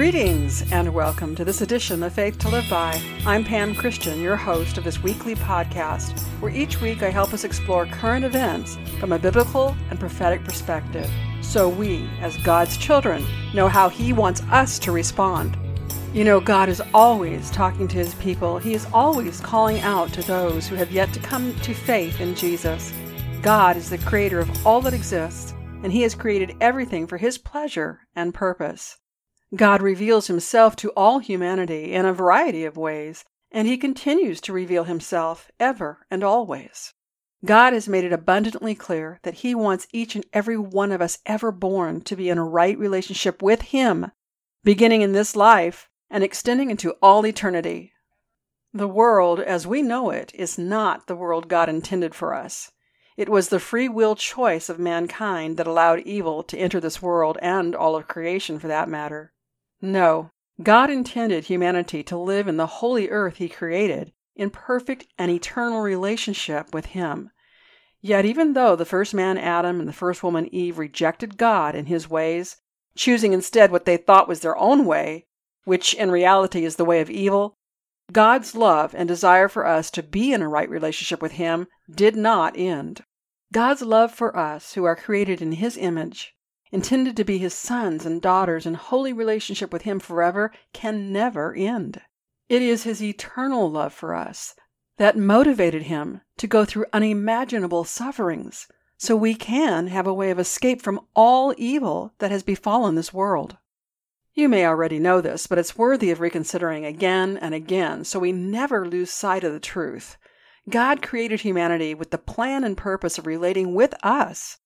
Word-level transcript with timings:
Greetings 0.00 0.64
and 0.72 0.94
welcome 0.94 1.34
to 1.34 1.44
this 1.44 1.60
edition 1.60 2.02
of 2.02 2.14
Faith 2.14 2.38
to 2.38 2.48
Live 2.48 2.70
By. 2.70 2.98
I'm 3.26 3.44
Pam 3.44 3.74
Christian, 3.74 4.18
your 4.18 4.34
host 4.34 4.78
of 4.78 4.84
this 4.84 5.02
weekly 5.02 5.34
podcast, 5.34 6.18
where 6.40 6.50
each 6.50 6.80
week 6.80 7.02
I 7.02 7.10
help 7.10 7.34
us 7.34 7.44
explore 7.44 7.84
current 7.84 8.24
events 8.24 8.78
from 8.98 9.12
a 9.12 9.18
biblical 9.18 9.76
and 9.90 10.00
prophetic 10.00 10.42
perspective 10.42 11.06
so 11.42 11.68
we, 11.68 12.08
as 12.22 12.38
God's 12.38 12.78
children, 12.78 13.26
know 13.52 13.68
how 13.68 13.90
He 13.90 14.14
wants 14.14 14.40
us 14.44 14.78
to 14.78 14.90
respond. 14.90 15.58
You 16.14 16.24
know, 16.24 16.40
God 16.40 16.70
is 16.70 16.82
always 16.94 17.50
talking 17.50 17.86
to 17.88 17.98
His 17.98 18.14
people, 18.14 18.56
He 18.56 18.72
is 18.72 18.86
always 18.94 19.38
calling 19.42 19.80
out 19.80 20.14
to 20.14 20.22
those 20.22 20.66
who 20.66 20.76
have 20.76 20.90
yet 20.90 21.12
to 21.12 21.20
come 21.20 21.54
to 21.60 21.74
faith 21.74 22.22
in 22.22 22.34
Jesus. 22.34 22.90
God 23.42 23.76
is 23.76 23.90
the 23.90 23.98
creator 23.98 24.38
of 24.38 24.66
all 24.66 24.80
that 24.80 24.94
exists, 24.94 25.52
and 25.82 25.92
He 25.92 26.00
has 26.00 26.14
created 26.14 26.56
everything 26.58 27.06
for 27.06 27.18
His 27.18 27.36
pleasure 27.36 28.00
and 28.16 28.32
purpose. 28.32 28.96
God 29.54 29.82
reveals 29.82 30.28
himself 30.28 30.76
to 30.76 30.90
all 30.90 31.18
humanity 31.18 31.92
in 31.92 32.06
a 32.06 32.12
variety 32.12 32.64
of 32.64 32.76
ways, 32.76 33.24
and 33.50 33.66
he 33.66 33.76
continues 33.76 34.40
to 34.42 34.52
reveal 34.52 34.84
himself 34.84 35.50
ever 35.58 36.06
and 36.08 36.22
always. 36.22 36.94
God 37.44 37.72
has 37.72 37.88
made 37.88 38.04
it 38.04 38.12
abundantly 38.12 38.76
clear 38.76 39.18
that 39.22 39.34
he 39.34 39.54
wants 39.54 39.88
each 39.92 40.14
and 40.14 40.24
every 40.32 40.56
one 40.56 40.92
of 40.92 41.00
us 41.00 41.18
ever 41.26 41.50
born 41.50 42.02
to 42.02 42.14
be 42.14 42.28
in 42.28 42.38
a 42.38 42.44
right 42.44 42.78
relationship 42.78 43.42
with 43.42 43.62
him, 43.62 44.12
beginning 44.62 45.02
in 45.02 45.12
this 45.12 45.34
life 45.34 45.88
and 46.10 46.22
extending 46.22 46.70
into 46.70 46.92
all 47.02 47.26
eternity. 47.26 47.92
The 48.72 48.86
world 48.86 49.40
as 49.40 49.66
we 49.66 49.82
know 49.82 50.10
it 50.10 50.32
is 50.32 50.58
not 50.58 51.08
the 51.08 51.16
world 51.16 51.48
God 51.48 51.68
intended 51.68 52.14
for 52.14 52.34
us. 52.34 52.70
It 53.16 53.28
was 53.28 53.48
the 53.48 53.58
free 53.58 53.88
will 53.88 54.14
choice 54.14 54.68
of 54.68 54.78
mankind 54.78 55.56
that 55.56 55.66
allowed 55.66 56.00
evil 56.00 56.44
to 56.44 56.56
enter 56.56 56.78
this 56.78 57.02
world 57.02 57.36
and 57.42 57.74
all 57.74 57.96
of 57.96 58.06
creation 58.06 58.60
for 58.60 58.68
that 58.68 58.88
matter. 58.88 59.32
No, 59.82 60.30
God 60.62 60.90
intended 60.90 61.44
humanity 61.44 62.02
to 62.04 62.18
live 62.18 62.46
in 62.48 62.56
the 62.58 62.66
holy 62.66 63.08
earth 63.08 63.36
He 63.36 63.48
created 63.48 64.12
in 64.36 64.50
perfect 64.50 65.06
and 65.18 65.30
eternal 65.30 65.80
relationship 65.80 66.74
with 66.74 66.86
Him. 66.86 67.30
Yet, 68.00 68.24
even 68.24 68.54
though 68.54 68.76
the 68.76 68.84
first 68.84 69.14
man 69.14 69.36
Adam 69.38 69.78
and 69.78 69.88
the 69.88 69.92
first 69.92 70.22
woman 70.22 70.52
Eve 70.54 70.78
rejected 70.78 71.36
God 71.36 71.74
and 71.74 71.88
His 71.88 72.08
ways, 72.08 72.56
choosing 72.94 73.32
instead 73.32 73.70
what 73.70 73.84
they 73.84 73.96
thought 73.96 74.28
was 74.28 74.40
their 74.40 74.56
own 74.56 74.84
way, 74.84 75.26
which 75.64 75.94
in 75.94 76.10
reality 76.10 76.64
is 76.64 76.76
the 76.76 76.84
way 76.84 77.00
of 77.00 77.10
evil, 77.10 77.56
God's 78.12 78.54
love 78.54 78.94
and 78.94 79.06
desire 79.08 79.48
for 79.48 79.66
us 79.66 79.90
to 79.92 80.02
be 80.02 80.32
in 80.32 80.42
a 80.42 80.48
right 80.48 80.68
relationship 80.68 81.22
with 81.22 81.32
Him 81.32 81.68
did 81.90 82.16
not 82.16 82.56
end. 82.56 83.04
God's 83.52 83.82
love 83.82 84.12
for 84.12 84.36
us, 84.36 84.74
who 84.74 84.84
are 84.84 84.96
created 84.96 85.40
in 85.42 85.52
His 85.52 85.76
image, 85.76 86.34
intended 86.72 87.16
to 87.16 87.24
be 87.24 87.38
his 87.38 87.54
sons 87.54 88.06
and 88.06 88.22
daughters 88.22 88.66
in 88.66 88.74
holy 88.74 89.12
relationship 89.12 89.72
with 89.72 89.82
him 89.82 89.98
forever, 89.98 90.52
can 90.72 91.12
never 91.12 91.54
end. 91.54 92.00
It 92.48 92.62
is 92.62 92.84
his 92.84 93.02
eternal 93.02 93.70
love 93.70 93.92
for 93.92 94.14
us 94.14 94.54
that 94.96 95.16
motivated 95.16 95.82
him 95.82 96.20
to 96.36 96.46
go 96.46 96.64
through 96.64 96.84
unimaginable 96.92 97.84
sufferings 97.84 98.68
so 98.98 99.16
we 99.16 99.34
can 99.34 99.86
have 99.86 100.06
a 100.06 100.12
way 100.12 100.30
of 100.30 100.38
escape 100.38 100.82
from 100.82 101.00
all 101.16 101.54
evil 101.56 102.12
that 102.18 102.30
has 102.30 102.42
befallen 102.42 102.96
this 102.96 103.14
world. 103.14 103.56
You 104.34 104.48
may 104.48 104.66
already 104.66 104.98
know 104.98 105.20
this, 105.20 105.46
but 105.46 105.58
it's 105.58 105.78
worthy 105.78 106.10
of 106.10 106.20
reconsidering 106.20 106.84
again 106.84 107.38
and 107.38 107.54
again 107.54 108.04
so 108.04 108.18
we 108.18 108.30
never 108.30 108.86
lose 108.86 109.10
sight 109.10 109.42
of 109.42 109.52
the 109.52 109.60
truth. 109.60 110.18
God 110.68 111.02
created 111.02 111.40
humanity 111.40 111.94
with 111.94 112.10
the 112.10 112.18
plan 112.18 112.62
and 112.62 112.76
purpose 112.76 113.18
of 113.18 113.26
relating 113.26 113.74
with 113.74 113.94
us 114.04 114.58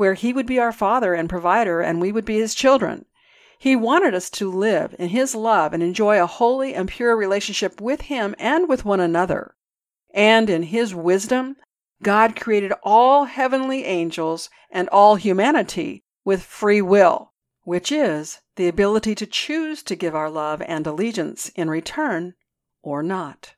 where 0.00 0.14
He 0.14 0.32
would 0.32 0.46
be 0.46 0.58
our 0.58 0.72
Father 0.72 1.12
and 1.12 1.28
provider 1.28 1.82
and 1.82 2.00
we 2.00 2.10
would 2.10 2.24
be 2.24 2.38
His 2.38 2.54
children. 2.54 3.04
He 3.58 3.76
wanted 3.76 4.14
us 4.14 4.30
to 4.30 4.50
live 4.50 4.96
in 4.98 5.10
His 5.10 5.34
love 5.34 5.74
and 5.74 5.82
enjoy 5.82 6.18
a 6.18 6.26
holy 6.26 6.72
and 6.72 6.88
pure 6.88 7.14
relationship 7.14 7.82
with 7.82 8.00
Him 8.00 8.34
and 8.38 8.66
with 8.66 8.86
one 8.86 9.00
another. 9.00 9.54
And 10.14 10.48
in 10.48 10.62
His 10.62 10.94
wisdom, 10.94 11.56
God 12.02 12.34
created 12.34 12.72
all 12.82 13.26
heavenly 13.26 13.84
angels 13.84 14.48
and 14.70 14.88
all 14.88 15.16
humanity 15.16 16.02
with 16.24 16.44
free 16.44 16.80
will, 16.80 17.34
which 17.64 17.92
is 17.92 18.40
the 18.56 18.68
ability 18.68 19.14
to 19.16 19.26
choose 19.26 19.82
to 19.82 19.94
give 19.94 20.14
our 20.14 20.30
love 20.30 20.62
and 20.62 20.86
allegiance 20.86 21.50
in 21.50 21.68
return 21.68 22.32
or 22.80 23.02
not. 23.02 23.54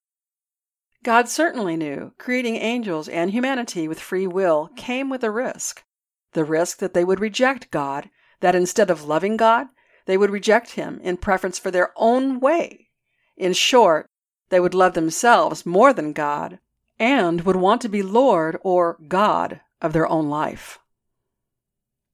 God 1.04 1.28
certainly 1.28 1.76
knew 1.76 2.14
creating 2.18 2.56
angels 2.56 3.08
and 3.08 3.30
humanity 3.30 3.86
with 3.86 4.00
free 4.00 4.26
will 4.26 4.70
came 4.74 5.08
with 5.08 5.22
a 5.22 5.30
risk 5.30 5.84
the 6.32 6.44
risk 6.44 6.78
that 6.78 6.94
they 6.94 7.04
would 7.04 7.20
reject 7.20 7.70
God, 7.70 8.10
that 8.40 8.54
instead 8.54 8.90
of 8.90 9.04
loving 9.04 9.36
God, 9.36 9.68
they 10.06 10.16
would 10.16 10.30
reject 10.30 10.72
Him 10.72 11.00
in 11.02 11.16
preference 11.16 11.58
for 11.58 11.70
their 11.70 11.92
own 11.96 12.40
way. 12.40 12.88
In 13.36 13.52
short, 13.52 14.08
they 14.48 14.60
would 14.60 14.74
love 14.74 14.94
themselves 14.94 15.64
more 15.64 15.92
than 15.92 16.12
God 16.12 16.58
and 16.98 17.42
would 17.42 17.56
want 17.56 17.80
to 17.82 17.88
be 17.88 18.02
Lord 18.02 18.58
or 18.62 18.98
God 19.08 19.60
of 19.80 19.92
their 19.92 20.06
own 20.06 20.28
life. 20.28 20.78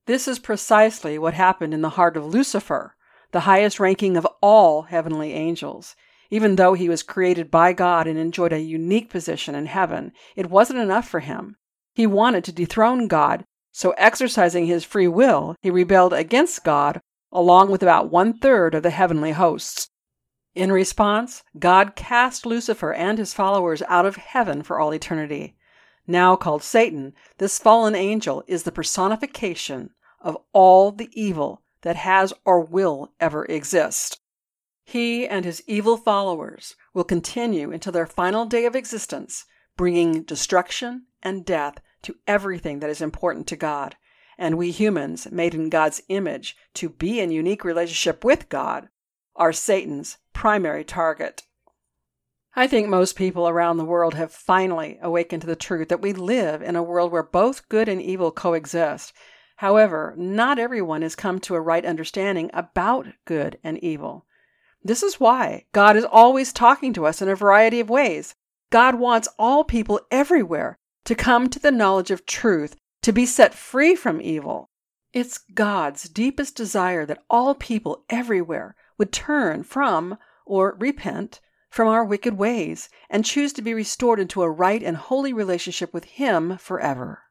This 0.06 0.26
is 0.26 0.38
precisely 0.38 1.18
what 1.18 1.34
happened 1.34 1.74
in 1.74 1.82
the 1.82 1.90
heart 1.90 2.16
of 2.16 2.24
Lucifer, 2.24 2.94
the 3.32 3.40
highest 3.40 3.78
ranking 3.78 4.16
of 4.16 4.26
all 4.40 4.82
heavenly 4.82 5.34
angels. 5.34 5.94
Even 6.30 6.56
though 6.56 6.74
he 6.74 6.88
was 6.88 7.02
created 7.02 7.50
by 7.50 7.72
God 7.72 8.06
and 8.06 8.18
enjoyed 8.18 8.52
a 8.52 8.60
unique 8.60 9.10
position 9.10 9.54
in 9.54 9.66
heaven, 9.66 10.12
it 10.36 10.50
wasn't 10.50 10.78
enough 10.78 11.08
for 11.08 11.20
him. 11.20 11.56
He 11.94 12.06
wanted 12.06 12.44
to 12.44 12.52
dethrone 12.52 13.08
God 13.08 13.44
so, 13.72 13.90
exercising 13.92 14.66
his 14.66 14.84
free 14.84 15.08
will, 15.08 15.54
he 15.60 15.70
rebelled 15.70 16.12
against 16.12 16.64
God 16.64 17.00
along 17.30 17.70
with 17.70 17.82
about 17.82 18.10
one 18.10 18.38
third 18.38 18.74
of 18.74 18.82
the 18.82 18.90
heavenly 18.90 19.32
hosts. 19.32 19.90
In 20.54 20.72
response, 20.72 21.44
God 21.58 21.94
cast 21.94 22.46
Lucifer 22.46 22.92
and 22.92 23.18
his 23.18 23.34
followers 23.34 23.82
out 23.82 24.06
of 24.06 24.16
heaven 24.16 24.62
for 24.62 24.80
all 24.80 24.92
eternity. 24.92 25.56
Now 26.06 26.36
called 26.36 26.62
Satan, 26.62 27.12
this 27.36 27.58
fallen 27.58 27.94
angel 27.94 28.42
is 28.46 28.62
the 28.62 28.72
personification 28.72 29.90
of 30.20 30.38
all 30.52 30.90
the 30.90 31.10
evil 31.12 31.62
that 31.82 31.96
has 31.96 32.32
or 32.44 32.60
will 32.60 33.12
ever 33.20 33.44
exist. 33.44 34.20
He 34.84 35.28
and 35.28 35.44
his 35.44 35.62
evil 35.66 35.98
followers 35.98 36.74
will 36.94 37.04
continue 37.04 37.70
until 37.70 37.92
their 37.92 38.06
final 38.06 38.46
day 38.46 38.64
of 38.64 38.74
existence, 38.74 39.44
bringing 39.76 40.22
destruction 40.22 41.06
and 41.22 41.44
death 41.44 41.78
to 42.02 42.16
everything 42.26 42.80
that 42.80 42.90
is 42.90 43.02
important 43.02 43.46
to 43.48 43.56
God. 43.56 43.96
And 44.36 44.56
we 44.56 44.70
humans, 44.70 45.28
made 45.30 45.54
in 45.54 45.68
God's 45.68 46.00
image 46.08 46.56
to 46.74 46.88
be 46.88 47.20
in 47.20 47.30
unique 47.30 47.64
relationship 47.64 48.24
with 48.24 48.48
God, 48.48 48.88
are 49.34 49.52
Satan's 49.52 50.18
primary 50.32 50.84
target. 50.84 51.42
I 52.56 52.66
think 52.66 52.88
most 52.88 53.16
people 53.16 53.48
around 53.48 53.76
the 53.76 53.84
world 53.84 54.14
have 54.14 54.32
finally 54.32 54.98
awakened 55.00 55.42
to 55.42 55.46
the 55.46 55.56
truth 55.56 55.88
that 55.88 56.02
we 56.02 56.12
live 56.12 56.62
in 56.62 56.76
a 56.76 56.82
world 56.82 57.12
where 57.12 57.22
both 57.22 57.68
good 57.68 57.88
and 57.88 58.02
evil 58.02 58.32
coexist. 58.32 59.12
However, 59.56 60.14
not 60.16 60.58
everyone 60.58 61.02
has 61.02 61.16
come 61.16 61.40
to 61.40 61.54
a 61.54 61.60
right 61.60 61.84
understanding 61.84 62.50
about 62.54 63.06
good 63.24 63.58
and 63.62 63.78
evil. 63.78 64.24
This 64.82 65.02
is 65.02 65.20
why 65.20 65.66
God 65.72 65.96
is 65.96 66.04
always 66.04 66.52
talking 66.52 66.92
to 66.94 67.06
us 67.06 67.20
in 67.20 67.28
a 67.28 67.34
variety 67.34 67.80
of 67.80 67.90
ways. 67.90 68.34
God 68.70 68.96
wants 68.96 69.28
all 69.38 69.64
people 69.64 70.00
everywhere 70.10 70.78
to 71.08 71.14
come 71.14 71.48
to 71.48 71.58
the 71.58 71.70
knowledge 71.70 72.10
of 72.10 72.26
truth, 72.26 72.76
to 73.00 73.14
be 73.14 73.24
set 73.24 73.54
free 73.54 73.94
from 73.94 74.20
evil. 74.20 74.68
It's 75.14 75.38
God's 75.38 76.06
deepest 76.06 76.54
desire 76.54 77.06
that 77.06 77.22
all 77.30 77.54
people 77.54 78.04
everywhere 78.10 78.76
would 78.98 79.10
turn 79.10 79.62
from 79.62 80.18
or 80.44 80.76
repent 80.78 81.40
from 81.70 81.88
our 81.88 82.04
wicked 82.04 82.34
ways 82.34 82.90
and 83.08 83.24
choose 83.24 83.54
to 83.54 83.62
be 83.62 83.72
restored 83.72 84.20
into 84.20 84.42
a 84.42 84.50
right 84.50 84.82
and 84.82 84.98
holy 84.98 85.32
relationship 85.32 85.94
with 85.94 86.04
Him 86.04 86.58
forever. 86.58 87.22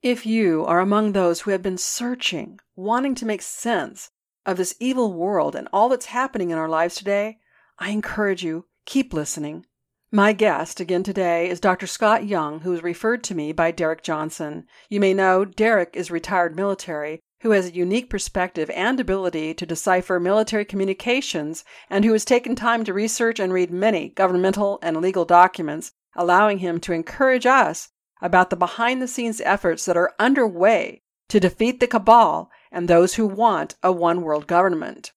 If 0.00 0.24
you 0.24 0.64
are 0.64 0.80
among 0.80 1.12
those 1.12 1.42
who 1.42 1.50
have 1.50 1.62
been 1.62 1.76
searching, 1.76 2.58
wanting 2.76 3.14
to 3.16 3.26
make 3.26 3.42
sense 3.42 4.08
of 4.46 4.56
this 4.56 4.74
evil 4.80 5.12
world 5.12 5.54
and 5.54 5.68
all 5.70 5.90
that's 5.90 6.06
happening 6.06 6.48
in 6.48 6.56
our 6.56 6.70
lives 6.70 6.94
today, 6.94 7.40
I 7.78 7.90
encourage 7.90 8.42
you, 8.42 8.64
keep 8.86 9.12
listening. 9.12 9.66
My 10.10 10.32
guest 10.32 10.80
again 10.80 11.02
today 11.02 11.50
is 11.50 11.60
Dr. 11.60 11.86
Scott 11.86 12.24
Young, 12.24 12.60
who 12.60 12.70
was 12.70 12.82
referred 12.82 13.22
to 13.24 13.34
me 13.34 13.52
by 13.52 13.70
Derek 13.70 14.02
Johnson. 14.02 14.64
You 14.88 15.00
may 15.00 15.12
know 15.12 15.44
Derek 15.44 15.90
is 15.92 16.10
retired 16.10 16.56
military 16.56 17.20
who 17.42 17.50
has 17.50 17.66
a 17.66 17.74
unique 17.74 18.08
perspective 18.08 18.70
and 18.70 18.98
ability 18.98 19.52
to 19.52 19.66
decipher 19.66 20.18
military 20.18 20.64
communications 20.64 21.62
and 21.90 22.06
who 22.06 22.12
has 22.14 22.24
taken 22.24 22.56
time 22.56 22.84
to 22.84 22.94
research 22.94 23.38
and 23.38 23.52
read 23.52 23.70
many 23.70 24.08
governmental 24.08 24.78
and 24.80 24.96
legal 24.96 25.26
documents, 25.26 25.92
allowing 26.16 26.60
him 26.60 26.80
to 26.80 26.94
encourage 26.94 27.44
us 27.44 27.90
about 28.22 28.48
the 28.48 28.56
behind 28.56 29.02
the 29.02 29.08
scenes 29.08 29.42
efforts 29.42 29.84
that 29.84 29.96
are 29.98 30.14
underway 30.18 31.02
to 31.28 31.38
defeat 31.38 31.80
the 31.80 31.86
cabal 31.86 32.50
and 32.72 32.88
those 32.88 33.16
who 33.16 33.26
want 33.26 33.74
a 33.82 33.92
one 33.92 34.22
world 34.22 34.46
government. 34.46 35.12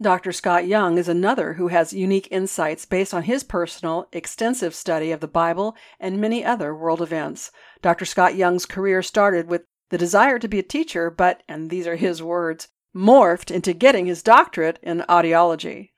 Dr. 0.00 0.30
Scott 0.30 0.66
Young 0.66 0.98
is 0.98 1.08
another 1.08 1.54
who 1.54 1.68
has 1.68 1.94
unique 1.94 2.28
insights 2.30 2.84
based 2.84 3.14
on 3.14 3.22
his 3.22 3.42
personal, 3.42 4.08
extensive 4.12 4.74
study 4.74 5.10
of 5.10 5.20
the 5.20 5.28
Bible 5.28 5.74
and 5.98 6.20
many 6.20 6.44
other 6.44 6.74
world 6.74 7.00
events. 7.00 7.50
Dr. 7.80 8.04
Scott 8.04 8.34
Young's 8.34 8.66
career 8.66 9.02
started 9.02 9.48
with 9.48 9.62
the 9.88 9.96
desire 9.96 10.38
to 10.38 10.48
be 10.48 10.58
a 10.58 10.62
teacher, 10.62 11.08
but, 11.08 11.42
and 11.48 11.70
these 11.70 11.86
are 11.86 11.96
his 11.96 12.22
words, 12.22 12.68
morphed 12.94 13.50
into 13.50 13.72
getting 13.72 14.04
his 14.04 14.22
doctorate 14.22 14.78
in 14.82 15.02
audiology. 15.08 15.92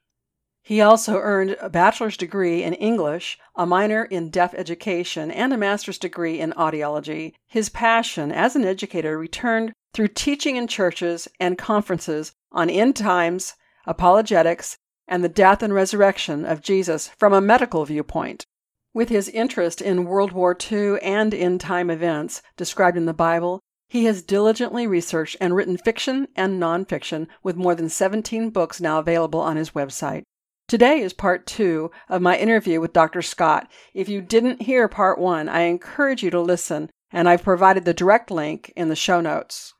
He 0.63 0.81
also 0.81 1.17
earned 1.17 1.57
a 1.61 1.69
bachelor's 1.69 2.17
degree 2.17 2.63
in 2.63 2.75
English, 2.75 3.37
a 3.57 3.67
minor 3.67 4.05
in 4.05 4.31
deaf 4.31 4.55
education, 4.55 5.31
and 5.33 5.53
a 5.53 5.57
master's 5.57 5.99
degree 5.99 6.39
in 6.39 6.53
audiology. 6.53 7.33
His 7.49 7.69
passion 7.69 8.31
as 8.31 8.55
an 8.55 8.65
educator 8.65 9.19
returned 9.19 9.73
through 9.93 10.09
teaching 10.09 10.55
in 10.55 10.69
churches 10.69 11.27
and 11.41 11.59
conferences 11.59 12.33
on 12.53 12.71
end 12.71 12.95
times, 12.95 13.55
apologetics, 13.89 14.77
and 15.09 15.25
the 15.25 15.29
death 15.29 15.63
and 15.63 15.75
resurrection 15.75 16.45
of 16.45 16.61
Jesus 16.61 17.09
from 17.19 17.33
a 17.33 17.41
medical 17.41 17.85
viewpoint. 17.85 18.45
With 18.95 19.09
his 19.09 19.29
interest 19.31 19.81
in 19.81 20.05
World 20.05 20.33
War 20.33 20.57
II 20.71 21.01
and 21.01 21.35
end 21.35 21.61
time 21.61 21.91
events 21.91 22.43
described 22.57 22.97
in 22.97 23.07
the 23.07 23.15
Bible, 23.15 23.61
he 23.89 24.05
has 24.05 24.23
diligently 24.23 24.87
researched 24.87 25.37
and 25.41 25.57
written 25.57 25.79
fiction 25.79 26.29
and 26.37 26.61
nonfiction 26.61 27.27
with 27.43 27.57
more 27.57 27.75
than 27.75 27.89
17 27.89 28.51
books 28.51 28.81
now 28.81 28.99
available 28.99 29.41
on 29.41 29.57
his 29.57 29.71
website. 29.71 30.23
Today 30.69 31.01
is 31.01 31.15
part 31.15 31.47
two 31.47 31.91
of 32.11 32.21
my 32.21 32.37
interview 32.37 32.79
with 32.79 32.93
Dr. 32.93 33.23
Scott. 33.23 33.71
If 33.95 34.11
you 34.11 34.21
didn't 34.21 34.63
hear 34.63 34.87
part 34.87 35.19
one, 35.19 35.49
I 35.49 35.63
encourage 35.63 36.23
you 36.23 36.31
to 36.31 36.41
listen, 36.41 36.91
and 37.11 37.27
I've 37.27 37.43
provided 37.43 37.87
the 37.87 37.95
direct 37.95 38.31
link 38.31 38.71
in 38.77 38.91
the 38.91 38.95
show 38.95 39.23
notes. 39.23 39.73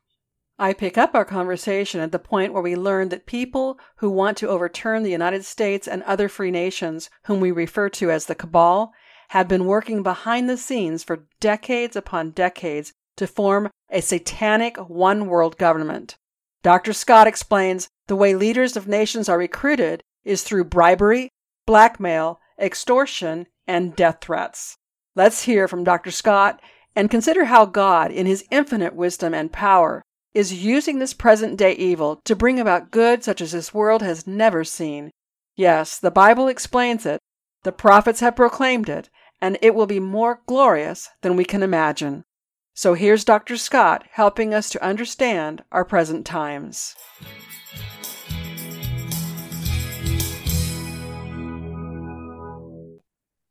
I 0.61 0.73
pick 0.73 0.97
up 0.97 1.15
our 1.15 1.23
conversation 1.23 2.01
at 2.01 2.11
the 2.11 2.19
point 2.19 2.51
where 2.51 2.61
we 2.61 2.75
learn 2.75 3.07
that 3.09 3.25
people 3.25 3.79
who 3.97 4.09
want 4.09 4.37
to 4.39 4.49
overturn 4.49 5.03
the 5.03 5.09
United 5.09 5.45
States 5.45 5.87
and 5.87 6.03
other 6.03 6.27
free 6.27 6.51
nations, 6.51 7.09
whom 7.23 7.39
we 7.39 7.49
refer 7.49 7.87
to 7.91 8.11
as 8.11 8.25
the 8.25 8.35
cabal, 8.35 8.91
have 9.29 9.47
been 9.47 9.63
working 9.63 10.03
behind 10.03 10.49
the 10.49 10.57
scenes 10.57 11.01
for 11.01 11.27
decades 11.39 11.95
upon 11.95 12.31
decades 12.31 12.91
to 13.15 13.25
form 13.25 13.69
a 13.89 14.01
satanic 14.01 14.75
one 14.89 15.27
world 15.27 15.57
government. 15.57 16.17
Dr. 16.61 16.91
Scott 16.91 17.25
explains 17.25 17.87
the 18.07 18.17
way 18.17 18.35
leaders 18.35 18.75
of 18.75 18.85
nations 18.85 19.29
are 19.29 19.37
recruited 19.37 20.03
is 20.25 20.43
through 20.43 20.65
bribery, 20.65 21.29
blackmail, 21.65 22.41
extortion, 22.59 23.47
and 23.65 23.95
death 23.95 24.17
threats. 24.19 24.75
Let's 25.15 25.43
hear 25.43 25.69
from 25.69 25.85
Dr. 25.85 26.11
Scott 26.11 26.61
and 26.97 27.09
consider 27.09 27.45
how 27.45 27.65
God, 27.65 28.11
in 28.11 28.25
his 28.25 28.43
infinite 28.51 28.93
wisdom 28.93 29.33
and 29.33 29.53
power, 29.53 30.03
is 30.33 30.63
using 30.63 30.99
this 30.99 31.13
present 31.13 31.57
day 31.57 31.73
evil 31.73 32.21
to 32.25 32.35
bring 32.35 32.59
about 32.59 32.91
good 32.91 33.23
such 33.23 33.41
as 33.41 33.51
this 33.51 33.73
world 33.73 34.01
has 34.01 34.27
never 34.27 34.63
seen. 34.63 35.11
Yes, 35.55 35.99
the 35.99 36.11
Bible 36.11 36.47
explains 36.47 37.05
it, 37.05 37.19
the 37.63 37.71
prophets 37.71 38.19
have 38.19 38.35
proclaimed 38.35 38.89
it, 38.89 39.09
and 39.41 39.57
it 39.61 39.73
will 39.75 39.87
be 39.87 39.99
more 39.99 40.41
glorious 40.45 41.09
than 41.21 41.35
we 41.35 41.45
can 41.45 41.63
imagine. 41.63 42.23
So 42.73 42.93
here's 42.93 43.25
Dr. 43.25 43.57
Scott 43.57 44.05
helping 44.11 44.53
us 44.53 44.69
to 44.69 44.83
understand 44.83 45.63
our 45.71 45.83
present 45.83 46.25
times. 46.25 46.95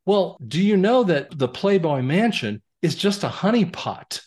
Well, 0.05 0.37
do 0.47 0.59
you 0.59 0.75
know 0.75 1.03
that 1.03 1.37
the 1.37 1.47
Playboy 1.47 2.01
Mansion 2.01 2.63
is 2.81 2.95
just 2.95 3.23
a 3.23 3.29
honeypot? 3.29 4.21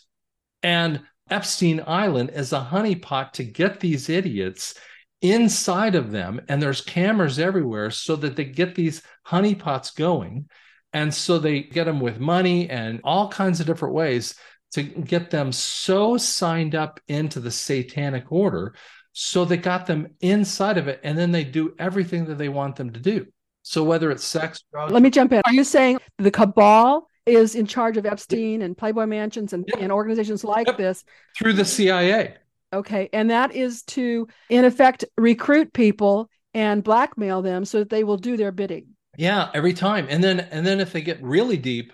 And 0.61 1.01
Epstein 1.29 1.81
Island 1.87 2.31
is 2.33 2.53
a 2.53 2.67
honeypot 2.71 3.31
to 3.33 3.43
get 3.43 3.79
these 3.79 4.09
idiots 4.09 4.75
inside 5.21 5.95
of 5.95 6.11
them. 6.11 6.41
And 6.49 6.61
there's 6.61 6.81
cameras 6.81 7.39
everywhere 7.39 7.91
so 7.91 8.15
that 8.17 8.35
they 8.35 8.45
get 8.45 8.75
these 8.75 9.01
honeypots 9.25 9.95
going. 9.95 10.49
And 10.91 11.13
so 11.13 11.39
they 11.39 11.61
get 11.61 11.85
them 11.85 11.99
with 11.99 12.19
money 12.19 12.69
and 12.69 12.99
all 13.03 13.29
kinds 13.29 13.59
of 13.59 13.65
different 13.65 13.95
ways 13.95 14.35
to 14.73 14.83
get 14.83 15.31
them 15.31 15.51
so 15.51 16.17
signed 16.17 16.75
up 16.75 16.99
into 17.07 17.39
the 17.39 17.51
satanic 17.51 18.31
order. 18.31 18.75
So 19.13 19.45
they 19.45 19.57
got 19.57 19.85
them 19.85 20.09
inside 20.21 20.77
of 20.77 20.87
it. 20.87 20.99
And 21.03 21.17
then 21.17 21.31
they 21.31 21.43
do 21.43 21.73
everything 21.79 22.25
that 22.25 22.37
they 22.37 22.49
want 22.49 22.75
them 22.75 22.91
to 22.91 22.99
do. 22.99 23.27
So 23.61 23.83
whether 23.83 24.11
it's 24.11 24.25
sex, 24.25 24.63
drugs. 24.71 24.91
Let 24.91 25.01
me 25.01 25.09
jump 25.09 25.31
in. 25.31 25.41
Are 25.45 25.53
you 25.53 25.63
saying 25.63 25.99
the 26.17 26.31
cabal 26.31 27.07
is 27.25 27.55
in 27.55 27.65
charge 27.65 27.97
of 27.97 28.05
Epstein 28.05 28.61
and 28.61 28.77
Playboy 28.77 29.05
Mansions 29.05 29.53
and, 29.53 29.65
yep. 29.67 29.81
and 29.81 29.91
organizations 29.91 30.43
like 30.43 30.67
yep. 30.67 30.77
this? 30.77 31.03
Through 31.37 31.53
the 31.53 31.65
CIA. 31.65 32.35
Okay. 32.73 33.09
And 33.13 33.29
that 33.29 33.55
is 33.55 33.83
to, 33.83 34.27
in 34.49 34.65
effect, 34.65 35.05
recruit 35.17 35.73
people 35.73 36.29
and 36.53 36.83
blackmail 36.83 37.41
them 37.41 37.65
so 37.65 37.79
that 37.79 37.89
they 37.89 38.03
will 38.03 38.17
do 38.17 38.37
their 38.37 38.51
bidding. 38.51 38.87
Yeah, 39.17 39.49
every 39.53 39.73
time. 39.73 40.07
And 40.09 40.23
then 40.23 40.39
and 40.39 40.65
then 40.65 40.79
if 40.79 40.91
they 40.91 41.01
get 41.01 41.21
really 41.21 41.57
deep, 41.57 41.93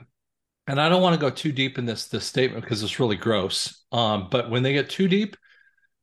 and 0.67 0.79
I 0.79 0.87
don't 0.87 1.01
want 1.01 1.15
to 1.15 1.19
go 1.19 1.29
too 1.29 1.51
deep 1.51 1.77
in 1.77 1.85
this 1.85 2.07
this 2.07 2.25
statement 2.25 2.63
because 2.63 2.81
it's 2.81 2.99
really 2.99 3.17
gross. 3.17 3.83
Um, 3.91 4.27
but 4.31 4.49
when 4.49 4.63
they 4.63 4.73
get 4.73 4.89
too 4.89 5.07
deep, 5.07 5.35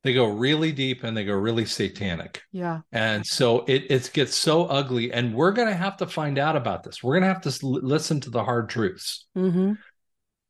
they 0.06 0.12
go 0.12 0.26
really 0.26 0.72
deep 0.72 1.04
and 1.04 1.16
they 1.16 1.24
go 1.24 1.34
really 1.34 1.66
satanic. 1.66 2.42
Yeah. 2.52 2.80
And 2.92 3.26
so 3.26 3.64
it 3.66 3.86
it 3.90 4.10
gets 4.12 4.34
so 4.34 4.66
ugly, 4.66 5.12
and 5.12 5.34
we're 5.34 5.52
gonna 5.52 5.74
have 5.74 5.96
to 5.98 6.06
find 6.06 6.38
out 6.38 6.56
about 6.56 6.82
this. 6.82 7.02
We're 7.02 7.14
gonna 7.14 7.32
have 7.32 7.42
to 7.42 7.66
listen 7.66 8.20
to 8.20 8.30
the 8.30 8.44
hard 8.44 8.68
truths. 8.68 9.26
Mm-hmm. 9.36 9.72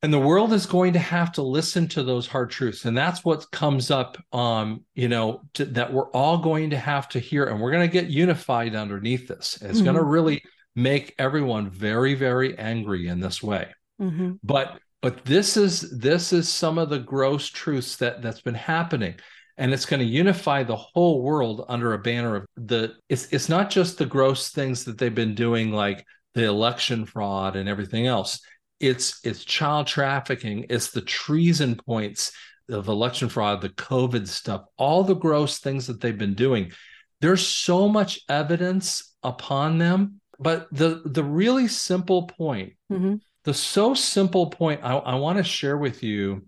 And 0.02 0.12
the 0.12 0.20
world 0.20 0.52
is 0.52 0.66
going 0.66 0.92
to 0.92 0.98
have 0.98 1.32
to 1.32 1.42
listen 1.42 1.88
to 1.88 2.02
those 2.02 2.26
hard 2.26 2.50
truths, 2.50 2.84
and 2.84 2.96
that's 2.96 3.24
what 3.24 3.50
comes 3.50 3.90
up. 3.90 4.18
Um, 4.32 4.84
you 4.94 5.08
know, 5.08 5.42
to, 5.54 5.64
that 5.64 5.92
we're 5.92 6.10
all 6.10 6.38
going 6.38 6.70
to 6.70 6.78
have 6.78 7.08
to 7.10 7.18
hear, 7.18 7.46
and 7.46 7.60
we're 7.60 7.72
going 7.72 7.88
to 7.88 7.92
get 7.92 8.10
unified 8.10 8.74
underneath 8.74 9.26
this. 9.26 9.58
It's 9.62 9.78
mm-hmm. 9.78 9.84
going 9.84 9.96
to 9.96 10.04
really 10.04 10.42
make 10.76 11.14
everyone 11.18 11.70
very, 11.70 12.14
very 12.14 12.56
angry 12.58 13.08
in 13.08 13.18
this 13.18 13.42
way. 13.42 13.74
Mm-hmm. 14.00 14.34
But 14.44 14.78
but 15.02 15.24
this 15.24 15.56
is 15.56 15.98
this 15.98 16.32
is 16.32 16.48
some 16.48 16.78
of 16.78 16.90
the 16.90 16.98
gross 16.98 17.48
truths 17.48 17.96
that 17.96 18.22
that's 18.22 18.42
been 18.42 18.54
happening 18.54 19.14
and 19.58 19.72
it's 19.72 19.86
going 19.86 20.00
to 20.00 20.06
unify 20.06 20.62
the 20.62 20.76
whole 20.76 21.22
world 21.22 21.64
under 21.68 21.94
a 21.94 21.98
banner 21.98 22.36
of 22.36 22.46
the 22.56 22.94
it's 23.08 23.32
it's 23.32 23.48
not 23.48 23.70
just 23.70 23.98
the 23.98 24.06
gross 24.06 24.50
things 24.50 24.84
that 24.84 24.98
they've 24.98 25.14
been 25.14 25.34
doing 25.34 25.72
like 25.72 26.04
the 26.34 26.44
election 26.44 27.06
fraud 27.06 27.56
and 27.56 27.68
everything 27.68 28.06
else. 28.06 28.40
It's 28.80 29.20
it's 29.24 29.44
child 29.44 29.86
trafficking 29.86 30.66
it's 30.68 30.90
the 30.90 31.00
treason 31.00 31.76
points 31.76 32.32
of 32.68 32.88
election 32.88 33.28
fraud 33.28 33.60
the 33.60 33.68
covid 33.70 34.26
stuff 34.26 34.64
all 34.76 35.04
the 35.04 35.14
gross 35.14 35.60
things 35.60 35.86
that 35.86 36.00
they've 36.00 36.18
been 36.18 36.34
doing. 36.34 36.72
There's 37.20 37.46
so 37.46 37.88
much 37.88 38.20
evidence 38.28 39.14
upon 39.22 39.78
them 39.78 40.20
but 40.38 40.66
the 40.72 41.02
the 41.04 41.24
really 41.24 41.68
simple 41.68 42.26
point 42.26 42.74
mm-hmm. 42.90 43.14
the 43.44 43.54
so 43.54 43.94
simple 43.94 44.50
point 44.50 44.80
i, 44.82 44.94
I 44.94 45.14
want 45.16 45.38
to 45.38 45.44
share 45.44 45.76
with 45.76 46.02
you 46.02 46.46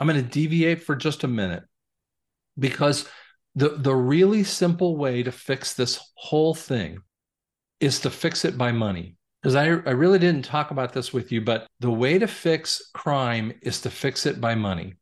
i'm 0.00 0.06
going 0.06 0.22
to 0.22 0.28
deviate 0.28 0.82
for 0.82 0.96
just 0.96 1.24
a 1.24 1.28
minute 1.28 1.64
because 2.58 3.08
the 3.54 3.70
the 3.70 3.94
really 3.94 4.44
simple 4.44 4.96
way 4.96 5.22
to 5.22 5.32
fix 5.32 5.74
this 5.74 6.00
whole 6.14 6.54
thing 6.54 6.98
is 7.80 8.00
to 8.00 8.10
fix 8.10 8.44
it 8.44 8.56
by 8.56 8.72
money. 8.72 9.16
Because 9.42 9.54
I, 9.54 9.64
I 9.64 9.92
really 9.92 10.18
didn't 10.18 10.44
talk 10.44 10.70
about 10.70 10.92
this 10.92 11.12
with 11.12 11.30
you 11.30 11.40
but 11.40 11.66
the 11.80 11.90
way 11.90 12.18
to 12.18 12.26
fix 12.26 12.90
crime 12.94 13.52
is 13.62 13.82
to 13.82 13.90
fix 13.90 14.26
it 14.26 14.40
by 14.40 14.54
money. 14.54 14.94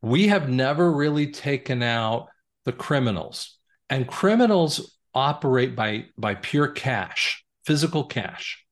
We 0.00 0.28
have 0.28 0.48
never 0.48 0.92
really 0.92 1.32
taken 1.32 1.82
out 1.82 2.28
the 2.64 2.72
criminals 2.72 3.58
and 3.90 4.06
criminals 4.06 4.96
operate 5.14 5.74
by 5.74 6.06
by 6.16 6.34
pure 6.34 6.68
cash 6.68 7.44
physical 7.68 8.04
cash. 8.04 8.64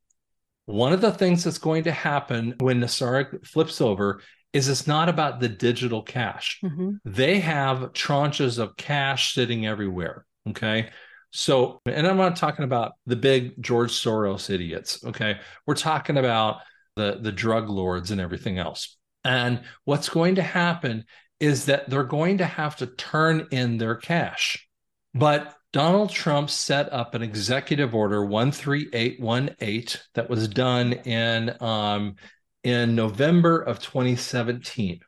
One 0.64 0.94
of 0.94 1.02
the 1.02 1.12
things 1.12 1.44
that's 1.44 1.58
going 1.58 1.84
to 1.84 1.92
happen 1.92 2.54
when 2.60 2.80
NESARA 2.80 3.46
flips 3.46 3.82
over 3.82 4.22
is 4.56 4.68
it's 4.68 4.86
not 4.86 5.08
about 5.10 5.38
the 5.38 5.48
digital 5.48 6.02
cash. 6.02 6.58
Mm-hmm. 6.64 6.92
They 7.04 7.40
have 7.40 7.92
tranches 7.92 8.58
of 8.58 8.76
cash 8.76 9.34
sitting 9.34 9.66
everywhere. 9.66 10.24
Okay. 10.48 10.88
So, 11.30 11.82
and 11.84 12.06
I'm 12.06 12.16
not 12.16 12.36
talking 12.36 12.64
about 12.64 12.92
the 13.04 13.16
big 13.16 13.62
George 13.62 13.92
Soros 13.92 14.48
idiots. 14.48 15.04
Okay. 15.04 15.38
We're 15.66 15.74
talking 15.74 16.16
about 16.16 16.60
the, 16.96 17.18
the 17.20 17.32
drug 17.32 17.68
lords 17.68 18.10
and 18.10 18.20
everything 18.20 18.58
else. 18.58 18.96
And 19.24 19.60
what's 19.84 20.08
going 20.08 20.36
to 20.36 20.42
happen 20.42 21.04
is 21.38 21.66
that 21.66 21.90
they're 21.90 22.04
going 22.04 22.38
to 22.38 22.46
have 22.46 22.76
to 22.76 22.86
turn 22.86 23.48
in 23.50 23.76
their 23.76 23.96
cash. 23.96 24.66
But 25.12 25.54
Donald 25.74 26.08
Trump 26.10 26.48
set 26.48 26.90
up 26.90 27.14
an 27.14 27.22
executive 27.22 27.94
order 27.94 28.26
13818 28.26 30.00
that 30.14 30.30
was 30.30 30.48
done 30.48 30.94
in 30.94 31.54
um, 31.60 32.14
in 32.66 32.96
November 32.96 33.60
of 33.60 33.78
2017. 33.78 34.98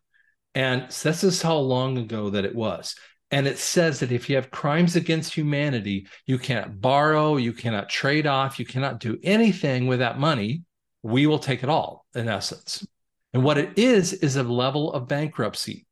And 0.55 0.83
this 0.93 1.25
is 1.25 1.43
how 1.43 1.57
long 1.57 1.99
ago 1.99 2.31
that 2.31 2.45
it 2.45 2.55
was. 2.55 2.95
And 3.33 3.49
it 3.49 3.59
says 3.59 3.99
that 3.99 4.13
if 4.13 4.31
you 4.31 4.37
have 4.37 4.53
crimes 4.53 4.95
against 4.95 5.35
humanity, 5.35 6.07
you 6.25 6.39
cannot 6.39 6.81
borrow, 6.81 7.37
you 7.37 7.53
cannot 7.53 7.89
trade 7.89 8.29
off, 8.29 8.61
you 8.61 8.65
cannot 8.65 9.01
do 9.01 9.19
anything 9.25 9.89
with 9.89 9.99
that 9.99 10.21
money. 10.21 10.63
We 11.03 11.27
will 11.27 11.41
take 11.41 11.65
it 11.65 11.69
all, 11.69 12.07
in 12.15 12.29
essence. 12.29 12.87
And 13.33 13.43
what 13.43 13.59
it 13.59 13.77
is, 13.77 14.13
is 14.13 14.37
a 14.37 14.45
level 14.45 14.93
of 14.93 15.09
bankruptcy. 15.09 15.85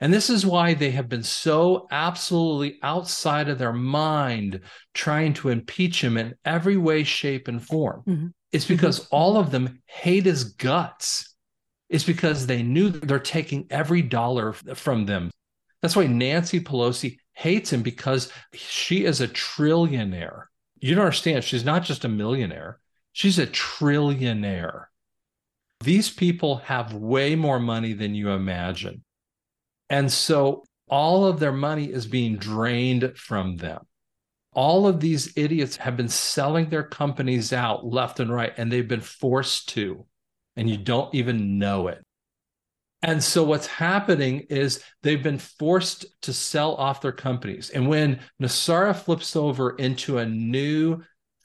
And 0.00 0.10
this 0.10 0.30
is 0.30 0.46
why 0.46 0.72
they 0.72 0.92
have 0.92 1.10
been 1.10 1.22
so 1.22 1.86
absolutely 1.90 2.78
outside 2.82 3.50
of 3.50 3.58
their 3.58 3.74
mind 3.74 4.62
trying 4.94 5.34
to 5.34 5.50
impeach 5.50 6.02
him 6.02 6.16
in 6.16 6.34
every 6.46 6.78
way, 6.78 7.04
shape, 7.04 7.46
and 7.46 7.62
form. 7.62 8.04
Mm-hmm. 8.08 8.26
It's 8.52 8.66
because 8.66 9.00
mm-hmm. 9.00 9.14
all 9.14 9.36
of 9.36 9.50
them 9.50 9.82
hate 9.86 10.26
his 10.26 10.44
guts. 10.44 11.34
It's 11.88 12.04
because 12.04 12.46
they 12.46 12.62
knew 12.62 12.90
they're 12.90 13.18
taking 13.18 13.66
every 13.70 14.02
dollar 14.02 14.52
from 14.52 15.06
them. 15.06 15.30
That's 15.80 15.96
why 15.96 16.06
Nancy 16.06 16.60
Pelosi 16.60 17.18
hates 17.32 17.72
him 17.72 17.82
because 17.82 18.32
she 18.52 19.04
is 19.04 19.20
a 19.20 19.28
trillionaire. 19.28 20.44
You 20.80 20.94
don't 20.94 21.04
understand. 21.04 21.44
She's 21.44 21.64
not 21.64 21.84
just 21.84 22.04
a 22.04 22.08
millionaire, 22.08 22.80
she's 23.12 23.38
a 23.38 23.46
trillionaire. 23.46 24.86
These 25.80 26.10
people 26.10 26.56
have 26.56 26.92
way 26.92 27.36
more 27.36 27.60
money 27.60 27.92
than 27.92 28.14
you 28.14 28.30
imagine. 28.30 29.04
And 29.88 30.10
so 30.10 30.64
all 30.88 31.24
of 31.24 31.38
their 31.38 31.52
money 31.52 31.92
is 31.92 32.06
being 32.06 32.36
drained 32.36 33.16
from 33.16 33.56
them. 33.56 33.86
All 34.52 34.86
of 34.86 35.00
these 35.00 35.32
idiots 35.36 35.76
have 35.76 35.96
been 35.96 36.08
selling 36.08 36.68
their 36.68 36.82
companies 36.82 37.52
out 37.52 37.86
left 37.86 38.20
and 38.20 38.32
right, 38.32 38.52
and 38.56 38.72
they've 38.72 38.88
been 38.88 39.00
forced 39.00 39.68
to, 39.70 40.06
and 40.56 40.68
you 40.68 40.76
don't 40.76 41.14
even 41.14 41.58
know 41.58 41.88
it. 41.88 42.02
And 43.02 43.22
so 43.22 43.44
what's 43.44 43.66
happening 43.66 44.40
is 44.50 44.82
they've 45.02 45.22
been 45.22 45.38
forced 45.38 46.06
to 46.22 46.32
sell 46.32 46.74
off 46.74 47.00
their 47.00 47.12
companies. 47.12 47.70
And 47.70 47.88
when 47.88 48.18
NESARA 48.42 48.96
flips 48.96 49.36
over 49.36 49.76
into 49.76 50.18
a 50.18 50.26
new 50.26 51.02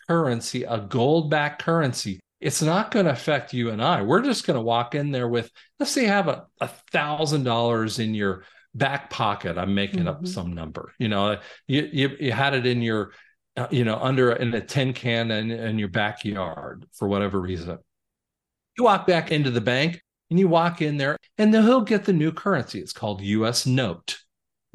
currency, 0.08 0.64
a 0.64 0.80
gold 0.80 1.30
backed 1.30 1.62
currency, 1.62 2.20
it's 2.42 2.62
not 2.62 2.92
going 2.92 3.06
to 3.06 3.12
affect 3.12 3.54
you 3.54 3.70
and 3.70 3.82
I. 3.82 4.02
We're 4.02 4.24
just 4.24 4.48
going 4.48 4.56
to 4.56 4.64
walk 4.64 4.96
in 4.96 5.12
there 5.12 5.28
with, 5.28 5.50
let's 5.80 5.92
say, 5.92 6.02
you 6.04 6.08
have 6.08 6.28
a 6.28 6.48
thousand 6.92 7.44
dollars 7.44 8.00
in 8.00 8.16
your 8.16 8.44
back 8.76 9.10
pocket. 9.10 9.58
I'm 9.58 9.76
making 9.76 10.02
mm-hmm. 10.02 10.10
up 10.10 10.28
some 10.28 10.54
number. 10.54 10.94
You 11.00 11.10
know, 11.10 11.40
you, 11.68 11.90
you, 11.92 12.10
you 12.20 12.32
had 12.32 12.54
it 12.54 12.66
in 12.66 12.82
your, 12.82 13.12
uh, 13.56 13.68
you 13.72 13.84
know, 13.84 13.98
under 13.98 14.32
in 14.32 14.54
a 14.54 14.62
tin 14.62 14.94
can 14.94 15.32
in, 15.32 15.52
in 15.52 15.80
your 15.80 15.90
backyard 15.90 16.86
for 16.94 17.08
whatever 17.08 17.40
reason. 17.40 17.78
You 18.78 18.86
walk 18.86 19.06
back 19.06 19.32
into 19.32 19.52
the 19.52 19.62
bank 19.62 20.02
and 20.30 20.40
you 20.40 20.48
walk 20.48 20.82
in 20.82 20.98
there, 20.98 21.18
and 21.38 21.54
then 21.54 21.64
he'll 21.64 21.82
get 21.82 22.06
the 22.06 22.14
new 22.14 22.32
currency. 22.32 22.80
It's 22.80 22.94
called 22.94 23.22
U.S. 23.22 23.68
Note. 23.68 24.18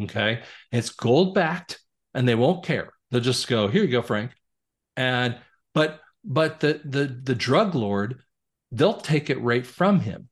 Okay, 0.00 0.42
it's 0.70 0.90
gold 0.90 1.34
backed, 1.34 1.80
and 2.14 2.28
they 2.28 2.36
won't 2.36 2.64
care. 2.64 2.92
They'll 3.10 3.20
just 3.20 3.48
go, 3.48 3.66
"Here 3.66 3.82
you 3.82 3.90
go, 3.90 4.02
Frank," 4.02 4.30
and 4.96 5.36
but 5.74 5.98
but 6.24 6.60
the 6.60 6.80
the 6.84 7.06
the 7.06 7.34
drug 7.34 7.74
lord, 7.74 8.20
they'll 8.70 9.00
take 9.00 9.30
it 9.30 9.40
right 9.40 9.66
from 9.66 9.98
him 9.98 10.28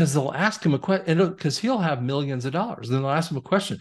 because 0.00 0.14
they'll 0.14 0.32
ask 0.34 0.64
him 0.64 0.72
a 0.72 0.78
question 0.78 1.18
because 1.28 1.58
he'll 1.58 1.76
have 1.76 2.02
millions 2.02 2.46
of 2.46 2.54
dollars. 2.54 2.88
Then 2.88 3.02
they'll 3.02 3.10
ask 3.10 3.30
him 3.30 3.36
a 3.36 3.42
question: 3.42 3.80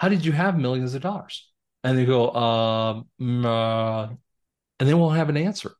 How 0.00 0.08
did 0.08 0.24
you 0.24 0.32
have 0.32 0.58
millions 0.58 0.96
of 0.96 1.02
dollars? 1.02 1.48
And 1.84 1.96
they 1.96 2.04
go, 2.04 2.32
um, 2.34 3.46
uh, 3.46 4.08
and 4.80 4.88
they 4.88 4.94
won't 4.94 5.16
have 5.16 5.28
an 5.28 5.36
answer. 5.36 5.70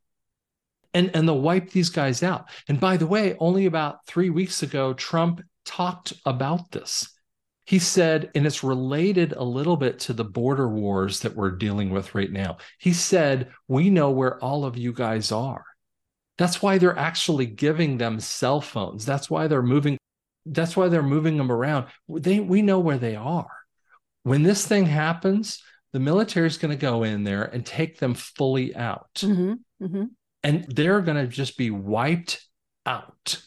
And 0.94 1.10
and 1.12 1.26
they'll 1.26 1.40
wipe 1.40 1.70
these 1.70 1.90
guys 1.90 2.22
out. 2.22 2.44
And 2.68 2.78
by 2.78 2.98
the 2.98 3.06
way, 3.08 3.34
only 3.40 3.66
about 3.66 4.06
three 4.06 4.30
weeks 4.30 4.62
ago, 4.62 4.94
Trump 4.94 5.42
talked 5.64 6.12
about 6.24 6.70
this 6.70 7.08
he 7.70 7.78
said, 7.78 8.32
and 8.34 8.46
it's 8.46 8.64
related 8.64 9.32
a 9.32 9.44
little 9.44 9.76
bit 9.76 10.00
to 10.00 10.12
the 10.12 10.24
border 10.24 10.68
wars 10.68 11.20
that 11.20 11.36
we're 11.36 11.52
dealing 11.52 11.90
with 11.90 12.16
right 12.16 12.32
now. 12.32 12.56
He 12.80 12.92
said, 12.92 13.52
We 13.68 13.90
know 13.90 14.10
where 14.10 14.42
all 14.42 14.64
of 14.64 14.76
you 14.76 14.92
guys 14.92 15.30
are. 15.30 15.64
That's 16.40 16.62
why 16.62 16.78
they're 16.78 16.98
actually 16.98 17.44
giving 17.44 17.98
them 17.98 18.18
cell 18.18 18.62
phones. 18.62 19.04
That's 19.04 19.28
why 19.28 19.46
they're 19.46 19.60
moving. 19.60 19.98
That's 20.46 20.74
why 20.74 20.88
they're 20.88 21.02
moving 21.02 21.36
them 21.36 21.52
around. 21.52 21.88
They, 22.08 22.40
we 22.40 22.62
know 22.62 22.80
where 22.80 22.96
they 22.96 23.14
are. 23.14 23.50
When 24.22 24.42
this 24.42 24.66
thing 24.66 24.86
happens, 24.86 25.62
the 25.92 26.00
military 26.00 26.46
is 26.46 26.56
going 26.56 26.70
to 26.70 26.80
go 26.80 27.02
in 27.02 27.24
there 27.24 27.42
and 27.42 27.66
take 27.66 27.98
them 27.98 28.14
fully 28.14 28.74
out. 28.74 29.10
Mm-hmm, 29.16 29.84
mm-hmm. 29.84 30.04
And 30.42 30.64
they're 30.64 31.02
going 31.02 31.18
to 31.18 31.26
just 31.26 31.58
be 31.58 31.70
wiped 31.70 32.42
out. 32.86 33.42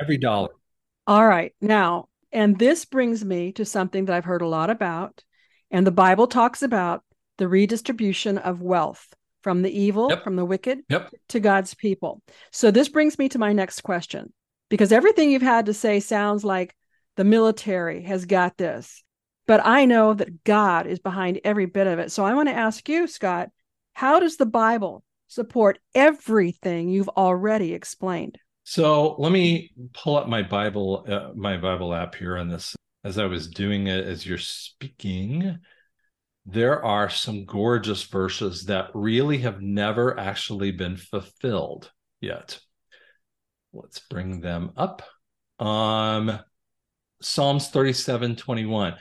Every 0.00 0.16
dollar. 0.16 0.48
All 1.06 1.26
right. 1.26 1.54
Now, 1.60 2.08
and 2.32 2.58
this 2.58 2.86
brings 2.86 3.22
me 3.22 3.52
to 3.52 3.66
something 3.66 4.06
that 4.06 4.16
I've 4.16 4.24
heard 4.24 4.40
a 4.40 4.48
lot 4.48 4.70
about. 4.70 5.22
And 5.70 5.86
the 5.86 5.90
Bible 5.90 6.28
talks 6.28 6.62
about 6.62 7.04
the 7.36 7.46
redistribution 7.46 8.38
of 8.38 8.62
wealth 8.62 9.12
from 9.42 9.62
the 9.62 9.70
evil, 9.70 10.08
yep. 10.10 10.24
from 10.24 10.36
the 10.36 10.44
wicked 10.44 10.80
yep. 10.88 11.10
to 11.28 11.40
God's 11.40 11.74
people. 11.74 12.22
So 12.50 12.70
this 12.70 12.88
brings 12.88 13.18
me 13.18 13.28
to 13.30 13.38
my 13.38 13.52
next 13.52 13.82
question 13.82 14.32
because 14.68 14.92
everything 14.92 15.30
you've 15.30 15.42
had 15.42 15.66
to 15.66 15.74
say 15.74 16.00
sounds 16.00 16.44
like 16.44 16.74
the 17.16 17.24
military 17.24 18.02
has 18.04 18.24
got 18.24 18.56
this. 18.56 19.02
But 19.46 19.66
I 19.66 19.84
know 19.84 20.14
that 20.14 20.44
God 20.44 20.86
is 20.86 20.98
behind 20.98 21.40
every 21.44 21.66
bit 21.66 21.86
of 21.86 21.98
it. 21.98 22.12
So 22.12 22.24
I 22.24 22.34
want 22.34 22.48
to 22.48 22.54
ask 22.54 22.88
you, 22.88 23.06
Scott, 23.06 23.50
how 23.92 24.20
does 24.20 24.36
the 24.36 24.46
Bible 24.46 25.02
support 25.28 25.78
everything 25.94 26.88
you've 26.88 27.08
already 27.08 27.74
explained? 27.74 28.38
So 28.64 29.16
let 29.18 29.32
me 29.32 29.72
pull 29.92 30.16
up 30.16 30.28
my 30.28 30.42
Bible, 30.42 31.04
uh, 31.08 31.32
my 31.34 31.56
Bible 31.56 31.92
app 31.92 32.14
here 32.14 32.36
on 32.36 32.48
this. 32.48 32.76
As 33.04 33.18
I 33.18 33.24
was 33.24 33.48
doing 33.48 33.88
it, 33.88 34.06
as 34.06 34.24
you're 34.24 34.38
speaking, 34.38 35.58
there 36.44 36.84
are 36.84 37.08
some 37.08 37.44
gorgeous 37.44 38.02
verses 38.02 38.64
that 38.64 38.90
really 38.94 39.38
have 39.38 39.60
never 39.60 40.18
actually 40.18 40.72
been 40.72 40.96
fulfilled 40.96 41.90
yet. 42.20 42.58
Let's 43.72 44.00
bring 44.00 44.40
them 44.40 44.72
up. 44.76 45.02
Um, 45.58 46.40
Psalms 47.20 47.68
37 47.68 48.36
21. 48.36 48.94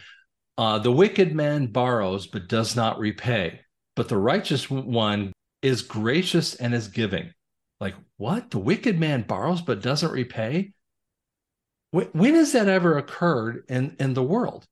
Uh, 0.57 0.79
the 0.79 0.91
wicked 0.91 1.33
man 1.33 1.67
borrows 1.67 2.27
but 2.27 2.47
does 2.47 2.75
not 2.75 2.99
repay, 2.99 3.61
but 3.95 4.07
the 4.07 4.17
righteous 4.17 4.69
one 4.69 5.33
is 5.61 5.81
gracious 5.81 6.55
and 6.55 6.73
is 6.73 6.87
giving. 6.87 7.33
Like, 7.79 7.95
what? 8.17 8.51
The 8.51 8.59
wicked 8.59 8.99
man 8.99 9.23
borrows 9.23 9.61
but 9.61 9.81
doesn't 9.81 10.11
repay? 10.11 10.73
When 11.91 12.35
has 12.35 12.53
that 12.53 12.69
ever 12.69 12.97
occurred 12.97 13.65
in, 13.67 13.95
in 13.99 14.13
the 14.13 14.23
world? 14.23 14.65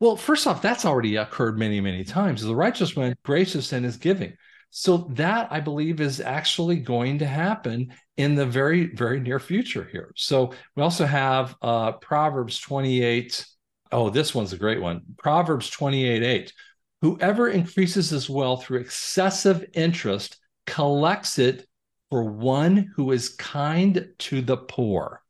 Well, 0.00 0.16
first 0.16 0.46
off, 0.46 0.62
that's 0.62 0.84
already 0.84 1.16
occurred 1.16 1.58
many, 1.58 1.80
many 1.80 2.04
times. 2.04 2.42
The 2.42 2.54
righteous 2.54 2.96
man 2.96 3.16
gracious 3.24 3.72
and 3.72 3.84
is 3.84 3.96
giving. 3.96 4.34
So 4.70 5.08
that 5.12 5.48
I 5.50 5.60
believe 5.60 6.00
is 6.00 6.20
actually 6.20 6.76
going 6.76 7.18
to 7.18 7.26
happen 7.26 7.94
in 8.16 8.34
the 8.34 8.46
very, 8.46 8.94
very 8.94 9.18
near 9.18 9.40
future 9.40 9.88
here. 9.90 10.12
So 10.14 10.52
we 10.76 10.82
also 10.82 11.06
have 11.06 11.56
uh, 11.62 11.92
Proverbs 11.92 12.60
28. 12.60 13.44
Oh, 13.90 14.10
this 14.10 14.34
one's 14.34 14.52
a 14.52 14.58
great 14.58 14.80
one. 14.80 15.02
Proverbs 15.16 15.70
28 15.70 16.22
8. 16.22 16.52
Whoever 17.00 17.48
increases 17.48 18.10
his 18.10 18.28
wealth 18.28 18.64
through 18.64 18.80
excessive 18.80 19.64
interest 19.72 20.36
collects 20.66 21.38
it 21.38 21.66
for 22.10 22.24
one 22.24 22.92
who 22.96 23.12
is 23.12 23.30
kind 23.30 24.08
to 24.18 24.42
the 24.42 24.56
poor. 24.56 25.22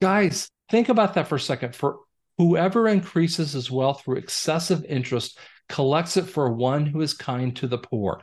Guys, 0.00 0.48
think 0.70 0.88
about 0.88 1.14
that 1.14 1.28
for 1.28 1.36
a 1.36 1.40
second. 1.40 1.76
For 1.76 1.98
whoever 2.38 2.88
increases 2.88 3.52
his 3.52 3.70
wealth 3.70 4.02
through 4.02 4.16
excessive 4.16 4.84
interest 4.84 5.38
collects 5.68 6.16
it 6.16 6.24
for 6.24 6.52
one 6.52 6.86
who 6.86 7.00
is 7.00 7.14
kind 7.14 7.54
to 7.56 7.66
the 7.66 7.78
poor. 7.78 8.20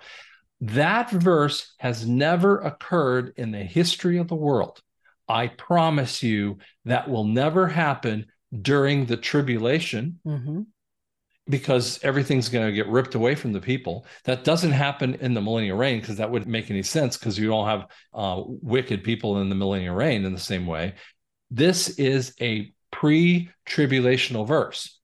That 0.61 1.09
verse 1.09 1.73
has 1.79 2.07
never 2.07 2.59
occurred 2.59 3.33
in 3.37 3.51
the 3.51 3.63
history 3.63 4.17
of 4.17 4.27
the 4.27 4.35
world. 4.35 4.81
I 5.27 5.47
promise 5.47 6.21
you 6.21 6.59
that 6.85 7.09
will 7.09 7.23
never 7.23 7.67
happen 7.67 8.27
during 8.61 9.05
the 9.05 9.17
tribulation. 9.17 10.19
Mm-hmm 10.25 10.61
because 11.49 11.99
everything's 12.03 12.49
going 12.49 12.65
to 12.65 12.71
get 12.71 12.87
ripped 12.87 13.15
away 13.15 13.35
from 13.35 13.51
the 13.51 13.59
people. 13.59 14.05
That 14.23 14.43
doesn't 14.43 14.71
happen 14.71 15.15
in 15.15 15.33
the 15.33 15.41
millennial 15.41 15.77
reign 15.77 15.99
because 15.99 16.17
that 16.17 16.31
wouldn't 16.31 16.49
make 16.49 16.69
any 16.69 16.83
sense 16.83 17.17
because 17.17 17.37
you 17.37 17.47
don't 17.47 17.67
have 17.67 17.87
uh, 18.13 18.43
wicked 18.45 19.03
people 19.03 19.41
in 19.41 19.49
the 19.49 19.55
millennial 19.55 19.95
reign 19.95 20.23
in 20.23 20.33
the 20.33 20.39
same 20.39 20.65
way. 20.65 20.93
This 21.49 21.99
is 21.99 22.33
a 22.39 22.71
pre 22.91 23.49
tribulational 23.67 24.47
verse. 24.47 24.99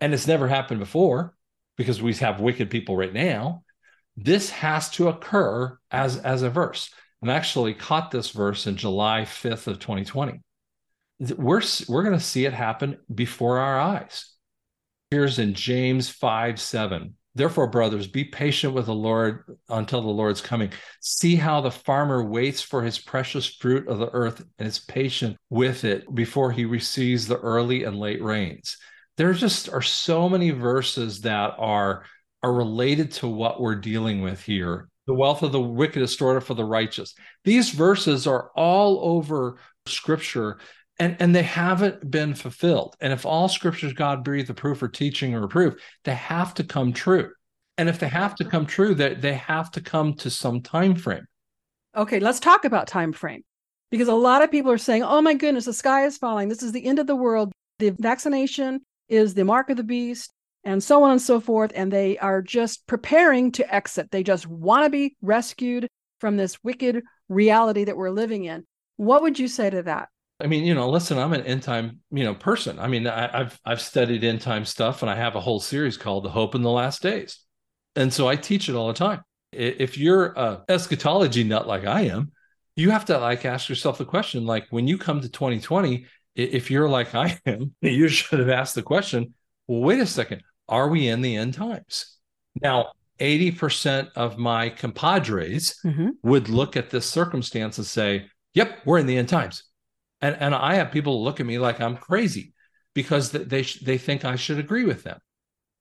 And 0.00 0.14
it's 0.14 0.26
never 0.26 0.48
happened 0.48 0.80
before 0.80 1.34
because 1.76 2.02
we 2.02 2.14
have 2.14 2.40
wicked 2.40 2.70
people 2.70 2.96
right 2.96 3.12
now. 3.12 3.64
This 4.16 4.50
has 4.50 4.90
to 4.90 5.08
occur 5.08 5.78
as, 5.90 6.16
as 6.18 6.42
a 6.42 6.50
verse. 6.50 6.92
And 7.22 7.30
actually 7.30 7.74
caught 7.74 8.10
this 8.10 8.30
verse 8.30 8.66
in 8.66 8.76
July 8.76 9.22
5th 9.22 9.66
of 9.66 9.78
2020. 9.78 10.40
We're, 11.36 11.60
we're 11.86 12.02
going 12.02 12.18
to 12.18 12.24
see 12.24 12.46
it 12.46 12.54
happen 12.54 12.96
before 13.14 13.58
our 13.58 13.78
eyes 13.78 14.30
appears 15.10 15.40
in 15.40 15.54
James 15.54 16.08
5 16.08 16.60
7. 16.60 17.16
Therefore, 17.34 17.68
brothers, 17.68 18.08
be 18.08 18.24
patient 18.24 18.74
with 18.74 18.86
the 18.86 18.94
Lord 18.94 19.44
until 19.68 20.02
the 20.02 20.08
Lord's 20.08 20.40
coming. 20.40 20.72
See 21.00 21.36
how 21.36 21.60
the 21.60 21.70
farmer 21.70 22.24
waits 22.24 22.60
for 22.60 22.82
his 22.82 22.98
precious 22.98 23.46
fruit 23.46 23.86
of 23.86 23.98
the 23.98 24.10
earth 24.10 24.42
and 24.58 24.66
is 24.66 24.80
patient 24.80 25.36
with 25.48 25.84
it 25.84 26.12
before 26.12 26.50
he 26.50 26.64
receives 26.64 27.26
the 27.26 27.38
early 27.38 27.84
and 27.84 27.98
late 28.00 28.22
rains. 28.22 28.76
There 29.16 29.32
just 29.32 29.68
are 29.68 29.82
so 29.82 30.28
many 30.28 30.50
verses 30.50 31.20
that 31.20 31.54
are, 31.58 32.04
are 32.42 32.52
related 32.52 33.12
to 33.12 33.28
what 33.28 33.60
we're 33.60 33.76
dealing 33.76 34.22
with 34.22 34.42
here. 34.42 34.88
The 35.06 35.14
wealth 35.14 35.42
of 35.42 35.52
the 35.52 35.60
wicked 35.60 36.02
is 36.02 36.12
stored 36.12 36.36
up 36.36 36.44
for 36.44 36.54
the 36.54 36.64
righteous. 36.64 37.14
These 37.44 37.70
verses 37.70 38.26
are 38.26 38.50
all 38.56 39.00
over 39.02 39.58
scripture 39.86 40.58
and 41.00 41.16
and 41.18 41.34
they 41.34 41.42
haven't 41.42 42.08
been 42.08 42.34
fulfilled 42.34 42.94
and 43.00 43.12
if 43.12 43.26
all 43.26 43.48
scriptures 43.48 43.92
god 43.92 44.22
breathed 44.22 44.54
proof 44.56 44.78
for 44.78 44.88
teaching 44.88 45.34
or 45.34 45.48
proof 45.48 45.74
they 46.04 46.14
have 46.14 46.54
to 46.54 46.62
come 46.62 46.92
true 46.92 47.30
and 47.76 47.88
if 47.88 47.98
they 47.98 48.08
have 48.08 48.36
to 48.36 48.44
come 48.44 48.66
true 48.66 48.94
they, 48.94 49.14
they 49.14 49.34
have 49.34 49.70
to 49.72 49.80
come 49.80 50.14
to 50.14 50.30
some 50.30 50.60
time 50.60 50.94
frame 50.94 51.26
okay 51.96 52.20
let's 52.20 52.38
talk 52.38 52.64
about 52.64 52.86
time 52.86 53.12
frame 53.12 53.42
because 53.90 54.08
a 54.08 54.14
lot 54.14 54.42
of 54.42 54.50
people 54.52 54.70
are 54.70 54.78
saying 54.78 55.02
oh 55.02 55.20
my 55.20 55.34
goodness 55.34 55.64
the 55.64 55.72
sky 55.72 56.04
is 56.04 56.16
falling 56.16 56.48
this 56.48 56.62
is 56.62 56.70
the 56.70 56.86
end 56.86 57.00
of 57.00 57.08
the 57.08 57.16
world 57.16 57.50
the 57.80 57.90
vaccination 57.98 58.80
is 59.08 59.34
the 59.34 59.44
mark 59.44 59.70
of 59.70 59.76
the 59.76 59.82
beast 59.82 60.32
and 60.64 60.82
so 60.82 61.02
on 61.02 61.12
and 61.12 61.22
so 61.22 61.40
forth. 61.40 61.72
And 61.74 61.92
they 61.92 62.18
are 62.18 62.42
just 62.42 62.86
preparing 62.86 63.52
to 63.52 63.74
exit. 63.74 64.10
They 64.10 64.22
just 64.22 64.46
want 64.46 64.84
to 64.84 64.90
be 64.90 65.16
rescued 65.22 65.88
from 66.20 66.36
this 66.36 66.62
wicked 66.62 67.02
reality 67.28 67.84
that 67.84 67.96
we're 67.96 68.10
living 68.10 68.44
in. 68.44 68.64
What 68.96 69.22
would 69.22 69.38
you 69.38 69.48
say 69.48 69.70
to 69.70 69.82
that? 69.84 70.08
I 70.40 70.46
mean, 70.46 70.64
you 70.64 70.74
know, 70.74 70.88
listen, 70.88 71.18
I'm 71.18 71.32
an 71.32 71.42
end 71.42 71.62
time, 71.62 72.00
you 72.10 72.24
know, 72.24 72.34
person. 72.34 72.78
I 72.78 72.86
mean, 72.86 73.06
I, 73.06 73.36
have 73.36 73.58
I've 73.64 73.80
studied 73.80 74.24
end 74.24 74.40
time 74.40 74.64
stuff, 74.64 75.02
and 75.02 75.10
I 75.10 75.14
have 75.14 75.36
a 75.36 75.40
whole 75.40 75.60
series 75.60 75.96
called 75.96 76.24
"The 76.24 76.30
Hope 76.30 76.54
in 76.54 76.62
the 76.62 76.70
Last 76.70 77.02
Days," 77.02 77.40
and 77.96 78.12
so 78.12 78.28
I 78.28 78.36
teach 78.36 78.68
it 78.68 78.74
all 78.74 78.88
the 78.88 78.94
time. 78.94 79.22
If 79.52 79.98
you're 79.98 80.26
a 80.26 80.62
eschatology 80.68 81.44
nut 81.44 81.66
like 81.66 81.84
I 81.84 82.02
am, 82.02 82.32
you 82.76 82.90
have 82.90 83.04
to 83.06 83.18
like 83.18 83.44
ask 83.44 83.68
yourself 83.68 83.98
the 83.98 84.04
question, 84.04 84.46
like 84.46 84.66
when 84.70 84.86
you 84.86 84.96
come 84.96 85.20
to 85.20 85.28
2020, 85.28 86.06
if 86.36 86.70
you're 86.70 86.88
like 86.88 87.14
I 87.14 87.38
am, 87.46 87.74
you 87.80 88.08
should 88.08 88.38
have 88.38 88.48
asked 88.48 88.74
the 88.74 88.82
question, 88.82 89.34
well, 89.66 89.80
wait 89.80 90.00
a 90.00 90.06
second, 90.06 90.42
are 90.68 90.88
we 90.88 91.08
in 91.08 91.20
the 91.20 91.36
end 91.36 91.54
times? 91.54 92.16
Now, 92.62 92.92
80% 93.18 94.08
of 94.16 94.38
my 94.38 94.70
compadres 94.70 95.78
mm-hmm. 95.84 96.10
would 96.22 96.48
look 96.48 96.76
at 96.76 96.90
this 96.90 97.06
circumstance 97.06 97.76
and 97.78 97.86
say, 97.86 98.26
yep, 98.54 98.78
we're 98.84 98.98
in 98.98 99.06
the 99.06 99.18
end 99.18 99.28
times 99.28 99.64
and 100.20 100.36
and 100.36 100.54
I 100.54 100.74
have 100.74 100.92
people 100.92 101.22
look 101.22 101.40
at 101.40 101.46
me 101.46 101.58
like 101.58 101.80
I'm 101.80 101.96
crazy 101.96 102.54
because 102.94 103.30
they 103.30 103.62
they 103.62 103.98
think 103.98 104.24
I 104.24 104.36
should 104.36 104.58
agree 104.58 104.84
with 104.84 105.02
them, 105.02 105.18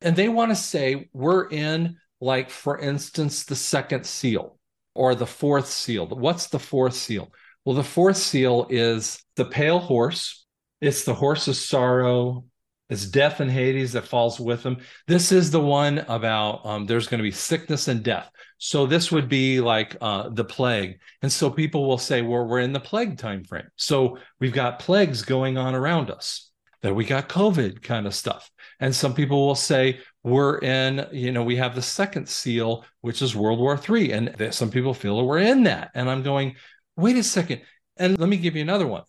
and 0.01 0.15
they 0.15 0.29
want 0.29 0.51
to 0.51 0.55
say 0.55 1.09
we're 1.13 1.47
in 1.49 1.97
like 2.21 2.49
for 2.49 2.77
instance 2.77 3.45
the 3.45 3.55
second 3.55 4.05
seal 4.05 4.57
or 4.95 5.15
the 5.15 5.27
fourth 5.27 5.67
seal. 5.67 6.07
What's 6.07 6.47
the 6.47 6.59
fourth 6.59 6.93
seal? 6.93 7.31
Well, 7.65 7.75
the 7.75 7.83
fourth 7.83 8.17
seal 8.17 8.67
is 8.69 9.23
the 9.35 9.45
pale 9.45 9.79
horse. 9.79 10.45
It's 10.81 11.03
the 11.03 11.13
horse 11.13 11.47
of 11.47 11.55
sorrow. 11.55 12.45
It's 12.89 13.05
death 13.05 13.39
and 13.39 13.51
Hades 13.51 13.93
that 13.93 14.07
falls 14.07 14.39
with 14.39 14.63
them. 14.63 14.77
This 15.07 15.31
is 15.31 15.51
the 15.51 15.59
one 15.59 15.99
about 15.99 16.65
um, 16.65 16.85
there's 16.87 17.07
going 17.07 17.19
to 17.19 17.23
be 17.23 17.31
sickness 17.31 17.87
and 17.87 18.03
death. 18.03 18.29
So 18.57 18.85
this 18.85 19.11
would 19.11 19.29
be 19.29 19.61
like 19.61 19.95
uh, 20.01 20.29
the 20.29 20.43
plague, 20.43 20.99
and 21.21 21.31
so 21.31 21.49
people 21.49 21.87
will 21.87 21.97
say, 21.99 22.21
"Well, 22.21 22.45
we're 22.45 22.59
in 22.59 22.73
the 22.73 22.79
plague 22.79 23.17
time 23.17 23.43
frame." 23.43 23.69
So 23.75 24.17
we've 24.39 24.53
got 24.53 24.79
plagues 24.79 25.21
going 25.21 25.57
on 25.57 25.75
around 25.75 26.09
us. 26.09 26.49
That 26.81 26.95
we 26.95 27.05
got 27.05 27.29
COVID 27.29 27.81
kind 27.83 28.07
of 28.07 28.15
stuff, 28.15 28.49
and 28.79 28.95
some 28.95 29.13
people 29.13 29.45
will 29.45 29.55
say 29.55 29.99
we're 30.23 30.57
in. 30.59 31.05
You 31.11 31.31
know, 31.31 31.43
we 31.43 31.57
have 31.57 31.75
the 31.75 31.81
second 31.81 32.27
seal, 32.27 32.85
which 33.01 33.21
is 33.21 33.35
World 33.35 33.59
War 33.59 33.79
III, 33.79 34.11
and 34.13 34.53
some 34.53 34.71
people 34.71 34.93
feel 34.93 35.17
that 35.17 35.23
we're 35.25 35.39
in 35.39 35.63
that. 35.63 35.91
And 35.93 36.09
I'm 36.09 36.23
going, 36.23 36.55
wait 36.97 37.17
a 37.17 37.23
second, 37.23 37.61
and 37.97 38.17
let 38.17 38.29
me 38.29 38.37
give 38.37 38.55
you 38.55 38.61
another 38.61 38.87
one. 38.87 39.03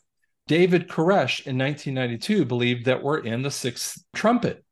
David 0.50 0.88
Koresh 0.88 1.46
in 1.46 1.56
1992 1.56 2.44
believed 2.44 2.86
that 2.86 3.04
we're 3.04 3.20
in 3.20 3.42
the 3.42 3.52
sixth 3.52 4.02
trumpet, 4.12 4.64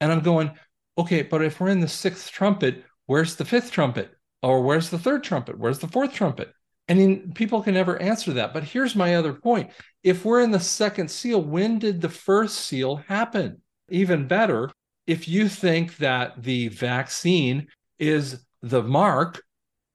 and 0.00 0.10
I'm 0.10 0.20
going, 0.20 0.52
okay, 0.96 1.20
but 1.20 1.44
if 1.44 1.60
we're 1.60 1.68
in 1.68 1.80
the 1.80 1.88
sixth 1.88 2.30
trumpet 2.30 2.84
where's 3.10 3.34
the 3.34 3.44
fifth 3.44 3.72
trumpet? 3.72 4.12
Or 4.40 4.62
where's 4.62 4.88
the 4.88 4.98
third 4.98 5.24
trumpet? 5.24 5.58
Where's 5.58 5.80
the 5.80 5.88
fourth 5.88 6.12
trumpet? 6.12 6.54
I 6.88 6.94
mean, 6.94 7.32
people 7.34 7.60
can 7.60 7.74
never 7.74 8.00
answer 8.00 8.32
that. 8.34 8.54
But 8.54 8.62
here's 8.62 8.94
my 8.94 9.16
other 9.16 9.32
point. 9.32 9.72
If 10.04 10.24
we're 10.24 10.42
in 10.42 10.52
the 10.52 10.60
second 10.60 11.10
seal, 11.10 11.42
when 11.42 11.80
did 11.80 12.00
the 12.00 12.08
first 12.08 12.58
seal 12.58 12.96
happen? 13.08 13.62
Even 13.88 14.28
better, 14.28 14.70
if 15.08 15.26
you 15.26 15.48
think 15.48 15.96
that 15.96 16.40
the 16.40 16.68
vaccine 16.68 17.66
is 17.98 18.46
the 18.62 18.84
mark, 18.84 19.42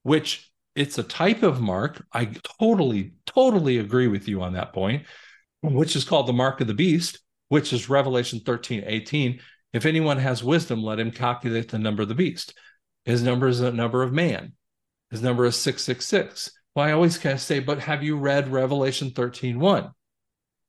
which 0.04 0.52
it's 0.76 0.98
a 0.98 1.04
type 1.04 1.42
of 1.42 1.62
mark, 1.62 2.06
I 2.12 2.26
totally, 2.60 3.14
totally 3.36 3.78
agree 3.78 4.08
with 4.08 4.28
you 4.28 4.42
on 4.42 4.54
that 4.54 4.74
point, 4.74 5.06
which 5.62 5.96
is 5.96 6.04
called 6.04 6.28
the 6.28 6.34
mark 6.34 6.62
of 6.62 6.68
the 6.68 6.74
beast, 6.74 7.20
which 7.50 7.74
is 7.74 7.90
Revelation 7.90 8.40
13, 8.40 8.84
18. 8.86 9.40
If 9.74 9.86
anyone 9.86 10.18
has 10.18 10.44
wisdom, 10.44 10.82
let 10.82 11.00
him 11.00 11.12
calculate 11.12 11.70
the 11.70 11.80
number 11.80 12.02
of 12.02 12.08
the 12.08 12.16
beast. 12.16 12.54
His 13.04 13.22
number 13.22 13.48
is 13.48 13.60
a 13.60 13.72
number 13.72 14.02
of 14.04 14.14
man. 14.14 14.54
His 15.12 15.22
number 15.22 15.46
is 15.46 15.56
666. 15.58 16.52
Well, 16.76 16.86
I 16.86 16.92
always 16.92 17.18
kind 17.18 17.34
of 17.34 17.42
say, 17.42 17.60
but 17.60 17.80
have 17.80 18.04
you 18.04 18.18
read 18.18 18.50
Revelation 18.52 19.12
13 19.12 19.60
1? 19.60 19.92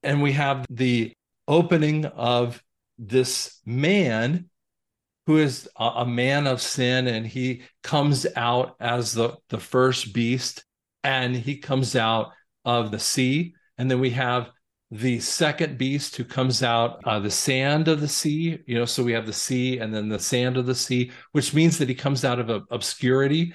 And 0.03 0.23
we 0.23 0.33
have 0.33 0.67
the 0.71 1.13
opening 1.49 2.05
of 2.05 2.63
this 2.99 3.61
man 3.65 4.49
who 5.27 5.39
is 5.39 5.69
a, 5.77 6.07
man 6.07 6.47
of 6.47 6.63
sin 6.63 7.09
and 7.09 7.27
he 7.27 7.63
comes 7.83 8.27
out 8.37 8.77
as 8.79 9.13
the, 9.13 9.37
the 9.49 9.59
first 9.59 10.13
beast 10.15 10.65
and 11.03 11.35
he 11.35 11.59
comes 11.59 11.97
out 11.97 12.31
of 12.67 12.91
the 12.91 12.99
sea. 12.99 13.55
And 13.79 13.91
then 13.91 14.01
we 14.01 14.11
have 14.11 14.51
the 14.91 15.19
second 15.21 15.79
beast 15.79 16.17
who 16.17 16.25
comes 16.25 16.63
out 16.63 17.01
uh, 17.05 17.19
the 17.19 17.31
sand 17.31 17.89
of 17.89 18.01
the 18.01 18.07
sea 18.07 18.57
you 18.67 18.77
know 18.77 18.85
so 18.85 19.03
we 19.03 19.13
have 19.13 19.27
the 19.27 19.33
sea 19.33 19.79
and 19.79 19.93
then 19.93 20.09
the 20.09 20.19
sand 20.19 20.57
of 20.57 20.65
the 20.65 20.77
sea 20.77 21.11
which 21.33 21.53
means 21.53 21.77
that 21.79 21.89
he 21.89 21.95
comes 21.95 22.25
out 22.25 22.39
of 22.39 22.67
obscurity. 22.71 23.55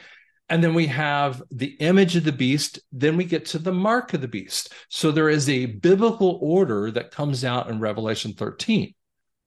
And 0.49 0.61
then 0.61 0.73
we 0.73 0.87
have 0.87 1.41
the 1.49 1.77
image 1.79 2.17
of 2.17 2.25
the 2.25 2.33
beast. 2.33 2.81
Then 2.91 3.15
we 3.15 3.23
get 3.23 3.45
to 3.47 3.57
the 3.57 3.71
mark 3.71 4.13
of 4.13 4.19
the 4.19 4.27
beast. 4.27 4.73
So 4.89 5.09
there 5.09 5.29
is 5.29 5.47
a 5.47 5.67
biblical 5.67 6.39
order 6.41 6.91
that 6.91 7.11
comes 7.11 7.45
out 7.45 7.69
in 7.69 7.79
revelation 7.79 8.33
13 8.33 8.93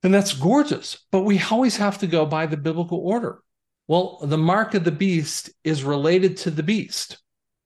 and 0.02 0.14
that's 0.14 0.32
gorgeous. 0.32 1.04
But 1.12 1.22
we 1.22 1.38
always 1.50 1.76
have 1.76 1.98
to 1.98 2.06
go 2.06 2.24
by 2.24 2.46
the 2.46 2.56
biblical 2.56 2.98
order. 2.98 3.40
Well 3.86 4.20
the 4.22 4.38
mark 4.38 4.72
of 4.72 4.84
the 4.84 4.92
beast 4.92 5.50
is 5.62 5.84
related 5.84 6.38
to 6.38 6.50
the 6.50 6.62
beast. 6.62 7.18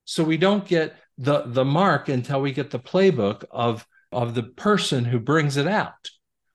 So 0.05 0.25
we 0.25 0.37
don't 0.37 0.67
get 0.67 0.97
the 1.19 1.43
the 1.47 1.65
mark 1.65 2.09
until 2.09 2.41
we 2.41 2.53
get 2.53 2.71
the 2.71 2.79
playbook 2.79 3.45
of 3.51 3.87
of 4.13 4.35
the 4.35 4.45
person 4.45 5.05
who 5.05 5.19
brings 5.19 5.57
it 5.57 5.67
out. 5.67 6.09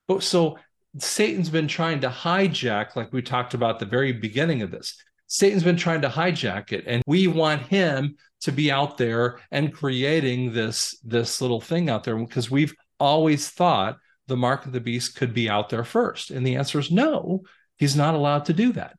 But 0.08 0.22
so 0.22 0.58
Satan's 0.98 1.50
been 1.50 1.68
trying 1.68 2.00
to 2.00 2.08
hijack, 2.08 2.96
like 2.96 3.12
we 3.12 3.22
talked 3.22 3.54
about 3.54 3.78
the 3.78 3.86
very 3.86 4.12
beginning 4.12 4.62
of 4.62 4.70
this. 4.70 4.96
Satan's 5.26 5.64
been 5.64 5.76
trying 5.76 6.02
to 6.02 6.08
hijack 6.08 6.72
it, 6.72 6.84
and 6.86 7.02
we 7.06 7.26
want 7.26 7.62
him 7.62 8.16
to 8.42 8.52
be 8.52 8.70
out 8.70 8.98
there 8.98 9.40
and 9.50 9.72
creating 9.72 10.52
this 10.52 10.98
this 11.04 11.40
little 11.40 11.60
thing 11.60 11.88
out 11.90 12.04
there 12.04 12.16
because 12.16 12.50
we've 12.50 12.74
always 13.00 13.48
thought 13.48 13.98
the 14.26 14.36
mark 14.36 14.64
of 14.66 14.72
the 14.72 14.80
beast 14.80 15.16
could 15.16 15.34
be 15.34 15.48
out 15.48 15.68
there 15.68 15.84
first, 15.84 16.30
and 16.30 16.46
the 16.46 16.56
answer 16.56 16.78
is 16.78 16.90
no. 16.90 17.42
He's 17.76 17.96
not 17.96 18.14
allowed 18.14 18.46
to 18.46 18.52
do 18.52 18.72
that. 18.72 18.96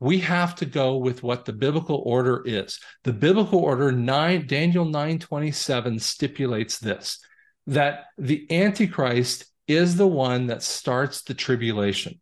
We 0.00 0.18
have 0.20 0.54
to 0.56 0.66
go 0.66 0.96
with 0.96 1.22
what 1.22 1.44
the 1.44 1.52
biblical 1.52 2.02
order 2.04 2.42
is. 2.44 2.80
The 3.04 3.12
biblical 3.12 3.60
order 3.60 3.92
nine 3.92 4.46
Daniel 4.46 4.86
nine 4.86 5.18
twenty 5.18 5.52
seven 5.52 5.98
stipulates 5.98 6.78
this 6.78 7.18
that 7.66 8.06
the 8.18 8.50
Antichrist 8.50 9.46
is 9.68 9.96
the 9.96 10.06
one 10.06 10.48
that 10.48 10.62
starts 10.62 11.22
the 11.22 11.34
tribulation. 11.34 12.20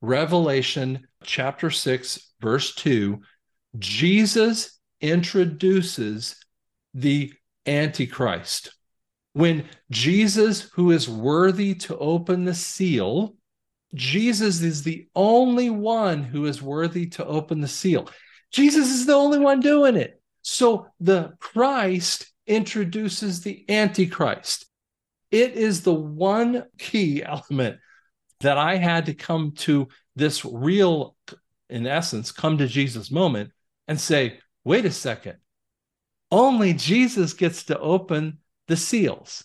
Revelation 0.00 1.06
chapter 1.22 1.70
6, 1.70 2.32
verse 2.40 2.74
2, 2.76 3.20
Jesus 3.78 4.78
introduces 5.00 6.36
the 6.94 7.32
Antichrist. 7.66 8.74
When 9.34 9.68
Jesus, 9.90 10.62
who 10.74 10.90
is 10.90 11.08
worthy 11.08 11.74
to 11.74 11.98
open 11.98 12.44
the 12.44 12.54
seal, 12.54 13.36
Jesus 13.94 14.62
is 14.62 14.82
the 14.82 15.08
only 15.14 15.70
one 15.70 16.22
who 16.22 16.46
is 16.46 16.62
worthy 16.62 17.06
to 17.06 17.24
open 17.24 17.60
the 17.60 17.68
seal. 17.68 18.08
Jesus 18.50 18.88
is 18.90 19.06
the 19.06 19.14
only 19.14 19.38
one 19.38 19.60
doing 19.60 19.96
it. 19.96 20.20
So 20.42 20.88
the 21.00 21.34
Christ 21.40 22.30
introduces 22.46 23.40
the 23.40 23.64
Antichrist. 23.68 24.66
It 25.30 25.52
is 25.52 25.82
the 25.82 25.94
one 25.94 26.64
key 26.78 27.22
element 27.24 27.78
that 28.40 28.58
I 28.58 28.76
had 28.76 29.06
to 29.06 29.14
come 29.14 29.52
to 29.52 29.88
this 30.16 30.44
real, 30.44 31.16
in 31.68 31.86
essence, 31.86 32.30
come 32.32 32.58
to 32.58 32.66
Jesus 32.66 33.10
moment 33.10 33.50
and 33.86 34.00
say, 34.00 34.38
wait 34.64 34.84
a 34.84 34.90
second, 34.90 35.38
only 36.30 36.74
Jesus 36.74 37.32
gets 37.32 37.64
to 37.64 37.78
open 37.78 38.38
the 38.68 38.76
seals. 38.76 39.44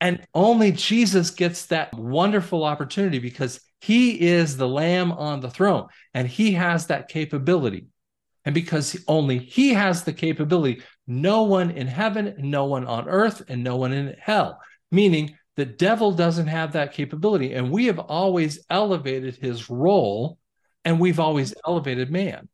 And 0.00 0.26
only 0.34 0.72
Jesus 0.72 1.30
gets 1.30 1.66
that 1.66 1.94
wonderful 1.94 2.64
opportunity 2.64 3.18
because 3.18 3.60
he 3.80 4.20
is 4.20 4.56
the 4.56 4.68
lamb 4.68 5.12
on 5.12 5.40
the 5.40 5.50
throne 5.50 5.88
and 6.12 6.28
he 6.28 6.52
has 6.52 6.86
that 6.86 7.08
capability. 7.08 7.86
And 8.44 8.54
because 8.54 8.96
only 9.08 9.38
he 9.38 9.74
has 9.74 10.04
the 10.04 10.12
capability, 10.12 10.82
no 11.06 11.42
one 11.42 11.70
in 11.70 11.86
heaven, 11.86 12.34
no 12.38 12.66
one 12.66 12.86
on 12.86 13.08
earth, 13.08 13.42
and 13.48 13.64
no 13.64 13.76
one 13.76 13.92
in 13.92 14.14
hell 14.20 14.60
meaning 14.90 15.36
the 15.56 15.64
devil 15.64 16.12
doesn't 16.12 16.48
have 16.48 16.72
that 16.72 16.92
capability. 16.92 17.54
And 17.54 17.70
we 17.70 17.86
have 17.86 17.98
always 17.98 18.64
elevated 18.68 19.36
his 19.36 19.70
role 19.70 20.38
and 20.84 21.00
we've 21.00 21.20
always 21.20 21.54
elevated 21.66 22.10
man. 22.10 22.48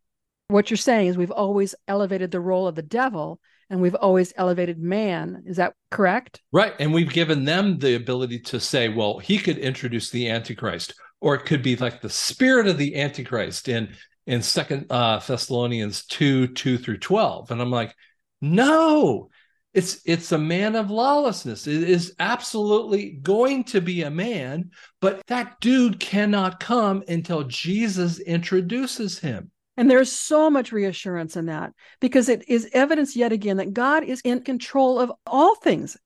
What 0.48 0.70
you're 0.70 0.76
saying 0.76 1.08
is 1.08 1.16
we've 1.16 1.30
always 1.30 1.74
elevated 1.88 2.30
the 2.30 2.40
role 2.40 2.66
of 2.66 2.74
the 2.74 2.82
devil 2.82 3.40
and 3.72 3.80
we've 3.82 3.96
always 3.96 4.32
elevated 4.36 4.78
man. 4.78 5.42
Is 5.46 5.56
that 5.56 5.74
correct? 5.90 6.40
Right. 6.52 6.74
And 6.78 6.94
we've 6.94 7.12
given 7.12 7.44
them 7.44 7.78
the 7.78 7.96
ability 7.96 8.38
to 8.40 8.60
say, 8.60 8.88
well, 8.88 9.18
he 9.18 9.38
could 9.38 9.58
introduce 9.58 10.10
the 10.10 10.28
Antichrist, 10.28 10.94
or 11.20 11.34
it 11.34 11.46
could 11.46 11.62
be 11.62 11.74
like 11.76 12.00
the 12.00 12.10
spirit 12.10 12.68
of 12.68 12.78
the 12.78 12.96
Antichrist 13.00 13.68
in 13.68 13.94
in 14.26 14.42
Second 14.42 14.86
uh, 14.90 15.18
Thessalonians 15.18 16.04
2, 16.06 16.48
2 16.48 16.78
through 16.78 16.98
12. 16.98 17.50
And 17.50 17.60
I'm 17.60 17.70
like, 17.72 17.94
no, 18.40 19.30
It's 19.74 20.02
it's 20.04 20.32
a 20.32 20.38
man 20.38 20.76
of 20.76 20.90
lawlessness. 20.90 21.66
It 21.66 21.84
is 21.88 22.14
absolutely 22.18 23.12
going 23.12 23.64
to 23.64 23.80
be 23.80 24.02
a 24.02 24.10
man, 24.10 24.70
but 25.00 25.22
that 25.28 25.60
dude 25.60 25.98
cannot 25.98 26.60
come 26.60 27.02
until 27.08 27.44
Jesus 27.44 28.18
introduces 28.20 29.18
him. 29.18 29.50
And 29.76 29.90
there's 29.90 30.12
so 30.12 30.50
much 30.50 30.72
reassurance 30.72 31.36
in 31.36 31.46
that 31.46 31.72
because 32.00 32.28
it 32.28 32.48
is 32.48 32.68
evidence 32.72 33.16
yet 33.16 33.32
again 33.32 33.56
that 33.56 33.72
God 33.72 34.04
is 34.04 34.20
in 34.22 34.42
control 34.42 35.00
of 35.00 35.12
all 35.26 35.54
things. 35.54 35.96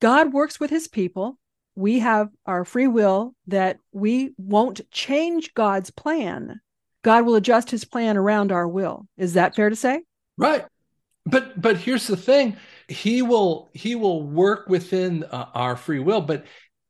God 0.00 0.32
works 0.32 0.60
with 0.60 0.70
his 0.70 0.86
people. 0.88 1.38
We 1.74 1.98
have 2.00 2.28
our 2.46 2.64
free 2.64 2.86
will 2.86 3.34
that 3.48 3.78
we 3.92 4.32
won't 4.38 4.80
change 4.90 5.54
God's 5.54 5.90
plan. 5.90 6.60
God 7.02 7.24
will 7.24 7.34
adjust 7.34 7.70
his 7.70 7.84
plan 7.84 8.16
around 8.16 8.52
our 8.52 8.68
will. 8.68 9.06
Is 9.16 9.34
that 9.34 9.56
fair 9.56 9.70
to 9.70 9.76
say? 9.76 10.02
Right. 10.36 10.64
But 11.26 11.60
but 11.60 11.76
here's 11.76 12.06
the 12.06 12.16
thing 12.16 12.56
he 12.90 13.22
will 13.22 13.70
he 13.72 13.94
will 13.94 14.22
work 14.22 14.68
within 14.68 15.24
uh, 15.24 15.46
our 15.54 15.76
free 15.76 16.00
will 16.00 16.20
but 16.20 16.44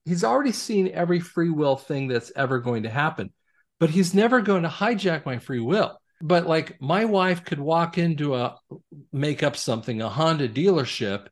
he's 0.04 0.24
already 0.24 0.52
seen 0.52 0.88
every 0.88 1.20
free 1.20 1.50
will 1.50 1.76
thing 1.76 2.08
that's 2.08 2.32
ever 2.34 2.58
going 2.58 2.84
to 2.84 2.88
happen 2.88 3.32
but 3.78 3.90
he's 3.90 4.14
never 4.14 4.40
going 4.40 4.62
to 4.62 4.68
hijack 4.68 5.26
my 5.26 5.38
free 5.38 5.60
will 5.60 6.00
but 6.20 6.46
like 6.46 6.80
my 6.80 7.04
wife 7.04 7.44
could 7.44 7.60
walk 7.60 7.98
into 7.98 8.34
a 8.34 8.56
make 9.12 9.42
up 9.42 9.56
something 9.56 10.00
a 10.02 10.08
honda 10.08 10.48
dealership 10.48 11.28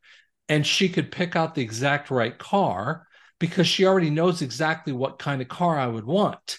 and 0.49 0.67
she 0.67 0.89
could 0.89 1.13
pick 1.13 1.37
out 1.37 1.55
the 1.55 1.63
exact 1.63 2.11
right 2.11 2.39
car 2.39 3.07
because 3.39 3.67
she 3.67 3.87
already 3.87 4.11
knows 4.11 4.43
exactly 4.43 4.93
what 4.93 5.19
kind 5.19 5.43
of 5.43 5.49
car 5.49 5.79
i 5.79 5.87
would 5.87 6.05
want 6.05 6.59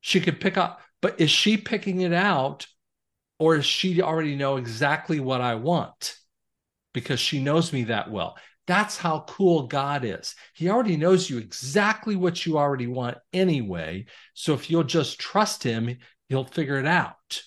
she 0.00 0.20
could 0.20 0.40
pick 0.40 0.56
up, 0.56 0.80
but 1.02 1.20
is 1.20 1.30
she 1.30 1.56
picking 1.56 2.00
it 2.00 2.12
out 2.12 2.66
or 3.38 3.56
does 3.56 3.66
she 3.66 4.00
already 4.02 4.34
know 4.34 4.56
exactly 4.56 5.20
what 5.20 5.40
i 5.40 5.54
want 5.54 6.16
because 6.92 7.20
she 7.20 7.42
knows 7.42 7.72
me 7.72 7.84
that 7.84 8.10
well. 8.10 8.36
That's 8.66 8.96
how 8.96 9.24
cool 9.28 9.66
God 9.66 10.04
is. 10.04 10.34
He 10.54 10.68
already 10.68 10.96
knows 10.96 11.28
you 11.28 11.38
exactly 11.38 12.16
what 12.16 12.44
you 12.46 12.58
already 12.58 12.86
want 12.86 13.18
anyway. 13.32 14.06
So 14.34 14.54
if 14.54 14.70
you'll 14.70 14.84
just 14.84 15.18
trust 15.18 15.62
him, 15.62 15.98
he'll 16.28 16.44
figure 16.44 16.78
it 16.78 16.86
out. 16.86 17.42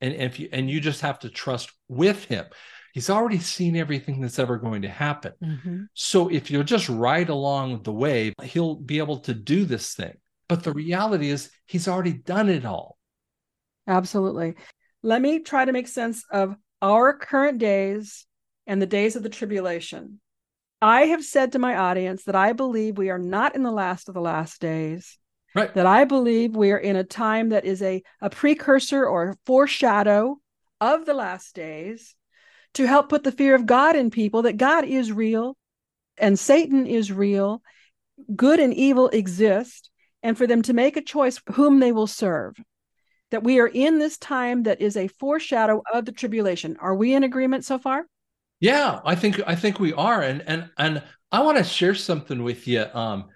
And 0.00 0.14
if 0.14 0.38
you 0.38 0.48
and 0.52 0.70
you 0.70 0.80
just 0.80 1.00
have 1.00 1.18
to 1.20 1.30
trust 1.30 1.72
with 1.88 2.24
him. 2.24 2.46
He's 2.94 3.10
already 3.10 3.38
seen 3.38 3.76
everything 3.76 4.20
that's 4.20 4.38
ever 4.38 4.56
going 4.56 4.82
to 4.82 4.88
happen. 4.88 5.32
Mm-hmm. 5.42 5.82
So 5.94 6.28
if 6.28 6.50
you'll 6.50 6.64
just 6.64 6.88
ride 6.88 7.28
along 7.28 7.82
the 7.82 7.92
way, 7.92 8.32
he'll 8.42 8.74
be 8.74 8.98
able 8.98 9.18
to 9.20 9.34
do 9.34 9.64
this 9.64 9.94
thing. 9.94 10.14
But 10.48 10.64
the 10.64 10.72
reality 10.72 11.28
is 11.28 11.50
he's 11.66 11.86
already 11.86 12.14
done 12.14 12.48
it 12.48 12.64
all. 12.64 12.98
Absolutely. 13.86 14.54
Let 15.02 15.22
me 15.22 15.40
try 15.40 15.64
to 15.64 15.72
make 15.72 15.86
sense 15.86 16.24
of 16.32 16.56
our 16.82 17.12
current 17.12 17.58
days 17.58 18.26
and 18.66 18.80
the 18.80 18.86
days 18.86 19.16
of 19.16 19.22
the 19.22 19.28
tribulation. 19.28 20.20
I 20.80 21.02
have 21.02 21.24
said 21.24 21.52
to 21.52 21.58
my 21.58 21.76
audience 21.76 22.24
that 22.24 22.36
I 22.36 22.52
believe 22.52 22.98
we 22.98 23.10
are 23.10 23.18
not 23.18 23.54
in 23.54 23.62
the 23.62 23.72
last 23.72 24.08
of 24.08 24.14
the 24.14 24.20
last 24.20 24.60
days. 24.60 25.18
Right. 25.58 25.74
That 25.74 25.86
I 25.86 26.04
believe 26.04 26.54
we 26.54 26.70
are 26.72 26.78
in 26.78 26.96
a 26.96 27.04
time 27.04 27.48
that 27.50 27.64
is 27.64 27.82
a, 27.82 28.02
a 28.20 28.30
precursor 28.30 29.04
or 29.04 29.36
foreshadow 29.44 30.36
of 30.80 31.04
the 31.04 31.14
last 31.14 31.54
days 31.54 32.14
to 32.74 32.86
help 32.86 33.08
put 33.08 33.24
the 33.24 33.32
fear 33.32 33.54
of 33.54 33.66
God 33.66 33.96
in 33.96 34.10
people 34.10 34.42
that 34.42 34.56
God 34.56 34.84
is 34.84 35.10
real 35.10 35.56
and 36.16 36.38
Satan 36.38 36.86
is 36.86 37.12
real, 37.12 37.62
good 38.34 38.60
and 38.60 38.74
evil 38.74 39.08
exist, 39.08 39.90
and 40.22 40.36
for 40.36 40.46
them 40.46 40.62
to 40.62 40.72
make 40.72 40.96
a 40.96 41.02
choice 41.02 41.40
whom 41.54 41.80
they 41.80 41.92
will 41.92 42.06
serve. 42.06 42.56
That 43.30 43.44
we 43.44 43.60
are 43.60 43.66
in 43.66 43.98
this 43.98 44.16
time 44.16 44.62
that 44.62 44.80
is 44.80 44.96
a 44.96 45.08
foreshadow 45.08 45.82
of 45.92 46.04
the 46.04 46.12
tribulation. 46.12 46.76
Are 46.80 46.94
we 46.94 47.14
in 47.14 47.24
agreement 47.24 47.64
so 47.64 47.78
far? 47.78 48.06
Yeah, 48.60 49.00
I 49.04 49.14
think 49.14 49.40
I 49.46 49.54
think 49.54 49.78
we 49.78 49.92
are, 49.92 50.22
and 50.22 50.42
and 50.46 50.70
and 50.78 51.02
I 51.30 51.42
want 51.42 51.58
to 51.58 51.64
share 51.64 51.94
something 51.94 52.42
with 52.42 52.66
you. 52.66 52.86
Um, 52.92 53.26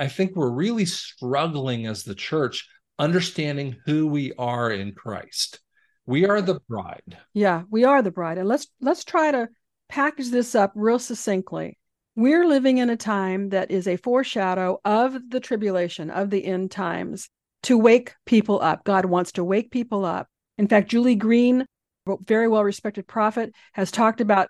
I 0.00 0.08
think 0.08 0.34
we're 0.34 0.50
really 0.50 0.86
struggling 0.86 1.86
as 1.86 2.02
the 2.02 2.14
church 2.14 2.66
understanding 2.98 3.76
who 3.84 4.06
we 4.06 4.32
are 4.38 4.70
in 4.70 4.92
Christ. 4.92 5.60
We 6.06 6.24
are 6.24 6.40
the 6.40 6.58
bride. 6.68 7.18
Yeah, 7.34 7.62
we 7.70 7.84
are 7.84 8.00
the 8.00 8.10
bride, 8.10 8.38
and 8.38 8.48
let's 8.48 8.66
let's 8.80 9.04
try 9.04 9.30
to 9.30 9.48
package 9.90 10.30
this 10.30 10.54
up 10.54 10.72
real 10.74 10.98
succinctly. 10.98 11.78
We're 12.16 12.46
living 12.46 12.78
in 12.78 12.88
a 12.88 12.96
time 12.96 13.50
that 13.50 13.70
is 13.70 13.86
a 13.86 13.98
foreshadow 13.98 14.80
of 14.86 15.16
the 15.28 15.38
tribulation 15.38 16.10
of 16.10 16.30
the 16.30 16.46
end 16.46 16.70
times 16.70 17.28
to 17.64 17.76
wake 17.76 18.14
people 18.24 18.60
up. 18.62 18.84
God 18.84 19.04
wants 19.04 19.32
to 19.32 19.44
wake 19.44 19.70
people 19.70 20.06
up. 20.06 20.28
In 20.56 20.66
fact, 20.66 20.90
Julie 20.90 21.14
Green 21.14 21.66
a 22.08 22.16
very 22.26 22.48
well 22.48 22.64
respected 22.64 23.06
prophet, 23.06 23.52
has 23.74 23.90
talked 23.90 24.20
about. 24.20 24.48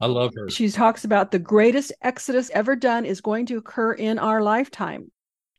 I 0.00 0.06
love 0.06 0.32
her. 0.36 0.50
She 0.50 0.70
talks 0.70 1.04
about 1.04 1.30
the 1.30 1.38
greatest 1.38 1.92
exodus 2.02 2.50
ever 2.52 2.76
done 2.76 3.04
is 3.04 3.20
going 3.20 3.46
to 3.46 3.56
occur 3.56 3.92
in 3.92 4.18
our 4.18 4.42
lifetime. 4.42 5.10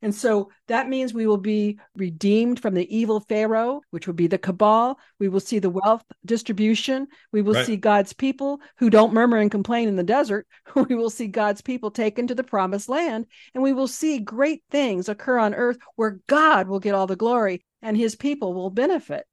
And 0.03 0.13
so 0.13 0.51
that 0.67 0.89
means 0.89 1.11
we 1.11 1.25
will 1.25 1.39
be 1.39 1.79
redeemed 1.95 2.59
from 2.59 2.75
the 2.75 2.95
evil 2.95 3.19
Pharaoh, 3.19 3.81
which 3.89 4.05
would 4.05 4.15
be 4.15 4.27
the 4.27 4.37
cabal. 4.37 4.99
We 5.19 5.27
will 5.27 5.39
see 5.39 5.57
the 5.57 5.71
wealth 5.71 6.03
distribution. 6.23 7.07
We 7.31 7.41
will 7.41 7.55
right. 7.55 7.65
see 7.65 7.77
God's 7.77 8.13
people 8.13 8.61
who 8.77 8.91
don't 8.91 9.13
murmur 9.13 9.37
and 9.37 9.49
complain 9.49 9.87
in 9.87 9.95
the 9.95 10.03
desert. 10.03 10.47
We 10.75 10.93
will 10.93 11.09
see 11.09 11.27
God's 11.27 11.61
people 11.61 11.89
taken 11.89 12.27
to 12.27 12.35
the 12.35 12.43
promised 12.43 12.89
land. 12.89 13.25
And 13.55 13.63
we 13.63 13.73
will 13.73 13.87
see 13.87 14.19
great 14.19 14.61
things 14.69 15.09
occur 15.09 15.39
on 15.39 15.55
earth 15.55 15.79
where 15.95 16.19
God 16.27 16.67
will 16.67 16.79
get 16.79 16.93
all 16.93 17.07
the 17.07 17.15
glory 17.15 17.65
and 17.81 17.97
his 17.97 18.15
people 18.15 18.53
will 18.53 18.69
benefit. 18.69 19.25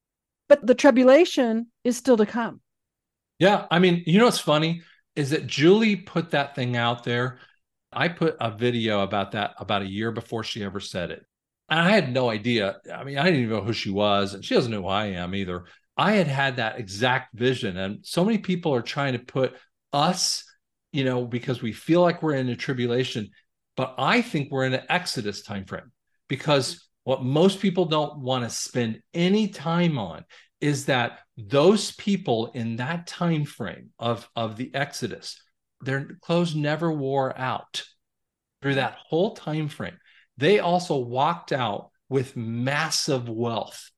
But 0.49 0.67
the 0.67 0.75
tribulation 0.75 1.67
is 1.85 1.99
still 1.99 2.17
to 2.17 2.27
come. 2.27 2.63
Yeah. 3.39 3.67
I 3.71 3.79
mean, 3.79 4.03
you 4.07 4.19
know 4.19 4.25
what's 4.25 4.39
funny 4.39 4.83
is 5.17 5.31
that 5.31 5.47
Julie 5.47 5.97
put 5.97 6.31
that 6.31 6.55
thing 6.55 6.77
out 6.77 7.05
there. 7.05 7.39
I 7.93 8.09
put 8.09 8.37
a 8.41 8.51
video 8.51 9.01
about 9.01 9.33
that 9.33 9.55
about 9.59 9.83
a 9.83 9.91
year 9.91 10.11
before 10.11 10.43
she 10.43 10.65
ever 10.65 10.81
said 10.81 11.11
it. 11.11 11.25
And 11.69 11.81
I 11.81 11.91
had 11.91 12.13
no 12.13 12.29
idea. 12.29 12.77
I 12.93 13.05
mean, 13.05 13.19
I 13.19 13.25
didn't 13.25 13.41
even 13.41 13.57
know 13.57 13.63
who 13.63 13.73
she 13.73 13.91
was, 13.91 14.35
and 14.35 14.45
she 14.45 14.55
doesn't 14.55 14.71
know 14.71 14.83
who 14.83 14.89
I 14.89 15.07
am 15.07 15.35
either. 15.35 15.65
I 15.97 16.13
had 16.13 16.27
had 16.27 16.57
that 16.57 16.79
exact 16.79 17.35
vision, 17.35 17.77
and 17.77 18.05
so 18.05 18.25
many 18.25 18.39
people 18.39 18.75
are 18.75 18.83
trying 18.83 19.13
to 19.13 19.21
put 19.21 19.55
us, 19.93 20.45
you 20.93 21.05
know, 21.05 21.25
because 21.25 21.63
we 21.63 21.73
feel 21.73 22.01
like 22.01 22.23
we're 22.23 22.35
in 22.35 22.49
a 22.49 22.57
tribulation, 22.57 23.31
but 23.77 23.95
I 23.97 24.21
think 24.21 24.51
we're 24.51 24.65
in 24.65 24.75
an 24.75 24.87
Exodus 24.89 25.43
time 25.43 25.65
frame 25.65 25.93
because 26.29 26.89
what 27.05 27.23
most 27.23 27.61
people 27.61 27.85
don't 27.85 28.19
want 28.19 28.45
to 28.45 28.51
spend 28.51 29.01
any 29.13 29.49
time 29.49 29.99
on 29.99 30.25
is 30.65 30.87
that 30.87 31.19
those 31.37 31.93
people 31.93 32.51
in 32.55 32.77
that 32.77 33.07
time 33.07 33.45
frame 33.45 33.91
of, 33.99 34.27
of 34.35 34.57
the 34.57 34.75
Exodus, 34.75 35.39
their 35.83 36.17
clothes 36.23 36.55
never 36.55 36.91
wore 36.91 37.39
out 37.39 37.83
through 38.63 38.77
that 38.77 38.97
whole 39.07 39.35
time 39.35 39.69
frame. 39.69 39.99
They 40.39 40.61
also 40.61 40.97
walked 40.97 41.53
out 41.53 41.91
with 42.09 42.35
massive 42.35 43.29
wealth. 43.29 43.91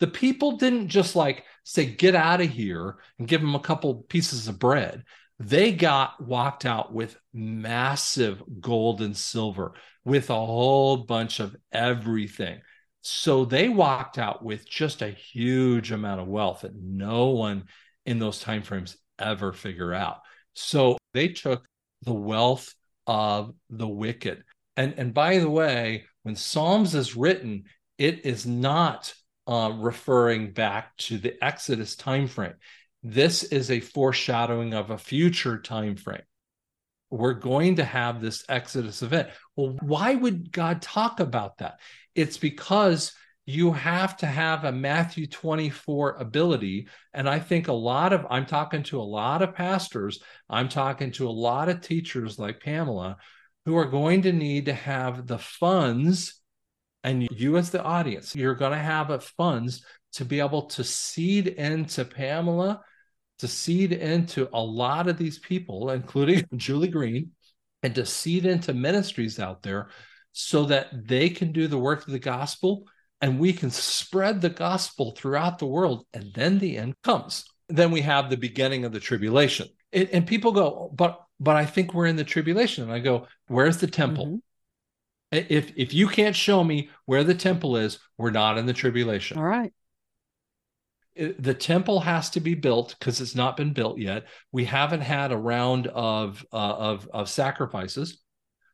The 0.00 0.06
people 0.06 0.56
didn't 0.56 0.88
just 0.88 1.14
like 1.14 1.44
say, 1.62 1.84
get 1.84 2.14
out 2.14 2.40
of 2.40 2.48
here 2.48 2.96
and 3.18 3.28
give 3.28 3.42
them 3.42 3.54
a 3.54 3.60
couple 3.60 4.06
pieces 4.08 4.48
of 4.48 4.58
bread. 4.58 5.04
They 5.38 5.72
got 5.72 6.26
walked 6.26 6.64
out 6.64 6.94
with 6.94 7.18
massive 7.34 8.42
gold 8.60 9.02
and 9.02 9.14
silver, 9.14 9.74
with 10.06 10.30
a 10.30 10.34
whole 10.34 10.96
bunch 10.96 11.40
of 11.40 11.54
everything. 11.70 12.60
So 13.06 13.44
they 13.44 13.68
walked 13.68 14.16
out 14.16 14.42
with 14.42 14.66
just 14.66 15.02
a 15.02 15.10
huge 15.10 15.92
amount 15.92 16.22
of 16.22 16.26
wealth 16.26 16.62
that 16.62 16.74
no 16.74 17.28
one 17.28 17.64
in 18.06 18.18
those 18.18 18.42
timeframes 18.42 18.96
ever 19.18 19.52
figure 19.52 19.92
out. 19.92 20.20
So 20.54 20.96
they 21.12 21.28
took 21.28 21.66
the 22.00 22.14
wealth 22.14 22.74
of 23.06 23.52
the 23.68 23.86
wicked. 23.86 24.42
And, 24.78 24.94
and 24.96 25.12
by 25.12 25.38
the 25.38 25.50
way, 25.50 26.04
when 26.22 26.34
Psalms 26.34 26.94
is 26.94 27.14
written, 27.14 27.64
it 27.98 28.24
is 28.24 28.46
not 28.46 29.12
uh, 29.46 29.72
referring 29.76 30.52
back 30.52 30.96
to 30.96 31.18
the 31.18 31.36
Exodus 31.44 31.96
timeframe. 31.96 32.54
This 33.02 33.42
is 33.42 33.70
a 33.70 33.80
foreshadowing 33.80 34.72
of 34.72 34.88
a 34.88 34.96
future 34.96 35.58
time 35.58 35.96
frame 35.96 36.22
we're 37.14 37.34
going 37.34 37.76
to 37.76 37.84
have 37.84 38.20
this 38.20 38.44
Exodus 38.48 39.02
event. 39.02 39.28
Well, 39.54 39.76
why 39.80 40.14
would 40.14 40.50
God 40.50 40.82
talk 40.82 41.20
about 41.20 41.58
that? 41.58 41.78
It's 42.14 42.38
because 42.38 43.12
you 43.46 43.72
have 43.72 44.16
to 44.16 44.26
have 44.26 44.64
a 44.64 44.72
Matthew 44.72 45.28
24 45.28 46.16
ability. 46.16 46.88
And 47.12 47.28
I 47.28 47.38
think 47.38 47.68
a 47.68 47.72
lot 47.72 48.12
of, 48.12 48.26
I'm 48.30 48.46
talking 48.46 48.82
to 48.84 49.00
a 49.00 49.02
lot 49.02 49.42
of 49.42 49.54
pastors, 49.54 50.20
I'm 50.50 50.68
talking 50.68 51.12
to 51.12 51.28
a 51.28 51.30
lot 51.30 51.68
of 51.68 51.82
teachers 51.82 52.38
like 52.38 52.60
Pamela 52.60 53.18
who 53.64 53.76
are 53.76 53.86
going 53.86 54.22
to 54.22 54.32
need 54.32 54.66
to 54.66 54.74
have 54.74 55.26
the 55.26 55.38
funds. 55.38 56.40
And 57.04 57.28
you, 57.30 57.58
as 57.58 57.70
the 57.70 57.82
audience, 57.82 58.34
you're 58.34 58.54
going 58.54 58.72
to 58.72 58.78
have 58.78 59.10
a 59.10 59.20
funds 59.20 59.84
to 60.14 60.24
be 60.24 60.40
able 60.40 60.62
to 60.62 60.82
seed 60.82 61.46
into 61.46 62.04
Pamela 62.04 62.80
to 63.38 63.48
seed 63.48 63.92
into 63.92 64.48
a 64.52 64.62
lot 64.62 65.08
of 65.08 65.18
these 65.18 65.38
people, 65.38 65.90
including 65.90 66.44
Julie 66.56 66.88
Green, 66.88 67.32
and 67.82 67.94
to 67.94 68.06
seed 68.06 68.46
into 68.46 68.72
ministries 68.72 69.38
out 69.38 69.62
there 69.62 69.88
so 70.32 70.64
that 70.64 71.06
they 71.06 71.28
can 71.30 71.52
do 71.52 71.68
the 71.68 71.78
work 71.78 72.06
of 72.06 72.12
the 72.12 72.18
gospel 72.18 72.84
and 73.20 73.38
we 73.38 73.52
can 73.52 73.70
spread 73.70 74.40
the 74.40 74.50
gospel 74.50 75.12
throughout 75.12 75.58
the 75.58 75.66
world. 75.66 76.06
And 76.12 76.32
then 76.34 76.58
the 76.58 76.76
end 76.76 76.94
comes. 77.02 77.44
Then 77.68 77.90
we 77.90 78.02
have 78.02 78.28
the 78.28 78.36
beginning 78.36 78.84
of 78.84 78.92
the 78.92 79.00
tribulation. 79.00 79.68
It, 79.92 80.12
and 80.12 80.26
people 80.26 80.52
go, 80.52 80.90
but 80.94 81.20
but 81.40 81.56
I 81.56 81.66
think 81.66 81.94
we're 81.94 82.06
in 82.06 82.16
the 82.16 82.24
tribulation. 82.24 82.84
And 82.84 82.92
I 82.92 82.98
go, 82.98 83.26
where's 83.46 83.78
the 83.78 83.86
temple? 83.86 84.26
Mm-hmm. 84.26 85.46
If 85.50 85.72
if 85.76 85.94
you 85.94 86.08
can't 86.08 86.36
show 86.36 86.62
me 86.62 86.90
where 87.06 87.24
the 87.24 87.34
temple 87.34 87.76
is, 87.76 87.98
we're 88.18 88.30
not 88.30 88.58
in 88.58 88.66
the 88.66 88.72
tribulation. 88.72 89.38
All 89.38 89.44
right. 89.44 89.72
The 91.16 91.54
temple 91.54 92.00
has 92.00 92.30
to 92.30 92.40
be 92.40 92.54
built 92.54 92.96
because 92.98 93.20
it's 93.20 93.34
not 93.34 93.56
been 93.56 93.72
built 93.72 93.98
yet. 93.98 94.26
We 94.50 94.64
haven't 94.64 95.02
had 95.02 95.30
a 95.30 95.36
round 95.36 95.86
of 95.86 96.44
uh, 96.52 96.56
of 96.56 97.08
of 97.12 97.28
sacrifices, 97.28 98.20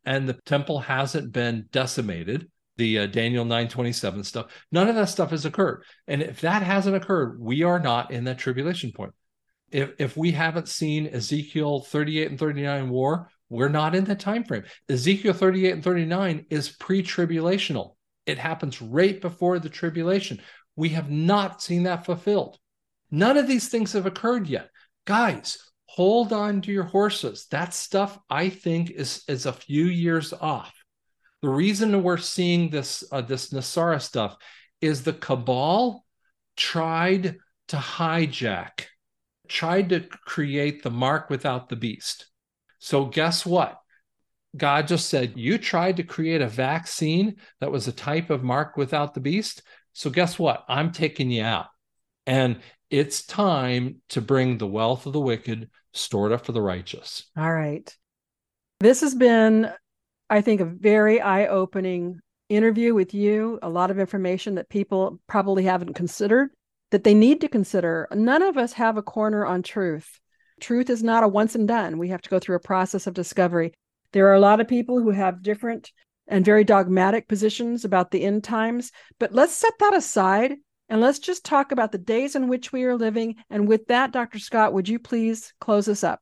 and 0.04 0.28
the 0.28 0.38
temple 0.46 0.80
hasn't 0.80 1.32
been 1.32 1.68
decimated. 1.70 2.50
The 2.76 3.00
uh, 3.00 3.06
Daniel 3.06 3.44
nine 3.44 3.68
twenty 3.68 3.92
seven 3.92 4.24
stuff. 4.24 4.50
None 4.72 4.88
of 4.88 4.94
that 4.94 5.10
stuff 5.10 5.30
has 5.30 5.44
occurred, 5.44 5.84
and 6.06 6.22
if 6.22 6.40
that 6.40 6.62
hasn't 6.62 6.96
occurred, 6.96 7.38
we 7.38 7.62
are 7.62 7.78
not 7.78 8.10
in 8.10 8.24
that 8.24 8.38
tribulation 8.38 8.92
point. 8.92 9.12
If 9.70 9.90
if 9.98 10.16
we 10.16 10.32
haven't 10.32 10.68
seen 10.68 11.06
Ezekiel 11.06 11.80
thirty 11.80 12.20
eight 12.20 12.30
and 12.30 12.38
thirty 12.38 12.62
nine 12.62 12.88
war, 12.88 13.28
we're 13.50 13.68
not 13.68 13.94
in 13.94 14.04
that 14.04 14.20
time 14.20 14.44
frame. 14.44 14.62
Ezekiel 14.88 15.34
38 15.34 15.72
and 15.72 15.84
39 15.84 16.46
is 16.50 16.70
pre-tribulational. 16.70 17.96
It 18.24 18.38
happens 18.38 18.80
right 18.80 19.20
before 19.20 19.58
the 19.58 19.68
tribulation. 19.68 20.40
We 20.80 20.88
have 20.90 21.10
not 21.10 21.60
seen 21.60 21.82
that 21.82 22.06
fulfilled. 22.06 22.58
None 23.10 23.36
of 23.36 23.46
these 23.46 23.68
things 23.68 23.92
have 23.92 24.06
occurred 24.06 24.46
yet. 24.46 24.70
Guys, 25.04 25.58
hold 25.84 26.32
on 26.32 26.62
to 26.62 26.72
your 26.72 26.84
horses. 26.84 27.46
That 27.50 27.74
stuff 27.74 28.18
I 28.30 28.48
think 28.48 28.90
is 28.90 29.22
is 29.28 29.44
a 29.44 29.52
few 29.52 29.84
years 29.84 30.32
off. 30.32 30.72
The 31.42 31.50
reason 31.50 32.02
we're 32.02 32.16
seeing 32.16 32.70
this 32.70 33.04
uh, 33.12 33.20
this 33.20 33.50
NESARA 33.50 34.00
stuff 34.00 34.38
is 34.80 35.02
the 35.02 35.12
cabal 35.12 36.06
tried 36.56 37.36
to 37.68 37.76
hijack, 37.76 38.86
tried 39.48 39.90
to 39.90 40.00
create 40.24 40.82
the 40.82 40.90
mark 40.90 41.28
without 41.28 41.68
the 41.68 41.76
beast. 41.76 42.24
So, 42.78 43.04
guess 43.04 43.44
what? 43.44 43.76
God 44.56 44.88
just 44.88 45.10
said, 45.10 45.34
You 45.36 45.58
tried 45.58 45.98
to 45.98 46.04
create 46.04 46.40
a 46.40 46.48
vaccine 46.48 47.36
that 47.60 47.70
was 47.70 47.86
a 47.86 47.92
type 47.92 48.30
of 48.30 48.42
mark 48.42 48.78
without 48.78 49.12
the 49.12 49.20
beast. 49.20 49.62
So, 49.92 50.10
guess 50.10 50.38
what? 50.38 50.64
I'm 50.68 50.92
taking 50.92 51.30
you 51.30 51.42
out. 51.42 51.66
And 52.26 52.60
it's 52.90 53.24
time 53.24 54.02
to 54.10 54.20
bring 54.20 54.58
the 54.58 54.66
wealth 54.66 55.06
of 55.06 55.12
the 55.12 55.20
wicked 55.20 55.70
stored 55.92 56.32
up 56.32 56.46
for 56.46 56.52
the 56.52 56.62
righteous. 56.62 57.24
All 57.36 57.52
right. 57.52 57.94
This 58.80 59.00
has 59.00 59.14
been, 59.14 59.70
I 60.28 60.40
think, 60.40 60.60
a 60.60 60.64
very 60.64 61.20
eye 61.20 61.46
opening 61.46 62.20
interview 62.48 62.94
with 62.94 63.14
you. 63.14 63.58
A 63.62 63.68
lot 63.68 63.90
of 63.90 63.98
information 63.98 64.56
that 64.56 64.68
people 64.68 65.20
probably 65.26 65.64
haven't 65.64 65.94
considered 65.94 66.50
that 66.90 67.04
they 67.04 67.14
need 67.14 67.40
to 67.42 67.48
consider. 67.48 68.08
None 68.12 68.42
of 68.42 68.56
us 68.56 68.72
have 68.74 68.96
a 68.96 69.02
corner 69.02 69.46
on 69.46 69.62
truth 69.62 70.20
truth 70.60 70.90
is 70.90 71.02
not 71.02 71.24
a 71.24 71.28
once 71.28 71.54
and 71.54 71.66
done. 71.66 71.98
We 71.98 72.08
have 72.08 72.22
to 72.22 72.30
go 72.30 72.38
through 72.38 72.56
a 72.56 72.60
process 72.60 73.06
of 73.06 73.14
discovery. 73.14 73.72
There 74.12 74.28
are 74.28 74.34
a 74.34 74.40
lot 74.40 74.60
of 74.60 74.68
people 74.68 75.00
who 75.00 75.10
have 75.10 75.42
different 75.42 75.90
and 76.30 76.44
very 76.44 76.64
dogmatic 76.64 77.28
positions 77.28 77.84
about 77.84 78.10
the 78.10 78.22
end 78.22 78.44
times, 78.44 78.92
but 79.18 79.34
let's 79.34 79.54
set 79.54 79.74
that 79.80 79.94
aside 79.94 80.54
and 80.88 81.00
let's 81.00 81.18
just 81.18 81.44
talk 81.44 81.72
about 81.72 81.92
the 81.92 81.98
days 81.98 82.34
in 82.34 82.48
which 82.48 82.72
we 82.72 82.84
are 82.84 82.96
living. 82.96 83.36
And 83.50 83.68
with 83.68 83.86
that, 83.88 84.12
Dr. 84.12 84.38
Scott, 84.38 84.72
would 84.72 84.88
you 84.88 84.98
please 84.98 85.52
close 85.60 85.88
us 85.88 86.02
up? 86.02 86.20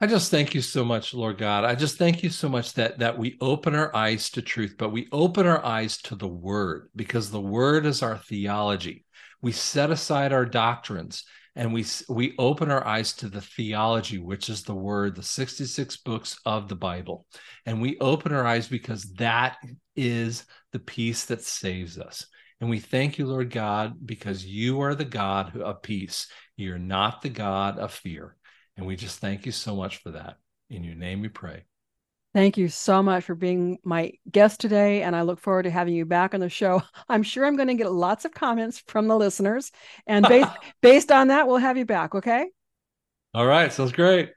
I 0.00 0.06
just 0.06 0.30
thank 0.30 0.54
you 0.54 0.60
so 0.60 0.84
much, 0.84 1.14
Lord 1.14 1.38
God. 1.38 1.64
I 1.64 1.74
just 1.74 1.96
thank 1.96 2.22
you 2.22 2.28
so 2.28 2.48
much 2.48 2.74
that 2.74 2.98
that 2.98 3.16
we 3.16 3.38
open 3.40 3.74
our 3.74 3.94
eyes 3.94 4.28
to 4.30 4.42
truth, 4.42 4.74
but 4.76 4.90
we 4.90 5.08
open 5.12 5.46
our 5.46 5.64
eyes 5.64 5.98
to 6.02 6.16
the 6.16 6.28
word 6.28 6.90
because 6.96 7.30
the 7.30 7.40
word 7.40 7.86
is 7.86 8.02
our 8.02 8.18
theology. 8.18 9.04
We 9.40 9.52
set 9.52 9.90
aside 9.90 10.32
our 10.32 10.44
doctrines 10.44 11.24
and 11.56 11.72
we 11.72 11.84
we 12.08 12.34
open 12.38 12.70
our 12.70 12.86
eyes 12.86 13.12
to 13.14 13.28
the 13.28 13.40
theology 13.40 14.18
which 14.18 14.48
is 14.48 14.62
the 14.62 14.74
word 14.74 15.14
the 15.14 15.22
66 15.22 15.96
books 15.98 16.38
of 16.44 16.68
the 16.68 16.76
bible. 16.76 17.26
And 17.66 17.80
we 17.80 17.98
open 17.98 18.32
our 18.32 18.46
eyes 18.46 18.68
because 18.68 19.04
that 19.14 19.56
is 19.96 20.44
the 20.72 20.80
peace 20.80 21.26
that 21.26 21.42
saves 21.42 21.98
us. 21.98 22.26
And 22.60 22.70
we 22.70 22.80
thank 22.80 23.18
you 23.18 23.26
lord 23.26 23.50
god 23.50 23.94
because 24.04 24.44
you 24.44 24.80
are 24.80 24.94
the 24.94 25.04
god 25.04 25.56
of 25.60 25.82
peace. 25.82 26.28
You're 26.56 26.78
not 26.78 27.22
the 27.22 27.30
god 27.30 27.78
of 27.78 27.92
fear. 27.92 28.36
And 28.76 28.86
we 28.86 28.96
just 28.96 29.20
thank 29.20 29.46
you 29.46 29.52
so 29.52 29.76
much 29.76 29.98
for 29.98 30.12
that. 30.12 30.36
In 30.70 30.82
your 30.82 30.96
name 30.96 31.20
we 31.20 31.28
pray 31.28 31.64
Thank 32.34 32.58
you 32.58 32.68
so 32.68 33.00
much 33.00 33.22
for 33.22 33.36
being 33.36 33.78
my 33.84 34.12
guest 34.28 34.58
today. 34.58 35.02
And 35.02 35.14
I 35.14 35.22
look 35.22 35.38
forward 35.38 35.62
to 35.62 35.70
having 35.70 35.94
you 35.94 36.04
back 36.04 36.34
on 36.34 36.40
the 36.40 36.48
show. 36.48 36.82
I'm 37.08 37.22
sure 37.22 37.46
I'm 37.46 37.54
going 37.54 37.68
to 37.68 37.74
get 37.74 37.92
lots 37.92 38.24
of 38.24 38.34
comments 38.34 38.82
from 38.88 39.06
the 39.06 39.16
listeners. 39.16 39.70
And 40.08 40.26
based, 40.26 40.50
based 40.82 41.12
on 41.12 41.28
that, 41.28 41.46
we'll 41.46 41.58
have 41.58 41.78
you 41.78 41.84
back. 41.84 42.12
Okay. 42.12 42.46
All 43.34 43.46
right. 43.46 43.72
Sounds 43.72 43.92
great. 43.92 44.32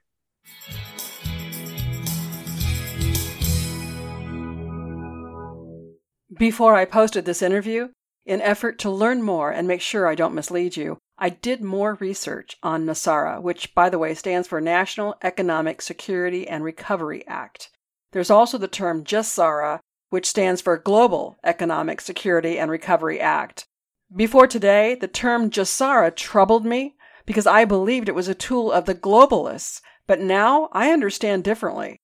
Before 6.38 6.76
I 6.76 6.84
posted 6.84 7.24
this 7.24 7.42
interview, 7.42 7.88
in 8.24 8.40
effort 8.42 8.78
to 8.78 8.90
learn 8.90 9.22
more 9.22 9.50
and 9.50 9.66
make 9.66 9.80
sure 9.80 10.06
I 10.06 10.14
don't 10.14 10.34
mislead 10.34 10.76
you, 10.76 10.98
I 11.18 11.30
did 11.30 11.64
more 11.64 11.94
research 11.94 12.56
on 12.62 12.86
NESARA, 12.86 13.42
which, 13.42 13.74
by 13.74 13.90
the 13.90 13.98
way, 13.98 14.14
stands 14.14 14.46
for 14.46 14.60
National 14.60 15.16
Economic 15.20 15.82
Security 15.82 16.46
and 16.46 16.62
Recovery 16.62 17.26
Act. 17.26 17.70
There's 18.12 18.30
also 18.30 18.58
the 18.58 18.68
term 18.68 19.04
GESARA, 19.04 19.80
which 20.10 20.26
stands 20.26 20.60
for 20.60 20.78
Global 20.78 21.38
Economic 21.44 22.00
Security 22.00 22.58
and 22.58 22.70
Recovery 22.70 23.20
Act. 23.20 23.66
Before 24.14 24.46
today, 24.46 24.94
the 24.94 25.08
term 25.08 25.50
GESARA 25.50 26.16
troubled 26.16 26.64
me 26.64 26.96
because 27.26 27.46
I 27.46 27.66
believed 27.66 28.08
it 28.08 28.14
was 28.14 28.28
a 28.28 28.34
tool 28.34 28.72
of 28.72 28.86
the 28.86 28.94
globalists, 28.94 29.82
but 30.06 30.20
now 30.20 30.70
I 30.72 30.90
understand 30.90 31.44
differently. 31.44 32.00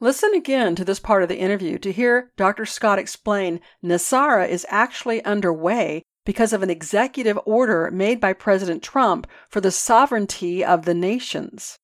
Listen 0.00 0.32
again 0.32 0.76
to 0.76 0.84
this 0.84 1.00
part 1.00 1.24
of 1.24 1.28
the 1.28 1.40
interview 1.40 1.76
to 1.78 1.90
hear 1.90 2.30
Dr. 2.36 2.64
Scott 2.64 3.00
explain 3.00 3.60
NESARA 3.82 4.48
is 4.48 4.64
actually 4.68 5.24
underway 5.24 6.02
because 6.24 6.52
of 6.52 6.62
an 6.62 6.70
executive 6.70 7.38
order 7.44 7.90
made 7.90 8.20
by 8.20 8.32
President 8.32 8.80
Trump 8.80 9.26
for 9.48 9.60
the 9.60 9.72
sovereignty 9.72 10.64
of 10.64 10.84
the 10.84 10.94
nations. 10.94 11.78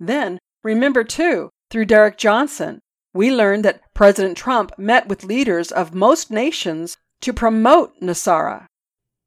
Then, 0.00 0.38
remember 0.62 1.04
too, 1.04 1.50
through 1.70 1.84
Derek 1.84 2.16
Johnson, 2.16 2.80
we 3.12 3.34
learned 3.34 3.64
that 3.64 3.82
President 3.94 4.36
Trump 4.36 4.72
met 4.78 5.08
with 5.08 5.24
leaders 5.24 5.70
of 5.70 5.94
most 5.94 6.30
nations 6.30 6.96
to 7.20 7.32
promote 7.32 8.00
NESARA. 8.00 8.66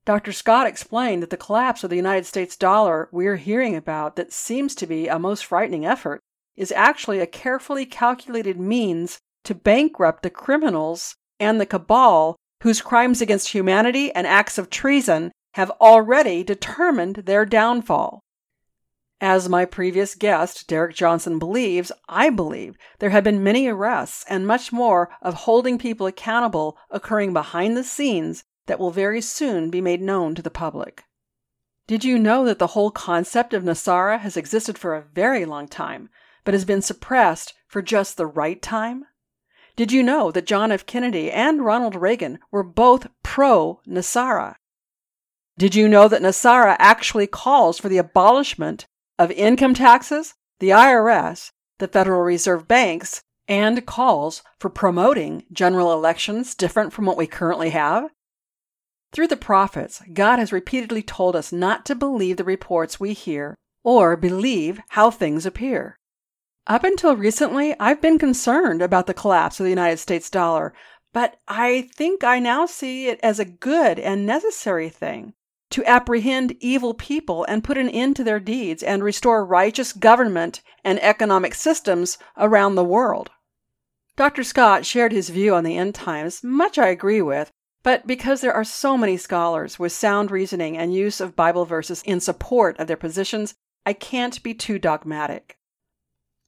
Dr. 0.06 0.32
Scott 0.32 0.66
explained 0.66 1.22
that 1.22 1.30
the 1.30 1.38
collapse 1.38 1.84
of 1.84 1.90
the 1.90 1.96
United 1.96 2.26
States 2.26 2.56
dollar 2.56 3.10
we're 3.12 3.36
hearing 3.36 3.76
about, 3.76 4.16
that 4.16 4.34
seems 4.34 4.74
to 4.76 4.88
be 4.88 5.08
a 5.08 5.20
most 5.20 5.46
frightening 5.46 5.86
effort, 5.86 6.20
is 6.56 6.72
actually 6.72 7.20
a 7.20 7.28
carefully 7.28 7.86
calculated 7.86 8.60
means 8.60 9.20
to 9.44 9.54
bankrupt 9.54 10.24
the 10.24 10.30
criminals 10.30 11.16
and 11.40 11.60
the 11.60 11.66
cabal 11.66 12.36
whose 12.64 12.82
crimes 12.82 13.22
against 13.22 13.50
humanity 13.50 14.12
and 14.14 14.26
acts 14.26 14.58
of 14.58 14.70
treason 14.70 15.32
have 15.54 15.72
already 15.82 16.44
determined 16.44 17.18
their 17.26 17.46
downfall. 17.46 18.22
As 19.24 19.48
my 19.48 19.66
previous 19.66 20.16
guest, 20.16 20.68
Derek 20.68 20.96
Johnson, 20.96 21.38
believes, 21.38 21.92
I 22.10 22.32
believe 22.32 22.76
there 22.98 23.12
have 23.12 23.24
been 23.24 23.44
many 23.44 23.68
arrests 23.68 24.26
and 24.28 24.48
much 24.48 24.74
more 24.74 25.12
of 25.22 25.36
holding 25.36 25.78
people 25.78 26.08
accountable 26.08 26.76
occurring 26.90 27.32
behind 27.32 27.78
the 27.78 27.84
scenes 27.84 28.44
that 28.66 28.80
will 28.80 28.90
very 28.90 29.22
soon 29.22 29.70
be 29.70 29.80
made 29.80 30.02
known 30.02 30.34
to 30.34 30.42
the 30.42 30.50
public. 30.50 31.04
Did 31.86 32.04
you 32.04 32.18
know 32.18 32.44
that 32.46 32.58
the 32.58 32.74
whole 32.74 32.90
concept 32.90 33.54
of 33.54 33.62
NESARA 33.62 34.18
has 34.22 34.36
existed 34.36 34.80
for 34.80 34.96
a 34.96 35.04
very 35.14 35.46
long 35.46 35.68
time, 35.68 36.10
but 36.44 36.56
has 36.56 36.66
been 36.66 36.82
suppressed 36.82 37.54
for 37.68 37.84
just 37.84 38.18
the 38.18 38.26
right 38.26 38.60
time? 38.60 39.06
Did 39.76 39.92
you 39.92 40.02
know 40.02 40.32
that 40.32 40.48
John 40.48 40.72
F. 40.72 40.88
Kennedy 40.88 41.30
and 41.30 41.64
Ronald 41.64 41.96
Reagan 41.96 42.40
were 42.50 42.64
both 42.64 43.06
pro 43.22 43.82
NESARA? 43.88 44.56
Did 45.60 45.76
you 45.76 45.88
know 45.88 46.08
that 46.08 46.24
NESARA 46.24 46.76
actually 46.80 47.28
calls 47.28 47.78
for 47.78 47.88
the 47.88 48.00
abolishment 48.00 48.88
of 49.22 49.30
income 49.30 49.76
taxes, 49.76 50.34
the 50.60 50.70
IRS, 50.70 51.52
the 51.78 51.88
Federal 51.88 52.22
Reserve 52.22 52.68
banks, 52.68 53.22
and 53.48 53.86
calls 53.86 54.42
for 54.58 54.70
promoting 54.70 55.44
general 55.52 55.94
elections 55.94 56.56
different 56.56 56.92
from 56.92 57.06
what 57.06 57.18
we 57.18 57.28
currently 57.28 57.70
have? 57.70 58.10
Through 59.14 59.28
the 59.28 59.38
prophets, 59.38 60.02
God 60.12 60.40
has 60.40 60.52
repeatedly 60.52 61.04
told 61.04 61.36
us 61.36 61.52
not 61.52 61.86
to 61.86 61.94
believe 61.94 62.38
the 62.38 62.44
reports 62.44 63.00
we 63.00 63.14
hear 63.14 63.56
or 63.84 64.18
believe 64.18 64.80
how 64.90 65.12
things 65.12 65.46
appear. 65.46 65.98
Up 66.66 66.84
until 66.84 67.16
recently, 67.16 67.76
I've 67.80 68.02
been 68.02 68.18
concerned 68.18 68.82
about 68.82 69.06
the 69.06 69.14
collapse 69.14 69.60
of 69.60 69.66
the 69.66 69.70
United 69.70 69.98
States 69.98 70.32
dollar, 70.32 70.74
but 71.14 71.36
I 71.48 71.90
think 71.96 72.24
I 72.24 72.40
now 72.40 72.66
see 72.66 73.08
it 73.08 73.20
as 73.22 73.40
a 73.40 73.46
good 73.46 74.00
and 74.00 74.26
necessary 74.26 74.90
thing 74.90 75.34
to 75.72 75.84
apprehend 75.86 76.56
evil 76.60 76.94
people 76.94 77.44
and 77.46 77.64
put 77.64 77.78
an 77.78 77.90
end 77.90 78.16
to 78.16 78.24
their 78.24 78.40
deeds 78.40 78.84
and 78.84 79.04
restore 79.04 79.46
righteous 79.46 79.94
government 79.94 80.62
and 80.84 81.02
economic 81.02 81.56
systems 81.56 82.18
around 82.38 82.76
the 82.76 82.84
world. 82.84 83.32
Dr. 84.16 84.44
Scott 84.44 84.86
shared 84.86 85.12
his 85.12 85.30
view 85.30 85.56
on 85.56 85.64
the 85.64 85.78
end 85.78 85.96
times, 85.96 86.44
much 86.44 86.78
I 86.78 86.88
agree 86.88 87.22
with, 87.22 87.52
but 87.84 88.06
because 88.06 88.42
there 88.42 88.54
are 88.54 88.64
so 88.64 88.98
many 88.98 89.18
scholars 89.18 89.80
with 89.80 89.92
sound 89.92 90.30
reasoning 90.30 90.78
and 90.78 90.94
use 90.94 91.20
of 91.20 91.36
Bible 91.36 91.66
verses 91.66 92.04
in 92.04 92.20
support 92.20 92.78
of 92.78 92.88
their 92.88 92.98
positions, 92.98 93.56
I 93.86 93.94
can't 93.94 94.44
be 94.44 94.54
too 94.54 94.78
dogmatic. 94.78 95.58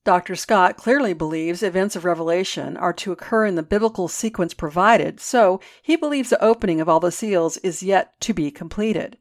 Dr. 0.05 0.35
Scott 0.35 0.75
clearly 0.75 1.13
believes 1.13 1.63
events 1.63 1.95
of 1.95 2.03
Revelation 2.03 2.75
are 2.75 2.91
to 2.93 3.13
occur 3.13 3.45
in 3.45 3.55
the 3.55 3.63
biblical 3.63 4.09
sequence 4.09 4.53
provided, 4.53 5.21
so 5.21 5.61
he 5.81 5.95
believes 5.95 6.29
the 6.29 6.43
opening 6.43 6.81
of 6.81 6.89
all 6.89 6.99
the 6.99 7.11
seals 7.11 7.55
is 7.57 7.81
yet 7.81 8.19
to 8.19 8.33
be 8.33 8.51
completed. 8.51 9.17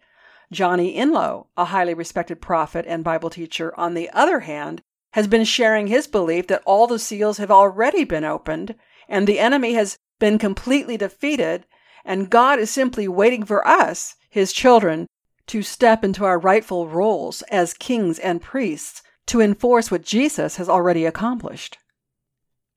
Johnny 0.50 0.96
Enlow, 0.96 1.46
a 1.56 1.66
highly 1.66 1.94
respected 1.94 2.40
prophet 2.40 2.84
and 2.88 3.04
Bible 3.04 3.30
teacher, 3.30 3.72
on 3.78 3.94
the 3.94 4.10
other 4.10 4.40
hand, 4.40 4.82
has 5.12 5.28
been 5.28 5.44
sharing 5.44 5.86
his 5.86 6.08
belief 6.08 6.48
that 6.48 6.62
all 6.66 6.88
the 6.88 6.98
seals 6.98 7.38
have 7.38 7.50
already 7.50 8.02
been 8.02 8.24
opened 8.24 8.74
and 9.08 9.26
the 9.26 9.38
enemy 9.38 9.74
has 9.74 9.98
been 10.18 10.38
completely 10.38 10.96
defeated, 10.96 11.64
and 12.04 12.30
God 12.30 12.58
is 12.58 12.70
simply 12.70 13.06
waiting 13.06 13.44
for 13.44 13.66
us, 13.66 14.16
his 14.28 14.52
children, 14.52 15.06
to 15.46 15.62
step 15.62 16.02
into 16.02 16.24
our 16.24 16.38
rightful 16.38 16.88
roles 16.88 17.42
as 17.42 17.72
kings 17.74 18.18
and 18.18 18.42
priests 18.42 19.02
to 19.26 19.40
enforce 19.40 19.90
what 19.90 20.02
Jesus 20.04 20.56
has 20.56 20.68
already 20.68 21.04
accomplished. 21.04 21.78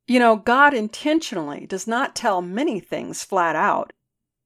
You 0.08 0.20
know, 0.20 0.36
God 0.36 0.74
intentionally 0.74 1.66
does 1.66 1.88
not 1.88 2.16
tell 2.16 2.42
many 2.42 2.80
things 2.80 3.24
flat 3.24 3.56
out 3.56 3.92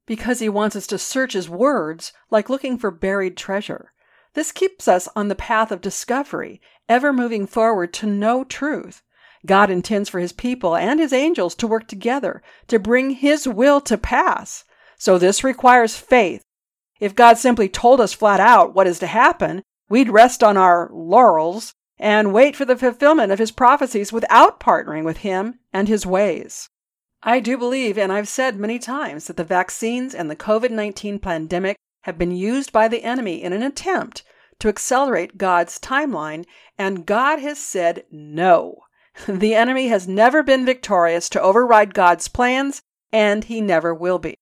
because 0.05 0.39
he 0.39 0.49
wants 0.49 0.75
us 0.75 0.87
to 0.87 0.97
search 0.97 1.33
his 1.33 1.49
words 1.49 2.13
like 2.31 2.49
looking 2.49 2.77
for 2.77 2.91
buried 2.91 3.35
treasure. 3.35 3.93
This 4.33 4.51
keeps 4.51 4.87
us 4.87 5.09
on 5.15 5.27
the 5.27 5.35
path 5.35 5.71
of 5.71 5.81
discovery, 5.81 6.61
ever 6.87 7.11
moving 7.11 7.45
forward 7.45 7.93
to 7.95 8.07
know 8.07 8.43
truth. 8.43 9.03
God 9.45 9.69
intends 9.69 10.09
for 10.09 10.19
his 10.19 10.33
people 10.33 10.75
and 10.75 10.99
his 10.99 11.13
angels 11.13 11.55
to 11.55 11.67
work 11.67 11.87
together 11.87 12.41
to 12.67 12.79
bring 12.79 13.11
his 13.11 13.47
will 13.47 13.81
to 13.81 13.97
pass. 13.97 14.63
So 14.97 15.17
this 15.17 15.43
requires 15.43 15.95
faith. 15.95 16.43
If 16.99 17.15
God 17.15 17.37
simply 17.37 17.69
told 17.69 18.01
us 18.01 18.13
flat 18.13 18.39
out 18.39 18.73
what 18.73 18.87
is 18.87 18.99
to 18.99 19.07
happen, 19.07 19.63
we'd 19.89 20.09
rest 20.09 20.43
on 20.43 20.57
our 20.57 20.89
laurels 20.91 21.73
and 21.99 22.33
wait 22.33 22.55
for 22.55 22.65
the 22.65 22.77
fulfillment 22.77 23.31
of 23.31 23.39
his 23.39 23.51
prophecies 23.51 24.13
without 24.13 24.59
partnering 24.59 25.03
with 25.03 25.17
him 25.17 25.59
and 25.73 25.87
his 25.87 26.05
ways. 26.05 26.69
I 27.21 27.41
do 27.41 27.57
believe, 27.57 27.97
and 27.97 28.13
I've 28.13 28.29
said 28.29 28.55
many 28.55 28.79
times, 28.79 29.27
that 29.27 29.35
the 29.35 29.43
vaccines 29.43 30.15
and 30.15 30.29
the 30.29 30.35
COVID 30.35 30.71
19 30.71 31.19
pandemic 31.19 31.75
have 32.03 32.17
been 32.17 32.31
used 32.31 32.71
by 32.71 32.87
the 32.87 33.03
enemy 33.03 33.43
in 33.43 33.51
an 33.51 33.61
attempt 33.61 34.23
to 34.59 34.69
accelerate 34.69 35.37
God's 35.37 35.77
timeline, 35.79 36.45
and 36.77 37.05
God 37.05 37.39
has 37.39 37.59
said 37.59 38.05
no. 38.09 38.83
The 39.27 39.53
enemy 39.53 39.89
has 39.89 40.07
never 40.07 40.43
been 40.43 40.65
victorious 40.65 41.27
to 41.29 41.41
override 41.41 41.93
God's 41.93 42.29
plans, 42.29 42.81
and 43.11 43.43
he 43.43 43.59
never 43.59 43.93
will 43.93 44.19
be. 44.19 44.38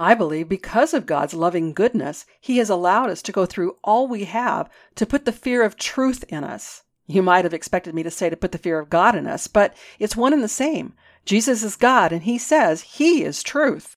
I 0.00 0.14
believe 0.14 0.48
because 0.48 0.94
of 0.94 1.04
God's 1.04 1.34
loving 1.34 1.74
goodness, 1.74 2.24
He 2.40 2.56
has 2.56 2.70
allowed 2.70 3.10
us 3.10 3.20
to 3.20 3.32
go 3.32 3.44
through 3.44 3.76
all 3.84 4.08
we 4.08 4.24
have 4.24 4.70
to 4.94 5.04
put 5.04 5.26
the 5.26 5.30
fear 5.30 5.62
of 5.62 5.76
truth 5.76 6.24
in 6.30 6.42
us. 6.42 6.84
You 7.06 7.20
might 7.22 7.44
have 7.44 7.52
expected 7.52 7.94
me 7.94 8.02
to 8.04 8.10
say 8.10 8.30
to 8.30 8.36
put 8.36 8.52
the 8.52 8.56
fear 8.56 8.78
of 8.78 8.88
God 8.88 9.14
in 9.14 9.26
us, 9.26 9.46
but 9.46 9.76
it's 9.98 10.16
one 10.16 10.32
and 10.32 10.42
the 10.42 10.48
same. 10.48 10.94
Jesus 11.26 11.62
is 11.62 11.76
God, 11.76 12.12
and 12.12 12.22
He 12.22 12.38
says 12.38 12.80
He 12.80 13.22
is 13.22 13.42
truth. 13.42 13.94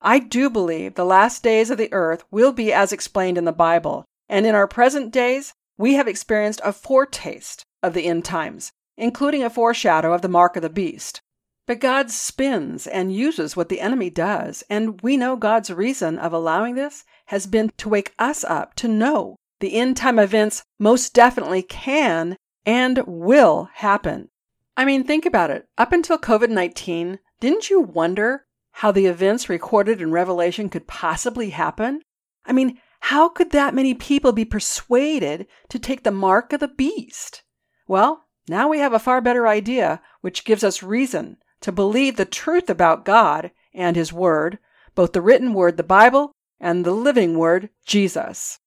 I 0.00 0.20
do 0.20 0.48
believe 0.48 0.94
the 0.94 1.04
last 1.04 1.42
days 1.42 1.68
of 1.68 1.76
the 1.76 1.92
earth 1.92 2.24
will 2.30 2.52
be 2.52 2.72
as 2.72 2.90
explained 2.90 3.36
in 3.36 3.44
the 3.44 3.52
Bible, 3.52 4.06
and 4.30 4.46
in 4.46 4.54
our 4.54 4.66
present 4.66 5.12
days, 5.12 5.52
we 5.76 5.96
have 5.96 6.08
experienced 6.08 6.62
a 6.64 6.72
foretaste 6.72 7.62
of 7.82 7.92
the 7.92 8.06
end 8.06 8.24
times, 8.24 8.72
including 8.96 9.44
a 9.44 9.50
foreshadow 9.50 10.14
of 10.14 10.22
the 10.22 10.30
mark 10.30 10.56
of 10.56 10.62
the 10.62 10.70
beast. 10.70 11.20
But 11.66 11.80
God 11.80 12.12
spins 12.12 12.86
and 12.86 13.12
uses 13.12 13.56
what 13.56 13.68
the 13.68 13.80
enemy 13.80 14.08
does, 14.08 14.62
and 14.70 15.00
we 15.02 15.16
know 15.16 15.34
God's 15.34 15.68
reason 15.68 16.16
of 16.16 16.32
allowing 16.32 16.76
this 16.76 17.04
has 17.26 17.48
been 17.48 17.72
to 17.78 17.88
wake 17.88 18.14
us 18.20 18.44
up 18.44 18.74
to 18.76 18.86
know 18.86 19.36
the 19.58 19.74
end 19.74 19.96
time 19.96 20.20
events 20.20 20.62
most 20.78 21.12
definitely 21.12 21.62
can 21.62 22.36
and 22.64 23.02
will 23.06 23.68
happen. 23.74 24.28
I 24.76 24.84
mean, 24.84 25.02
think 25.02 25.26
about 25.26 25.50
it. 25.50 25.66
Up 25.76 25.92
until 25.92 26.18
COVID 26.18 26.50
19, 26.50 27.18
didn't 27.40 27.68
you 27.68 27.80
wonder 27.80 28.44
how 28.72 28.92
the 28.92 29.06
events 29.06 29.48
recorded 29.48 30.00
in 30.00 30.12
Revelation 30.12 30.68
could 30.68 30.86
possibly 30.86 31.50
happen? 31.50 32.00
I 32.44 32.52
mean, 32.52 32.78
how 33.00 33.28
could 33.28 33.50
that 33.50 33.74
many 33.74 33.92
people 33.92 34.32
be 34.32 34.44
persuaded 34.44 35.46
to 35.70 35.78
take 35.80 36.04
the 36.04 36.12
mark 36.12 36.52
of 36.52 36.60
the 36.60 36.68
beast? 36.68 37.42
Well, 37.88 38.24
now 38.48 38.68
we 38.68 38.78
have 38.78 38.92
a 38.92 39.00
far 39.00 39.20
better 39.20 39.48
idea, 39.48 40.00
which 40.20 40.44
gives 40.44 40.62
us 40.62 40.82
reason 40.82 41.38
to 41.60 41.72
believe 41.72 42.16
the 42.16 42.24
truth 42.24 42.68
about 42.68 43.04
God 43.04 43.50
and 43.74 43.96
His 43.96 44.12
Word, 44.12 44.58
both 44.94 45.12
the 45.12 45.20
written 45.20 45.54
Word, 45.54 45.76
the 45.76 45.82
Bible, 45.82 46.32
and 46.60 46.84
the 46.84 46.92
living 46.92 47.38
Word, 47.38 47.70
Jesus. 47.84 48.58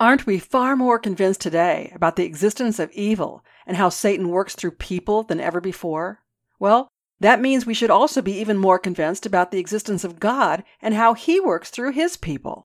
Aren't 0.00 0.26
we 0.26 0.38
far 0.38 0.76
more 0.76 0.98
convinced 0.98 1.40
today 1.40 1.90
about 1.94 2.16
the 2.16 2.24
existence 2.24 2.78
of 2.78 2.92
evil 2.92 3.44
and 3.66 3.76
how 3.76 3.88
Satan 3.88 4.28
works 4.28 4.54
through 4.54 4.72
people 4.72 5.24
than 5.24 5.40
ever 5.40 5.60
before? 5.60 6.20
Well, 6.60 6.88
that 7.20 7.40
means 7.40 7.66
we 7.66 7.74
should 7.74 7.90
also 7.90 8.22
be 8.22 8.38
even 8.38 8.58
more 8.58 8.78
convinced 8.78 9.26
about 9.26 9.50
the 9.50 9.58
existence 9.58 10.04
of 10.04 10.20
God 10.20 10.62
and 10.80 10.94
how 10.94 11.14
He 11.14 11.40
works 11.40 11.70
through 11.70 11.92
His 11.92 12.16
people. 12.16 12.64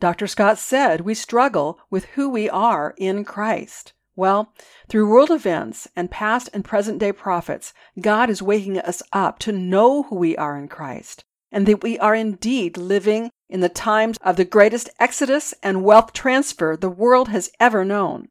Dr. 0.00 0.26
Scott 0.26 0.58
said 0.58 1.02
we 1.02 1.14
struggle 1.14 1.78
with 1.90 2.06
who 2.06 2.28
we 2.28 2.50
are 2.50 2.94
in 2.96 3.24
Christ. 3.24 3.92
Well, 4.16 4.52
through 4.88 5.10
world 5.10 5.30
events 5.30 5.88
and 5.96 6.10
past 6.10 6.48
and 6.52 6.64
present 6.64 6.98
day 6.98 7.12
prophets, 7.12 7.72
God 8.00 8.30
is 8.30 8.42
waking 8.42 8.78
us 8.78 9.02
up 9.12 9.38
to 9.40 9.52
know 9.52 10.04
who 10.04 10.16
we 10.16 10.36
are 10.36 10.56
in 10.56 10.68
Christ 10.68 11.24
and 11.50 11.66
that 11.66 11.82
we 11.82 11.98
are 11.98 12.14
indeed 12.14 12.76
living 12.76 13.30
in 13.48 13.60
the 13.60 13.68
times 13.68 14.18
of 14.22 14.36
the 14.36 14.44
greatest 14.44 14.90
exodus 14.98 15.54
and 15.62 15.84
wealth 15.84 16.12
transfer 16.12 16.76
the 16.76 16.90
world 16.90 17.28
has 17.28 17.50
ever 17.60 17.84
known. 17.84 18.28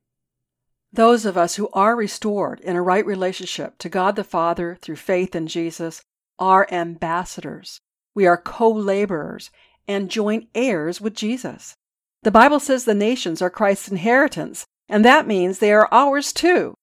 Those 0.92 1.26
of 1.26 1.38
us 1.38 1.56
who 1.56 1.70
are 1.74 1.96
restored 1.96 2.60
in 2.60 2.76
a 2.76 2.82
right 2.82 3.06
relationship 3.06 3.78
to 3.80 3.90
God 3.90 4.16
the 4.16 4.24
Father 4.24 4.78
through 4.82 4.98
faith 4.98 5.36
in 5.36 5.48
Jesus 5.48 6.04
are 6.38 6.68
ambassadors. 6.72 7.80
We 8.14 8.28
are 8.28 8.38
co 8.38 8.70
laborers 8.70 9.50
and 9.88 10.12
joint 10.12 10.50
heirs 10.54 11.02
with 11.02 11.16
Jesus. 11.16 11.76
The 12.24 12.32
Bible 12.32 12.60
says 12.60 12.86
the 12.86 12.94
nations 12.94 13.42
are 13.42 13.50
Christ's 13.50 13.90
inheritance, 13.90 14.66
and 14.90 15.04
that 15.06 15.28
means 15.28 15.60
they 15.60 15.72
are 15.72 15.88
ours 15.92 16.34
too. 16.34 16.76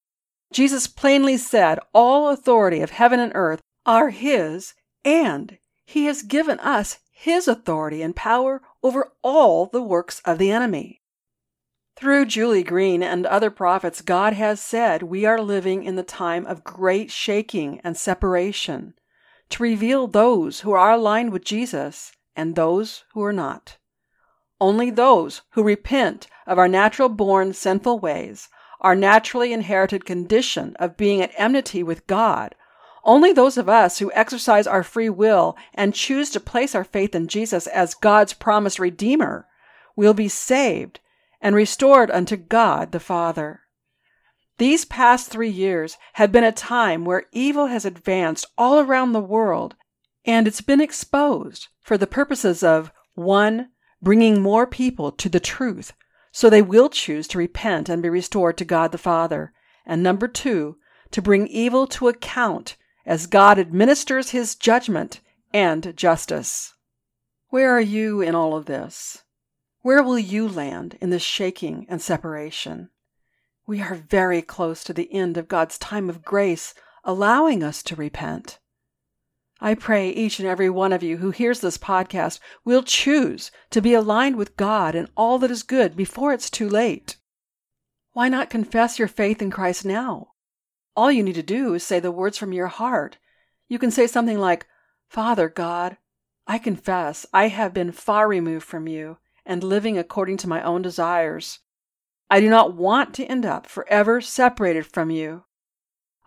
Jesus 0.52 0.86
plainly 0.86 1.36
said, 1.36 1.78
All 1.92 2.28
authority 2.28 2.80
of 2.80 2.90
heaven 2.90 3.20
and 3.20 3.32
earth 3.34 3.60
are 3.86 4.10
His, 4.10 4.74
and 5.04 5.58
He 5.86 6.06
has 6.06 6.22
given 6.22 6.58
us 6.60 6.98
His 7.12 7.46
authority 7.46 8.02
and 8.02 8.16
power 8.16 8.62
over 8.82 9.12
all 9.22 9.66
the 9.66 9.82
works 9.82 10.20
of 10.24 10.38
the 10.38 10.50
enemy. 10.50 11.00
Through 11.96 12.26
Julie 12.26 12.62
Green 12.62 13.02
and 13.02 13.26
other 13.26 13.50
prophets, 13.50 14.00
God 14.00 14.32
has 14.32 14.60
said 14.60 15.02
we 15.02 15.26
are 15.26 15.40
living 15.40 15.84
in 15.84 15.96
the 15.96 16.02
time 16.02 16.46
of 16.46 16.64
great 16.64 17.10
shaking 17.10 17.80
and 17.84 17.96
separation 17.96 18.94
to 19.50 19.62
reveal 19.62 20.06
those 20.06 20.60
who 20.60 20.72
are 20.72 20.92
aligned 20.92 21.30
with 21.32 21.44
Jesus 21.44 22.12
and 22.34 22.54
those 22.54 23.04
who 23.12 23.22
are 23.22 23.32
not. 23.32 23.76
Only 24.61 24.90
those 24.90 25.42
who 25.51 25.62
repent 25.62 26.27
of 26.46 26.59
our 26.59 26.68
natural 26.68 27.09
born 27.09 27.55
sinful 27.55 27.99
ways, 27.99 28.49
our 28.81 28.94
naturally 28.94 29.53
inherited 29.53 30.05
condition 30.05 30.77
of 30.79 30.96
being 30.96 31.23
at 31.23 31.33
enmity 31.37 31.83
with 31.83 32.07
God, 32.07 32.55
only 33.03 33.33
those 33.33 33.57
of 33.57 33.68
us 33.68 33.99
who 33.99 34.12
exercise 34.12 34.66
our 34.66 34.83
free 34.83 35.09
will 35.09 35.57
and 35.75 35.94
choose 35.94 36.31
to 36.31 36.40
place 36.40 36.75
our 36.75 36.85
faith 36.85 37.14
in 37.14 37.29
Jesus 37.29 37.66
as 37.68 37.94
God's 37.94 38.35
promised 38.35 38.79
Redeemer 38.79 39.46
will 39.96 40.14
be 40.14 40.29
saved 40.29 41.01
and 41.40 41.55
restored 41.55 42.11
unto 42.11 42.37
God 42.37 42.92
the 42.92 43.01
Father. 43.01 43.61
These 44.59 44.85
past 44.85 45.31
three 45.31 45.49
years 45.49 45.96
have 46.14 46.31
been 46.31 46.44
a 46.44 46.53
time 46.53 47.07
where 47.07 47.25
evil 47.33 47.66
has 47.66 47.87
advanced 47.87 48.46
all 48.59 48.79
around 48.79 49.12
the 49.12 49.20
world, 49.20 49.75
and 50.27 50.46
it's 50.46 50.61
been 50.61 50.83
exposed 50.83 51.68
for 51.81 51.96
the 51.96 52.07
purposes 52.07 52.62
of 52.62 52.92
1 53.14 53.70
bringing 54.02 54.40
more 54.40 54.66
people 54.66 55.12
to 55.12 55.28
the 55.28 55.40
truth 55.40 55.92
so 56.32 56.48
they 56.48 56.62
will 56.62 56.88
choose 56.88 57.26
to 57.28 57.38
repent 57.38 57.88
and 57.88 58.02
be 58.02 58.08
restored 58.08 58.56
to 58.58 58.64
God 58.64 58.92
the 58.92 58.98
Father. 58.98 59.52
And 59.84 60.02
number 60.02 60.28
two, 60.28 60.76
to 61.10 61.22
bring 61.22 61.48
evil 61.48 61.86
to 61.88 62.08
account 62.08 62.76
as 63.04 63.27
God 63.27 63.58
administers 63.58 64.31
his 64.31 64.54
judgment 64.54 65.20
and 65.52 65.96
justice. 65.96 66.75
Where 67.48 67.70
are 67.70 67.81
you 67.81 68.20
in 68.20 68.35
all 68.35 68.56
of 68.56 68.66
this? 68.66 69.25
Where 69.83 70.02
will 70.02 70.18
you 70.18 70.46
land 70.46 70.96
in 71.00 71.10
this 71.10 71.22
shaking 71.22 71.87
and 71.88 72.00
separation? 72.00 72.90
We 73.66 73.81
are 73.81 73.94
very 73.94 74.42
close 74.42 74.85
to 74.85 74.92
the 74.92 75.12
end 75.12 75.37
of 75.37 75.48
God's 75.48 75.79
time 75.79 76.08
of 76.08 76.25
grace, 76.25 76.75
allowing 77.02 77.64
us 77.64 77.83
to 77.85 77.96
repent. 77.96 78.58
I 79.61 79.75
pray 79.75 80.08
each 80.08 80.38
and 80.38 80.48
every 80.48 80.71
one 80.71 80.92
of 80.92 81.02
you 81.02 81.19
who 81.19 81.31
hears 81.31 81.61
this 81.61 81.77
podcast 81.77 82.38
will 82.65 82.83
choose 82.83 83.50
to 83.71 83.83
be 83.83 83.92
aligned 83.92 84.37
with 84.37 84.56
God 84.56 84.94
and 84.94 85.08
all 85.17 85.38
that 85.40 85.50
is 85.50 85.63
good 85.63 85.96
before 85.96 86.33
it's 86.33 86.48
too 86.48 86.69
late. 86.69 87.17
Why 88.13 88.29
not 88.29 88.48
confess 88.50 88.98
your 88.98 89.08
faith 89.08 89.42
in 89.42 89.50
Christ 89.50 89.85
now? 89.85 90.33
All 90.96 91.13
you 91.13 91.23
need 91.23 91.35
to 91.35 91.42
do 91.42 91.75
is 91.75 91.85
say 91.85 92.00
the 92.00 92.11
words 92.11 92.38
from 92.38 92.52
your 92.52 92.69
heart. 92.69 93.19
You 93.69 93.79
can 93.79 93.90
say 93.90 94.06
something 94.06 94.38
like, 94.38 94.67
Father 95.08 95.48
God, 95.48 95.98
I 96.46 96.58
confess 96.58 97.27
I 97.33 97.48
have 97.48 97.75
been 97.75 97.92
far 97.92 98.27
removed 98.27 98.65
from 98.65 98.88
you 98.88 99.19
and 99.44 99.63
living 99.63 99.98
according 99.98 100.38
to 100.38 100.48
my 100.48 100.63
own 100.63 100.83
desires. 100.83 101.61
I 102.31 102.40
do 102.40 102.48
not 102.48 102.75
want 102.75 103.15
to 103.15 103.27
end 103.27 103.44
up 103.44 103.67
forever 103.67 104.21
separated 104.21 104.87
from 104.87 105.11
you. 105.11 105.44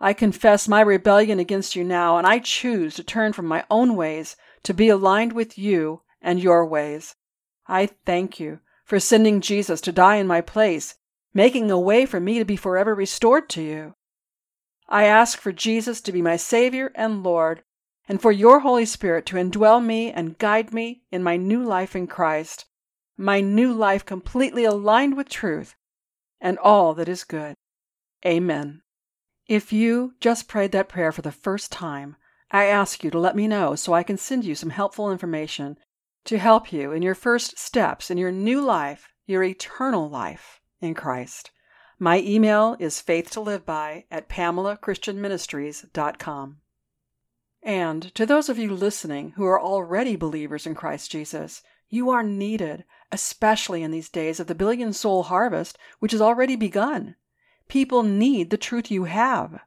I 0.00 0.12
confess 0.12 0.68
my 0.68 0.80
rebellion 0.80 1.38
against 1.38 1.76
you 1.76 1.84
now, 1.84 2.18
and 2.18 2.26
I 2.26 2.38
choose 2.38 2.94
to 2.96 3.04
turn 3.04 3.32
from 3.32 3.46
my 3.46 3.64
own 3.70 3.96
ways 3.96 4.36
to 4.64 4.74
be 4.74 4.88
aligned 4.88 5.32
with 5.32 5.56
you 5.56 6.02
and 6.20 6.42
your 6.42 6.66
ways. 6.66 7.14
I 7.66 7.86
thank 7.86 8.40
you 8.40 8.60
for 8.84 9.00
sending 9.00 9.40
Jesus 9.40 9.80
to 9.82 9.92
die 9.92 10.16
in 10.16 10.26
my 10.26 10.40
place, 10.40 10.96
making 11.32 11.70
a 11.70 11.78
way 11.78 12.06
for 12.06 12.20
me 12.20 12.38
to 12.38 12.44
be 12.44 12.56
forever 12.56 12.94
restored 12.94 13.48
to 13.50 13.62
you. 13.62 13.94
I 14.88 15.04
ask 15.04 15.38
for 15.38 15.52
Jesus 15.52 16.00
to 16.02 16.12
be 16.12 16.20
my 16.20 16.36
Savior 16.36 16.92
and 16.94 17.22
Lord, 17.22 17.62
and 18.06 18.20
for 18.20 18.32
your 18.32 18.60
Holy 18.60 18.84
Spirit 18.84 19.24
to 19.26 19.36
indwell 19.36 19.82
me 19.82 20.12
and 20.12 20.38
guide 20.38 20.74
me 20.74 21.02
in 21.10 21.22
my 21.22 21.36
new 21.36 21.62
life 21.62 21.96
in 21.96 22.06
Christ, 22.06 22.66
my 23.16 23.40
new 23.40 23.72
life 23.72 24.04
completely 24.04 24.64
aligned 24.64 25.16
with 25.16 25.28
truth 25.28 25.74
and 26.40 26.58
all 26.58 26.92
that 26.94 27.08
is 27.08 27.24
good. 27.24 27.54
Amen. 28.26 28.83
If 29.46 29.72
you 29.72 30.14
just 30.20 30.48
prayed 30.48 30.72
that 30.72 30.88
prayer 30.88 31.12
for 31.12 31.22
the 31.22 31.32
first 31.32 31.70
time, 31.70 32.16
I 32.50 32.64
ask 32.64 33.04
you 33.04 33.10
to 33.10 33.18
let 33.18 33.36
me 33.36 33.46
know 33.46 33.74
so 33.74 33.92
I 33.92 34.02
can 34.02 34.16
send 34.16 34.44
you 34.44 34.54
some 34.54 34.70
helpful 34.70 35.12
information 35.12 35.76
to 36.24 36.38
help 36.38 36.72
you 36.72 36.92
in 36.92 37.02
your 37.02 37.14
first 37.14 37.58
steps 37.58 38.10
in 38.10 38.16
your 38.16 38.32
new 38.32 38.62
life, 38.62 39.12
your 39.26 39.42
eternal 39.42 40.08
life 40.08 40.60
in 40.80 40.94
Christ. 40.94 41.50
My 41.98 42.20
email 42.20 42.76
is 42.80 43.02
faithtoliveby 43.02 44.04
at 44.10 44.28
pamelachristianministries.com. 44.28 46.56
And 47.62 48.14
to 48.14 48.26
those 48.26 48.48
of 48.48 48.58
you 48.58 48.74
listening 48.74 49.32
who 49.32 49.44
are 49.44 49.60
already 49.60 50.16
believers 50.16 50.66
in 50.66 50.74
Christ 50.74 51.10
Jesus, 51.10 51.62
you 51.88 52.10
are 52.10 52.22
needed, 52.22 52.84
especially 53.12 53.82
in 53.82 53.90
these 53.90 54.08
days 54.08 54.40
of 54.40 54.46
the 54.46 54.54
billion 54.54 54.92
soul 54.92 55.24
harvest, 55.24 55.78
which 55.98 56.12
has 56.12 56.20
already 56.20 56.56
begun. 56.56 57.16
People 57.68 58.02
need 58.02 58.50
the 58.50 58.56
truth 58.56 58.90
you 58.90 59.04
have. 59.04 59.60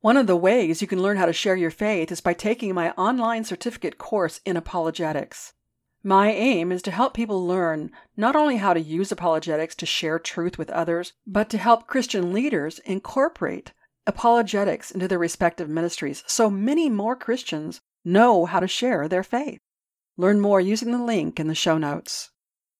One 0.00 0.16
of 0.16 0.26
the 0.26 0.36
ways 0.36 0.80
you 0.80 0.86
can 0.86 1.02
learn 1.02 1.16
how 1.16 1.26
to 1.26 1.32
share 1.32 1.56
your 1.56 1.70
faith 1.70 2.12
is 2.12 2.20
by 2.20 2.32
taking 2.32 2.74
my 2.74 2.92
online 2.92 3.44
certificate 3.44 3.98
course 3.98 4.40
in 4.44 4.56
apologetics. 4.56 5.54
My 6.02 6.30
aim 6.30 6.70
is 6.70 6.82
to 6.82 6.92
help 6.92 7.14
people 7.14 7.44
learn 7.44 7.90
not 8.16 8.36
only 8.36 8.58
how 8.58 8.72
to 8.72 8.80
use 8.80 9.10
apologetics 9.10 9.74
to 9.74 9.86
share 9.86 10.20
truth 10.20 10.58
with 10.58 10.70
others, 10.70 11.14
but 11.26 11.50
to 11.50 11.58
help 11.58 11.88
Christian 11.88 12.32
leaders 12.32 12.78
incorporate 12.84 13.72
apologetics 14.06 14.92
into 14.92 15.08
their 15.08 15.18
respective 15.18 15.68
ministries 15.68 16.22
so 16.28 16.48
many 16.48 16.88
more 16.88 17.16
Christians 17.16 17.80
know 18.04 18.44
how 18.44 18.60
to 18.60 18.68
share 18.68 19.08
their 19.08 19.24
faith. 19.24 19.58
Learn 20.16 20.40
more 20.40 20.60
using 20.60 20.92
the 20.92 21.02
link 21.02 21.40
in 21.40 21.48
the 21.48 21.54
show 21.56 21.76
notes. 21.76 22.30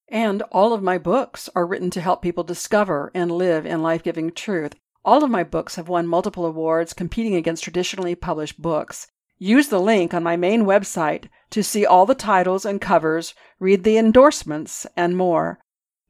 And 0.09 0.43
all 0.53 0.73
of 0.73 0.83
my 0.83 0.99
books 0.99 1.49
are 1.55 1.67
written 1.67 1.91
to 1.91 2.01
help 2.01 2.23
people 2.23 2.45
discover 2.45 3.11
and 3.15 3.31
live 3.31 3.67
in 3.67 3.83
life 3.83 4.03
giving 4.03 4.31
truth. 4.31 4.75
All 5.05 5.25
of 5.25 5.31
my 5.31 5.43
books 5.45 5.77
have 5.77 5.89
won 5.89 6.07
multiple 6.07 6.47
awards 6.47 6.93
competing 6.93 7.35
against 7.35 7.65
traditionally 7.65 8.15
published 8.15 8.61
books. 8.61 9.09
Use 9.39 9.69
the 9.69 9.81
link 9.81 10.15
on 10.15 10.23
my 10.23 10.37
main 10.37 10.63
website 10.63 11.29
to 11.51 11.63
see 11.63 11.85
all 11.85 12.07
the 12.07 12.15
titles 12.15 12.65
and 12.65 12.81
covers, 12.81 13.35
read 13.59 13.85
the 13.85 13.99
endorsements, 13.99 14.87
and 14.97 15.17
more. 15.17 15.59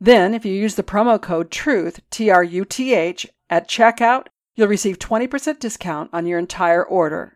Then, 0.01 0.35
if 0.35 0.45
you 0.45 0.53
use 0.53 0.75
the 0.75 0.83
promo 0.83 1.21
code 1.21 1.51
TRUTH, 1.51 2.01
T 2.11 2.31
R 2.31 2.45
U 2.45 2.65
T 2.65 2.95
H, 2.95 3.27
at 3.49 3.69
checkout, 3.69 4.27
you'll 4.55 4.69
receive 4.69 4.99
20% 4.99 5.59
discount 5.59 6.11
on 6.13 6.27
your 6.27 6.39
entire 6.39 6.85
order. 6.85 7.36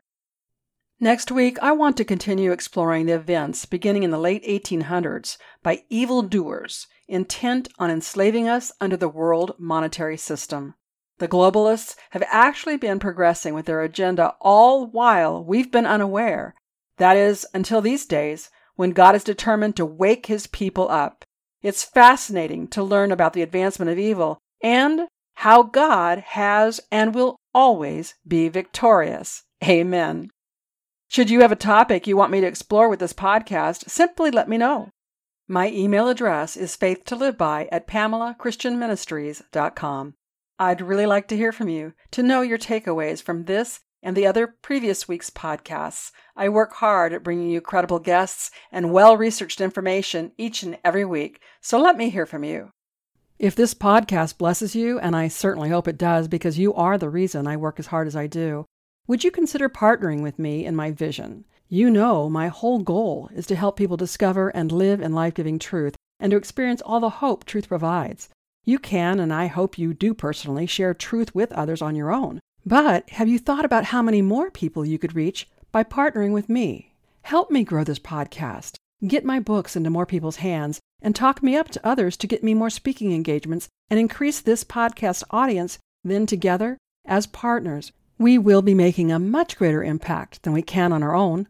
Next 1.03 1.33
week, 1.33 1.59
I 1.63 1.73
want 1.73 1.97
to 1.97 2.05
continue 2.05 2.53
exploring 2.53 3.07
the 3.07 3.15
events 3.15 3.65
beginning 3.65 4.03
in 4.03 4.11
the 4.11 4.19
late 4.19 4.45
1800s 4.45 5.39
by 5.63 5.85
evildoers 5.89 6.89
intent 7.09 7.69
on 7.79 7.91
enslaving 7.91 8.47
us 8.47 8.71
under 8.83 8.99
the 8.99 9.09
world 9.09 9.55
monetary 9.59 10.19
system. 10.19 10.75
The 11.17 11.27
globalists 11.27 11.97
have 12.11 12.23
actually 12.29 12.77
been 12.77 12.99
progressing 12.99 13.55
with 13.55 13.65
their 13.65 13.81
agenda 13.81 14.35
all 14.43 14.87
while 14.87 15.43
we've 15.43 15.73
been 15.73 15.87
unaware. 15.87 16.55
That 16.99 17.17
is, 17.17 17.47
until 17.55 17.81
these 17.81 18.05
days, 18.05 18.51
when 18.77 18.91
God 18.91 19.15
is 19.15 19.25
determined 19.25 19.77
to 19.77 19.87
wake 19.87 20.27
his 20.27 20.47
people 20.49 20.91
up. 20.91 21.25
It's 21.63 21.83
fascinating 21.83 22.69
to 22.69 22.83
learn 22.83 23.11
about 23.11 23.33
the 23.33 23.43
advancement 23.43 23.91
of 23.91 23.99
evil 23.99 24.37
and 24.63 25.09
how 25.37 25.63
God 25.63 26.19
has 26.19 26.79
and 26.93 27.15
will 27.15 27.37
always 27.55 28.17
be 28.29 28.51
victorious. 28.51 29.45
Amen. 29.65 30.31
Should 31.11 31.29
you 31.29 31.41
have 31.41 31.51
a 31.51 31.57
topic 31.57 32.07
you 32.07 32.17
want 32.17 32.31
me 32.31 32.41
to 32.41 32.47
explore 32.47 32.89
with 32.89 33.01
this 33.01 33.13
podcast, 33.13 33.91
simply 33.91 34.31
let 34.31 34.49
me 34.49 34.57
know. 34.57 34.91
My 35.49 35.69
email 35.71 36.09
address 36.09 36.57
is 36.57 36.77
faithtoliveby 36.77 37.67
at 37.73 37.89
pamelachristianministries.com. 37.89 40.15
I'd 40.61 40.81
really 40.81 41.07
like 41.07 41.27
to 41.27 41.37
hear 41.37 41.51
from 41.51 41.69
you, 41.69 41.95
to 42.13 42.23
know 42.23 42.43
your 42.43 42.59
takeaways 42.59 43.21
from 43.21 43.47
this 43.47 43.81
and 44.01 44.17
the 44.17 44.25
other 44.25 44.55
previous 44.63 45.09
week's 45.09 45.31
podcasts. 45.31 46.13
I 46.37 46.49
work 46.49 46.75
hard 46.75 47.13
at 47.13 47.25
bringing 47.25 47.51
you 47.51 47.61
credible 47.61 47.99
guests 47.99 48.53
and 48.71 48.93
well 48.93 49.17
researched 49.17 49.61
information 49.61 50.31
each 50.39 50.63
and 50.63 50.79
every 50.85 51.05
week, 51.05 51.41
so 51.61 51.81
let 51.81 51.97
me 51.97 52.11
hear 52.11 52.25
from 52.25 52.45
you. 52.45 52.71
If 53.37 53.57
this 53.57 53.75
podcast 53.75 54.39
blesses 54.39 54.77
you, 54.77 55.01
and 55.01 55.17
I 55.17 55.27
certainly 55.27 55.71
hope 55.71 55.89
it 55.89 55.99
does 55.99 56.29
because 56.29 56.57
you 56.57 56.73
are 56.75 56.97
the 56.97 57.11
reason 57.11 57.49
I 57.49 57.57
work 57.57 57.81
as 57.81 57.89
hard 57.89 58.07
as 58.07 58.15
I 58.15 58.29
do, 58.29 58.67
would 59.07 59.25
you 59.25 59.31
consider 59.31 59.69
partnering 59.69 60.23
with 60.23 60.39
me 60.39 60.65
in 60.65 60.77
my 60.77 60.91
vision? 60.93 61.45
You 61.69 61.91
know, 61.91 62.29
my 62.29 62.49
whole 62.49 62.81
goal 62.81 63.31
is 63.35 63.47
to 63.47 63.57
help 63.57 63.77
people 63.77 63.97
discover 63.97 64.49
and 64.51 64.73
live 64.73 65.01
in 65.01 65.13
life 65.13 65.35
giving 65.35 65.59
truth 65.59 65.95
and 66.19 66.31
to 66.33 66.37
experience 66.37 66.83
all 66.83 67.01
the 67.01 67.11
hope 67.11 67.45
truth 67.45 67.69
provides. 67.69 68.29
You 68.65 68.79
can, 68.79 69.19
and 69.19 69.33
I 69.33 69.47
hope 69.47 69.79
you 69.79 69.95
do 69.95 70.13
personally, 70.13 70.67
share 70.67 70.95
truth 70.95 71.35
with 71.35 71.53
others 71.53 71.81
on 71.81 71.97
your 71.97 72.13
own. 72.13 72.41
But 72.67 73.09
have 73.11 73.29
you 73.29 73.39
thought 73.39 73.65
about 73.65 73.87
how 73.87 74.03
many 74.03 74.21
more 74.21 74.51
people 74.51 74.85
you 74.85 74.99
could 74.99 75.15
reach 75.15 75.49
by 75.73 75.83
partnering 75.83 76.33
with 76.33 76.49
me? 76.49 76.95
Help 77.23 77.51
me 77.51 77.65
grow 77.65 77.85
this 77.85 77.99
podcast, 77.99 78.77
get 79.07 79.25
my 79.25 79.41
books 79.41 79.77
into 79.77 79.91
more 79.91 80.07
people's 80.07 80.37
hands, 80.37 80.81
and 81.01 81.17
talk 81.17 81.43
me 81.43 81.57
up 81.57 81.69
to 81.71 81.87
others 81.87 82.17
to 82.19 82.27
get 82.27 82.45
me 82.45 82.53
more 82.53 82.71
speaking 82.71 83.13
engagements 83.13 83.69
and 83.89 83.99
increase 83.99 84.41
this 84.41 84.65
podcast 84.65 85.23
audience. 85.31 85.79
Then 86.05 86.27
together, 86.27 86.79
as 87.07 87.27
partners, 87.27 87.93
we 88.21 88.37
will 88.37 88.61
be 88.61 88.75
making 88.75 89.11
a 89.11 89.19
much 89.19 89.57
greater 89.57 89.83
impact 89.83 90.43
than 90.43 90.53
we 90.53 90.61
can 90.61 90.93
on 90.93 91.03
our 91.03 91.15
own. 91.15 91.49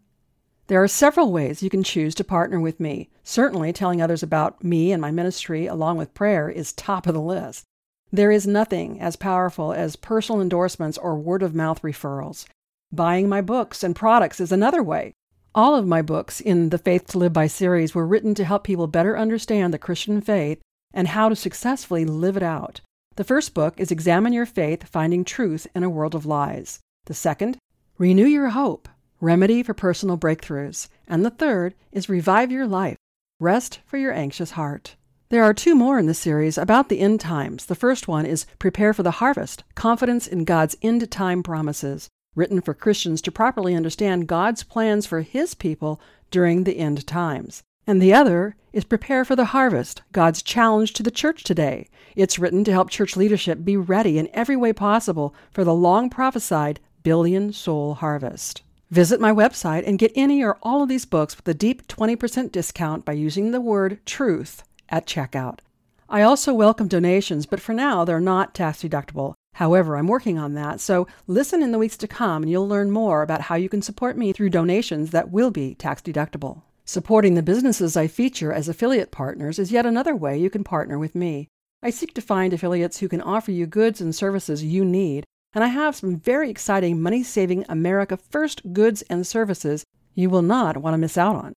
There 0.69 0.81
are 0.81 0.87
several 0.87 1.33
ways 1.33 1.65
you 1.65 1.69
can 1.69 1.83
choose 1.83 2.15
to 2.15 2.23
partner 2.23 2.61
with 2.61 2.79
me. 2.79 3.11
Certainly, 3.25 3.73
telling 3.73 4.01
others 4.01 4.23
about 4.23 4.63
me 4.63 4.93
and 4.93 5.03
my 5.03 5.11
ministry 5.11 5.67
along 5.67 5.99
with 5.99 6.15
prayer 6.15 6.49
is 6.49 6.73
top 6.73 7.09
of 7.09 7.15
the 7.15 7.21
list. 7.21 7.65
There 8.13 8.31
is 8.31 8.47
nothing 8.47 9.01
as 9.01 9.17
powerful 9.17 9.73
as 9.73 9.97
personal 9.97 10.41
endorsements 10.41 10.97
or 10.97 11.19
word 11.19 11.43
of 11.43 11.57
mouth 11.57 11.83
referrals. 11.83 12.47
Buying 12.93 13.29
my 13.29 13.41
books 13.41 13.83
and 13.83 13.97
products 13.97 14.39
is 14.39 14.53
another 14.53 14.81
way. 14.83 15.13
All 15.57 15.75
of 15.75 15.89
my 15.89 16.03
books 16.03 16.41
in 16.41 16.69
the 16.69 16.79
Faith 16.79 17.09
to 17.09 17.19
Live 17.19 17.33
by 17.33 17.49
series 17.49 17.97
were 17.97 18.07
written 18.07 18.33
to 18.37 18.45
help 18.45 18.63
people 18.63 18.87
better 18.87 19.19
understand 19.19 19.75
the 19.75 19.79
Christian 19.79 20.21
faith 20.21 20.61
and 20.95 21.09
how 21.09 21.29
to 21.29 21.35
successfully 21.35 22.05
live 22.05 22.37
it 22.37 22.45
out. 22.45 22.81
The 23.21 23.25
first 23.25 23.53
book 23.53 23.79
is 23.79 23.91
Examine 23.91 24.33
Your 24.33 24.47
Faith 24.47 24.89
Finding 24.89 25.27
Truth 25.27 25.67
in 25.75 25.83
a 25.83 25.91
World 25.91 26.15
of 26.15 26.25
Lies. 26.25 26.81
The 27.05 27.13
second, 27.13 27.59
Renew 27.99 28.25
Your 28.25 28.49
Hope 28.49 28.89
Remedy 29.21 29.63
for 29.63 29.75
Personal 29.75 30.17
Breakthroughs. 30.17 30.89
And 31.07 31.23
the 31.23 31.29
third 31.29 31.75
is 31.93 32.09
Revive 32.09 32.51
Your 32.51 32.67
Life 32.67 32.97
Rest 33.39 33.81
for 33.85 33.99
Your 33.99 34.15
Anxious 34.15 34.53
Heart. 34.53 34.97
There 35.29 35.45
are 35.45 35.53
two 35.53 35.75
more 35.75 35.99
in 35.99 36.07
the 36.07 36.15
series 36.15 36.57
about 36.57 36.89
the 36.89 37.01
end 37.01 37.21
times. 37.21 37.67
The 37.67 37.75
first 37.75 38.09
one 38.09 38.25
is 38.25 38.47
Prepare 38.59 38.95
for 38.95 39.03
the 39.03 39.11
Harvest 39.21 39.65
Confidence 39.75 40.27
in 40.27 40.45
God's 40.45 40.79
End 40.81 41.11
Time 41.11 41.43
Promises, 41.43 42.09
written 42.35 42.63
for 42.63 42.73
Christians 42.73 43.21
to 43.21 43.31
properly 43.31 43.75
understand 43.75 44.29
God's 44.29 44.63
plans 44.63 45.05
for 45.05 45.21
His 45.21 45.55
people 45.55 46.01
during 46.31 46.65
the 46.65 46.79
end 46.79 47.07
times. 47.07 47.63
And 47.87 48.01
the 48.01 48.15
other 48.15 48.57
is 48.73 48.85
Prepare 48.85 49.25
for 49.25 49.35
the 49.35 49.47
Harvest 49.47 50.03
God's 50.13 50.43
Challenge 50.43 50.93
to 50.93 51.03
the 51.03 51.11
Church 51.11 51.43
Today. 51.43 51.89
It's 52.15 52.39
written 52.39 52.63
to 52.65 52.73
help 52.73 52.91
church 52.91 53.17
leadership 53.17 53.65
be 53.65 53.77
ready 53.77 54.19
in 54.19 54.29
every 54.33 54.57
way 54.57 54.73
possible 54.73 55.35
for 55.51 55.65
the 55.65 55.75
long 55.75 56.11
prophesied 56.11 56.79
billion 57.03 57.53
soul 57.53 57.95
harvest. 57.95 58.63
Visit 58.91 59.21
my 59.21 59.33
website 59.33 59.85
and 59.87 59.99
get 59.99 60.13
any 60.15 60.43
or 60.43 60.59
all 60.63 60.83
of 60.83 60.89
these 60.89 61.05
books 61.05 61.37
with 61.37 61.49
a 61.49 61.55
deep 61.55 61.87
20% 61.87 62.53
discount 62.53 63.05
by 63.05 63.13
using 63.13 63.51
the 63.51 63.61
word 63.61 63.99
truth 64.05 64.63
at 64.89 65.07
checkout. 65.07 65.61
I 66.09 66.23
also 66.23 66.53
welcome 66.53 66.89
donations, 66.89 67.47
but 67.47 67.61
for 67.61 67.73
now 67.73 68.05
they're 68.05 68.21
not 68.21 68.55
tax 68.55 68.83
deductible. 68.83 69.35
However, 69.55 69.97
I'm 69.97 70.09
working 70.09 70.39
on 70.39 70.55
that, 70.55 70.81
so 70.81 71.07
listen 71.27 71.63
in 71.63 71.73
the 71.73 71.79
weeks 71.79 71.97
to 71.99 72.09
come 72.09 72.43
and 72.43 72.51
you'll 72.51 72.69
learn 72.69 72.91
more 72.91 73.23
about 73.23 73.43
how 73.43 73.55
you 73.55 73.69
can 73.69 73.83
support 73.83 74.17
me 74.17 74.33
through 74.33 74.51
donations 74.51 75.13
that 75.13 75.31
will 75.31 75.51
be 75.51 75.75
tax 75.75 76.03
deductible. 76.03 76.63
Supporting 76.91 77.35
the 77.35 77.43
businesses 77.45 77.97
I 77.97 78.09
feature 78.09 78.53
as 78.53 78.69
affiliate 78.69 79.13
partners 79.13 79.61
is 79.61 79.71
yet 79.71 79.87
another 79.87 80.17
way 80.17 80.37
you 80.37 80.51
can 80.51 80.65
partner 80.65 80.99
with 80.99 81.15
me. 81.15 81.47
I 81.85 81.91
seek 81.91 82.15
to 82.15 82.21
find 82.21 82.53
affiliates 82.53 82.99
who 82.99 83.09
can 83.09 83.21
offer 83.21 83.53
you 83.53 83.65
goods 83.65 84.01
and 84.01 84.13
services 84.13 84.65
you 84.65 84.85
need, 84.85 85.23
and 85.55 85.63
I 85.63 85.69
have 85.69 85.95
some 85.95 86.17
very 86.17 86.51
exciting 86.51 87.01
money 87.01 87.23
saving 87.23 87.65
America 87.69 88.17
First 88.17 88.73
goods 88.73 89.03
and 89.03 89.25
services 89.25 89.85
you 90.17 90.29
will 90.29 90.43
not 90.43 90.79
want 90.79 90.95
to 90.95 90.99
miss 90.99 91.17
out 91.17 91.37
on. 91.37 91.53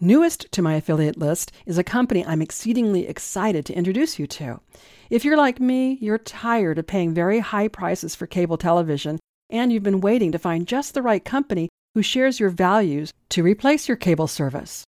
Newest 0.00 0.52
to 0.52 0.60
my 0.60 0.74
affiliate 0.74 1.16
list 1.16 1.50
is 1.64 1.78
a 1.78 1.82
company 1.82 2.22
I'm 2.22 2.42
exceedingly 2.42 3.08
excited 3.08 3.64
to 3.64 3.74
introduce 3.74 4.18
you 4.18 4.26
to. 4.26 4.60
If 5.08 5.24
you're 5.24 5.38
like 5.38 5.60
me, 5.60 5.96
you're 6.02 6.18
tired 6.18 6.76
of 6.76 6.86
paying 6.86 7.14
very 7.14 7.38
high 7.38 7.68
prices 7.68 8.14
for 8.14 8.26
cable 8.26 8.58
television, 8.58 9.18
and 9.48 9.72
you've 9.72 9.82
been 9.82 10.02
waiting 10.02 10.30
to 10.32 10.38
find 10.38 10.68
just 10.68 10.92
the 10.92 11.00
right 11.00 11.24
company 11.24 11.70
who 11.94 12.02
shares 12.02 12.40
your 12.40 12.50
values 12.50 13.12
to 13.30 13.42
replace 13.42 13.88
your 13.88 13.96
cable 13.96 14.26
service. 14.26 14.84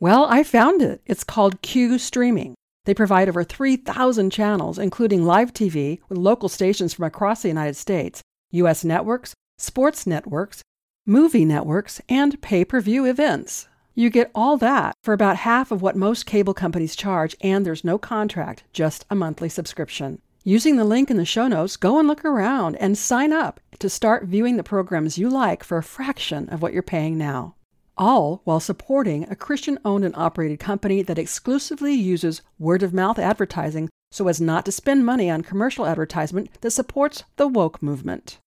Well, 0.00 0.26
I 0.28 0.42
found 0.42 0.82
it. 0.82 1.00
It's 1.06 1.24
called 1.24 1.62
Q 1.62 1.98
Streaming. 1.98 2.54
They 2.84 2.94
provide 2.94 3.28
over 3.28 3.44
3,000 3.44 4.30
channels, 4.30 4.78
including 4.78 5.24
live 5.24 5.52
TV 5.52 6.00
with 6.08 6.18
local 6.18 6.48
stations 6.48 6.94
from 6.94 7.04
across 7.04 7.42
the 7.42 7.48
United 7.48 7.76
States, 7.76 8.22
U.S. 8.52 8.84
networks, 8.84 9.34
sports 9.58 10.06
networks, 10.06 10.62
movie 11.04 11.44
networks, 11.44 12.00
and 12.08 12.40
pay 12.42 12.64
per 12.64 12.80
view 12.80 13.04
events. 13.04 13.68
You 13.94 14.10
get 14.10 14.30
all 14.34 14.56
that 14.58 14.94
for 15.02 15.14
about 15.14 15.38
half 15.38 15.72
of 15.72 15.80
what 15.80 15.96
most 15.96 16.26
cable 16.26 16.52
companies 16.52 16.94
charge, 16.94 17.34
and 17.40 17.64
there's 17.64 17.84
no 17.84 17.96
contract, 17.98 18.64
just 18.72 19.06
a 19.10 19.14
monthly 19.14 19.48
subscription. 19.48 20.20
Using 20.44 20.76
the 20.76 20.84
link 20.84 21.10
in 21.10 21.16
the 21.16 21.24
show 21.24 21.48
notes, 21.48 21.76
go 21.76 21.98
and 21.98 22.06
look 22.06 22.24
around 22.24 22.76
and 22.76 22.96
sign 22.96 23.32
up 23.32 23.58
to 23.80 23.88
start 23.88 24.24
viewing 24.24 24.56
the 24.56 24.62
programs 24.62 25.18
you 25.18 25.28
like 25.28 25.62
for 25.62 25.78
a 25.78 25.82
fraction 25.82 26.48
of 26.48 26.62
what 26.62 26.72
you're 26.72 26.82
paying 26.82 27.16
now. 27.18 27.54
All 27.98 28.42
while 28.44 28.60
supporting 28.60 29.24
a 29.28 29.36
Christian 29.36 29.78
owned 29.84 30.04
and 30.04 30.14
operated 30.16 30.58
company 30.58 31.02
that 31.02 31.18
exclusively 31.18 31.94
uses 31.94 32.42
word 32.58 32.82
of 32.82 32.92
mouth 32.92 33.18
advertising 33.18 33.88
so 34.10 34.28
as 34.28 34.40
not 34.40 34.64
to 34.64 34.72
spend 34.72 35.04
money 35.04 35.30
on 35.30 35.42
commercial 35.42 35.86
advertisement 35.86 36.50
that 36.60 36.70
supports 36.70 37.24
the 37.36 37.48
woke 37.48 37.82
movement. 37.82 38.38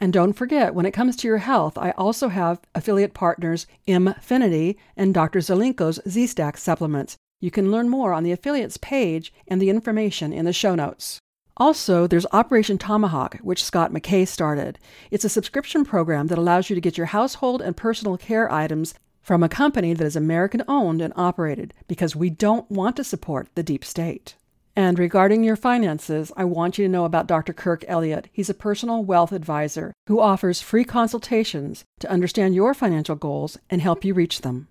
And 0.00 0.12
don't 0.12 0.32
forget, 0.32 0.74
when 0.74 0.86
it 0.86 0.92
comes 0.92 1.16
to 1.16 1.28
your 1.28 1.38
health, 1.38 1.76
I 1.76 1.90
also 1.92 2.28
have 2.28 2.60
affiliate 2.74 3.14
partners 3.14 3.66
Mfinity 3.86 4.76
and 4.96 5.12
Dr. 5.12 5.40
Zelenko's 5.40 6.00
Z-Stack 6.08 6.56
supplements. 6.56 7.16
You 7.40 7.50
can 7.50 7.70
learn 7.70 7.88
more 7.88 8.12
on 8.12 8.22
the 8.22 8.32
affiliates 8.32 8.76
page 8.76 9.32
and 9.48 9.60
the 9.60 9.70
information 9.70 10.32
in 10.32 10.44
the 10.44 10.52
show 10.52 10.74
notes. 10.74 11.18
Also, 11.58 12.06
there's 12.06 12.26
Operation 12.32 12.78
Tomahawk, 12.78 13.36
which 13.38 13.64
Scott 13.64 13.92
McKay 13.92 14.26
started. 14.26 14.78
It's 15.10 15.24
a 15.24 15.28
subscription 15.28 15.84
program 15.84 16.28
that 16.28 16.38
allows 16.38 16.70
you 16.70 16.74
to 16.74 16.80
get 16.80 16.96
your 16.96 17.06
household 17.06 17.60
and 17.60 17.76
personal 17.76 18.16
care 18.16 18.50
items 18.50 18.94
from 19.20 19.42
a 19.42 19.48
company 19.48 19.92
that 19.92 20.04
is 20.04 20.14
American 20.14 20.62
owned 20.68 21.02
and 21.02 21.12
operated 21.16 21.74
because 21.88 22.14
we 22.14 22.30
don't 22.30 22.70
want 22.70 22.96
to 22.96 23.04
support 23.04 23.48
the 23.56 23.64
deep 23.64 23.84
state. 23.84 24.36
And 24.76 24.96
regarding 24.96 25.42
your 25.42 25.56
finances, 25.56 26.30
I 26.36 26.44
want 26.44 26.78
you 26.78 26.84
to 26.84 26.88
know 26.88 27.04
about 27.04 27.26
Dr. 27.26 27.52
Kirk 27.52 27.84
Elliott. 27.88 28.28
He's 28.32 28.48
a 28.48 28.54
personal 28.54 29.02
wealth 29.02 29.32
advisor 29.32 29.92
who 30.06 30.20
offers 30.20 30.60
free 30.60 30.84
consultations 30.84 31.84
to 31.98 32.08
understand 32.08 32.54
your 32.54 32.72
financial 32.72 33.16
goals 33.16 33.58
and 33.68 33.82
help 33.82 34.04
you 34.04 34.14
reach 34.14 34.42
them. 34.42 34.68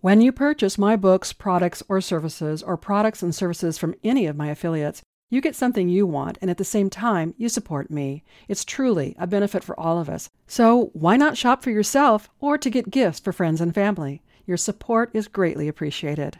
When 0.00 0.22
you 0.22 0.32
purchase 0.32 0.78
my 0.78 0.96
books, 0.96 1.34
products, 1.34 1.82
or 1.88 2.00
services, 2.00 2.62
or 2.62 2.78
products 2.78 3.22
and 3.22 3.34
services 3.34 3.76
from 3.76 3.94
any 4.02 4.24
of 4.24 4.36
my 4.36 4.48
affiliates, 4.48 5.02
you 5.30 5.40
get 5.40 5.56
something 5.56 5.88
you 5.88 6.06
want, 6.06 6.38
and 6.40 6.50
at 6.50 6.58
the 6.58 6.64
same 6.64 6.90
time, 6.90 7.34
you 7.36 7.48
support 7.48 7.90
me. 7.90 8.22
It's 8.48 8.64
truly 8.64 9.16
a 9.18 9.26
benefit 9.26 9.64
for 9.64 9.78
all 9.78 9.98
of 9.98 10.08
us. 10.08 10.28
So 10.46 10.90
why 10.92 11.16
not 11.16 11.36
shop 11.36 11.62
for 11.62 11.70
yourself 11.70 12.28
or 12.40 12.56
to 12.58 12.70
get 12.70 12.90
gifts 12.90 13.20
for 13.20 13.32
friends 13.32 13.60
and 13.60 13.74
family? 13.74 14.22
Your 14.46 14.56
support 14.56 15.10
is 15.14 15.26
greatly 15.26 15.68
appreciated. 15.68 16.38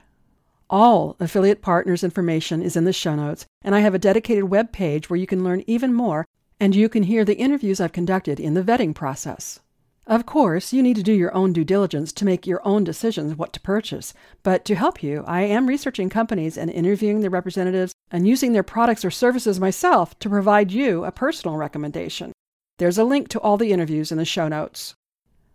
All 0.71 1.17
affiliate 1.21 1.63
partners 1.63 2.05
information 2.05 2.63
is 2.63 2.77
in 2.77 2.85
the 2.85 2.93
show 2.93 3.15
notes, 3.15 3.47
and 3.63 3.75
I 3.75 3.81
have 3.81 3.95
a 3.95 3.99
dedicated 3.99 4.45
web 4.45 4.73
page 4.73 5.09
where 5.09 5.19
you 5.19 5.27
can 5.27 5.45
learn 5.45 5.65
even 5.67 5.93
more 5.93 6.27
and 6.61 6.75
you 6.75 6.89
can 6.89 7.03
hear 7.03 7.25
the 7.25 7.37
interviews 7.37 7.81
I've 7.81 7.93
conducted 7.93 8.39
in 8.39 8.55
the 8.55 8.63
vetting 8.63 8.95
process. 8.95 9.61
Of 10.07 10.27
course, 10.27 10.73
you 10.73 10.83
need 10.83 10.97
to 10.97 11.03
do 11.03 11.15
your 11.15 11.35
own 11.35 11.55
due 11.55 11.65
diligence 11.65 12.13
to 12.13 12.27
make 12.27 12.47
your 12.47 12.67
own 12.67 12.85
decisions 12.85 13.37
what 13.37 13.55
to 13.55 13.61
purchase. 13.61 14.13
But 14.43 14.65
to 14.67 14.75
help 14.75 15.03
you, 15.03 15.25
I 15.27 15.43
am 15.43 15.67
researching 15.67 16.11
companies 16.11 16.59
and 16.59 16.71
interviewing 16.71 17.21
their 17.21 17.31
representatives 17.31 17.95
and 18.11 18.29
using 18.29 18.53
their 18.53 18.63
products 18.63 19.05
or 19.05 19.11
services 19.11 19.59
myself 19.59 20.19
to 20.19 20.29
provide 20.29 20.73
you 20.73 21.05
a 21.05 21.13
personal 21.13 21.57
recommendation. 21.57 22.33
There's 22.79 22.99
a 22.99 23.05
link 23.05 23.29
to 23.29 23.41
all 23.41 23.57
the 23.57 23.73
interviews 23.73 24.13
in 24.13 24.19
the 24.19 24.27
show 24.27 24.47
notes. 24.47 24.95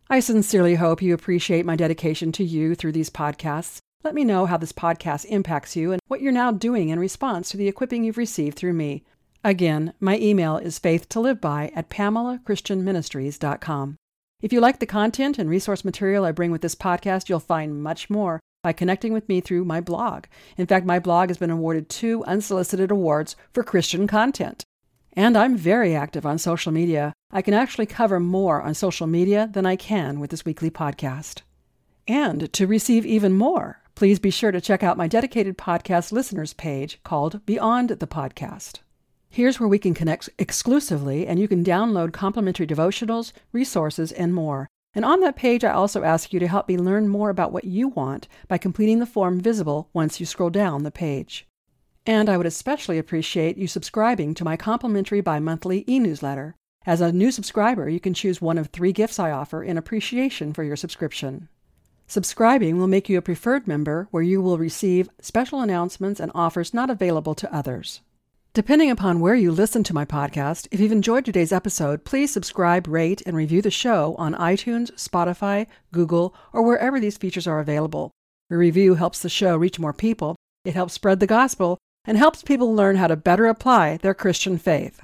I 0.10 0.20
sincerely 0.20 0.76
hope 0.76 1.04
you 1.04 1.14
appreciate 1.14 1.66
my 1.66 1.76
dedication 1.76 2.32
to 2.32 2.44
you 2.44 2.74
through 2.74 2.94
these 2.94 3.12
podcasts. 3.12 3.78
Let 4.04 4.16
me 4.16 4.24
know 4.24 4.48
how 4.48 4.58
this 4.58 4.72
podcast 4.72 5.26
impacts 5.26 5.76
you 5.76 5.92
and 5.92 6.02
what 6.08 6.22
you're 6.22 6.32
now 6.32 6.52
doing 6.52 6.90
in 6.90 6.98
response 6.98 7.50
to 7.50 7.58
the 7.58 7.68
equipping 7.68 8.04
you've 8.04 8.18
received 8.18 8.58
through 8.58 8.74
me. 8.74 9.04
Again, 9.44 9.94
my 10.00 10.18
email 10.18 10.58
is 10.58 10.80
faithtoliveby 10.80 11.72
at 11.76 11.90
pamelachristianministries.com. 11.90 13.98
If 14.42 14.54
you 14.54 14.62
like 14.62 14.80
the 14.80 14.86
content 14.86 15.38
and 15.38 15.50
resource 15.50 15.84
material 15.84 16.24
I 16.24 16.32
bring 16.32 16.50
with 16.50 16.62
this 16.62 16.76
podcast, 16.76 17.28
you'll 17.28 17.42
find 17.42 17.84
much 17.84 18.10
more 18.10 18.40
by 18.64 18.72
connecting 18.72 19.12
with 19.12 19.28
me 19.28 19.42
through 19.42 19.66
my 19.66 19.82
blog. 19.82 20.26
In 20.58 20.66
fact, 20.66 20.86
my 20.86 20.98
blog 20.98 21.28
has 21.28 21.38
been 21.38 21.50
awarded 21.50 21.90
two 21.90 22.24
unsolicited 22.24 22.90
awards 22.90 23.36
for 23.54 23.64
Christian 23.64 24.08
content. 24.08 24.64
And 25.12 25.38
I'm 25.38 25.58
very 25.58 25.94
active 25.94 26.26
on 26.26 26.38
social 26.38 26.72
media. 26.72 27.12
I 27.32 27.42
can 27.42 27.54
actually 27.54 27.86
cover 27.86 28.18
more 28.18 28.62
on 28.62 28.74
social 28.76 29.08
media 29.08 29.50
than 29.52 29.66
I 29.66 29.76
can 29.76 30.22
with 30.22 30.30
this 30.30 30.46
weekly 30.46 30.72
podcast. 30.72 31.42
And 32.08 32.52
to 32.54 32.66
receive 32.66 33.06
even 33.06 33.34
more, 33.34 33.82
please 33.94 34.20
be 34.20 34.30
sure 34.30 34.52
to 34.52 34.62
check 34.62 34.84
out 34.84 34.98
my 34.98 35.10
dedicated 35.10 35.58
podcast 35.58 36.14
listeners 36.14 36.54
page 36.54 37.00
called 37.04 37.46
Beyond 37.46 37.90
the 37.90 38.08
Podcast. 38.08 38.80
Here's 39.32 39.60
where 39.60 39.70
we 39.70 39.78
can 39.78 39.94
connect 39.94 40.30
exclusively, 40.40 41.28
and 41.28 41.40
you 41.40 41.48
can 41.48 41.64
download 41.64 42.14
complimentary 42.14 42.66
devotionals, 42.66 43.32
resources, 43.52 44.12
and 44.12 44.34
more. 44.34 44.68
And 44.96 45.06
on 45.06 45.20
that 45.20 45.36
page, 45.36 45.64
I 45.64 45.72
also 45.72 46.04
ask 46.04 46.34
you 46.34 46.40
to 46.40 46.48
help 46.48 46.68
me 46.68 46.78
learn 46.78 47.08
more 47.08 47.30
about 47.30 47.52
what 47.52 47.64
you 47.64 47.90
want 47.90 48.28
by 48.48 48.58
completing 48.58 48.98
the 48.98 49.06
form 49.06 49.40
visible 49.40 49.88
once 49.94 50.20
you 50.20 50.26
scroll 50.26 50.50
down 50.50 50.82
the 50.84 50.90
page. 50.90 51.48
And 52.08 52.28
I 52.28 52.38
would 52.38 52.48
especially 52.48 52.98
appreciate 52.98 53.56
you 53.56 53.68
subscribing 53.68 54.34
to 54.34 54.44
my 54.44 54.58
complimentary 54.58 55.22
bi 55.22 55.38
monthly 55.38 55.86
e 55.88 56.00
newsletter. 56.00 56.56
As 56.88 57.00
a 57.00 57.12
new 57.12 57.30
subscriber, 57.32 57.88
you 57.88 58.00
can 58.00 58.16
choose 58.16 58.42
one 58.42 58.58
of 58.58 58.68
three 58.68 58.92
gifts 58.92 59.20
I 59.20 59.30
offer 59.30 59.64
in 59.64 59.78
appreciation 59.78 60.54
for 60.54 60.64
your 60.64 60.76
subscription. 60.76 61.50
Subscribing 62.08 62.80
will 62.80 62.88
make 62.88 63.10
you 63.10 63.20
a 63.20 63.22
preferred 63.22 63.68
member 63.68 64.08
where 64.10 64.24
you 64.24 64.42
will 64.42 64.58
receive 64.58 65.10
special 65.22 65.62
announcements 65.62 66.20
and 66.20 66.32
offers 66.34 66.74
not 66.74 66.90
available 66.90 67.36
to 67.36 67.54
others. 67.54 68.02
Depending 68.56 68.90
upon 68.90 69.20
where 69.20 69.36
you 69.36 69.52
listen 69.52 69.84
to 69.84 69.94
my 69.94 70.06
podcast, 70.06 70.68
if 70.72 70.80
you've 70.80 70.92
enjoyed 70.92 71.24
today's 71.24 71.52
episode, 71.52 72.04
please 72.04 72.34
subscribe, 72.34 72.88
rate, 72.88 73.22
and 73.28 73.36
review 73.36 73.62
the 73.62 73.70
show 73.70 74.16
on 74.18 74.34
iTunes, 74.34 74.92
Spotify, 74.94 75.68
Google, 75.92 76.34
or 76.52 76.64
wherever 76.64 77.00
these 77.00 77.16
features 77.16 77.46
are 77.46 77.60
available. 77.60 78.10
A 78.50 78.58
review 78.58 78.96
helps 78.96 79.20
the 79.20 79.30
show 79.30 79.56
reach 79.56 79.78
more 79.78 79.94
people, 79.94 80.36
it 80.66 80.74
helps 80.74 80.96
spread 80.96 81.20
the 81.20 81.28
gospel, 81.28 81.78
and 82.06 82.18
helps 82.18 82.42
people 82.42 82.74
learn 82.74 82.96
how 82.96 83.06
to 83.06 83.16
better 83.16 83.46
apply 83.46 83.98
their 83.98 84.16
Christian 84.16 84.58
faith. 84.58 85.00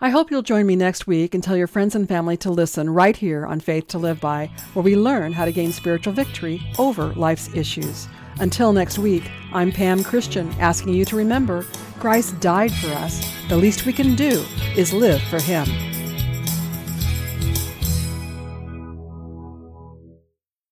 I 0.00 0.10
hope 0.10 0.32
you'll 0.32 0.42
join 0.42 0.66
me 0.66 0.74
next 0.74 1.06
week 1.06 1.34
and 1.34 1.42
tell 1.42 1.56
your 1.56 1.68
friends 1.68 1.94
and 1.94 2.08
family 2.08 2.36
to 2.38 2.50
listen 2.50 2.90
right 2.90 3.16
here 3.16 3.46
on 3.46 3.60
Faith 3.60 3.86
to 3.88 3.98
Live 3.98 4.20
By, 4.20 4.50
where 4.72 4.82
we 4.82 4.96
learn 4.96 5.32
how 5.32 5.44
to 5.44 5.52
gain 5.52 5.70
spiritual 5.70 6.14
victory 6.14 6.60
over 6.80 7.14
life's 7.14 7.54
issues. 7.54 8.08
Until 8.40 8.72
next 8.72 8.98
week, 8.98 9.28
I'm 9.52 9.72
Pam 9.72 10.04
Christian, 10.04 10.48
asking 10.60 10.94
you 10.94 11.04
to 11.06 11.16
remember 11.16 11.64
Christ 11.98 12.38
died 12.38 12.72
for 12.72 12.88
us. 12.88 13.20
The 13.48 13.56
least 13.56 13.84
we 13.84 13.92
can 13.92 14.14
do 14.14 14.44
is 14.76 14.92
live 14.92 15.20
for 15.22 15.40
Him. 15.40 15.66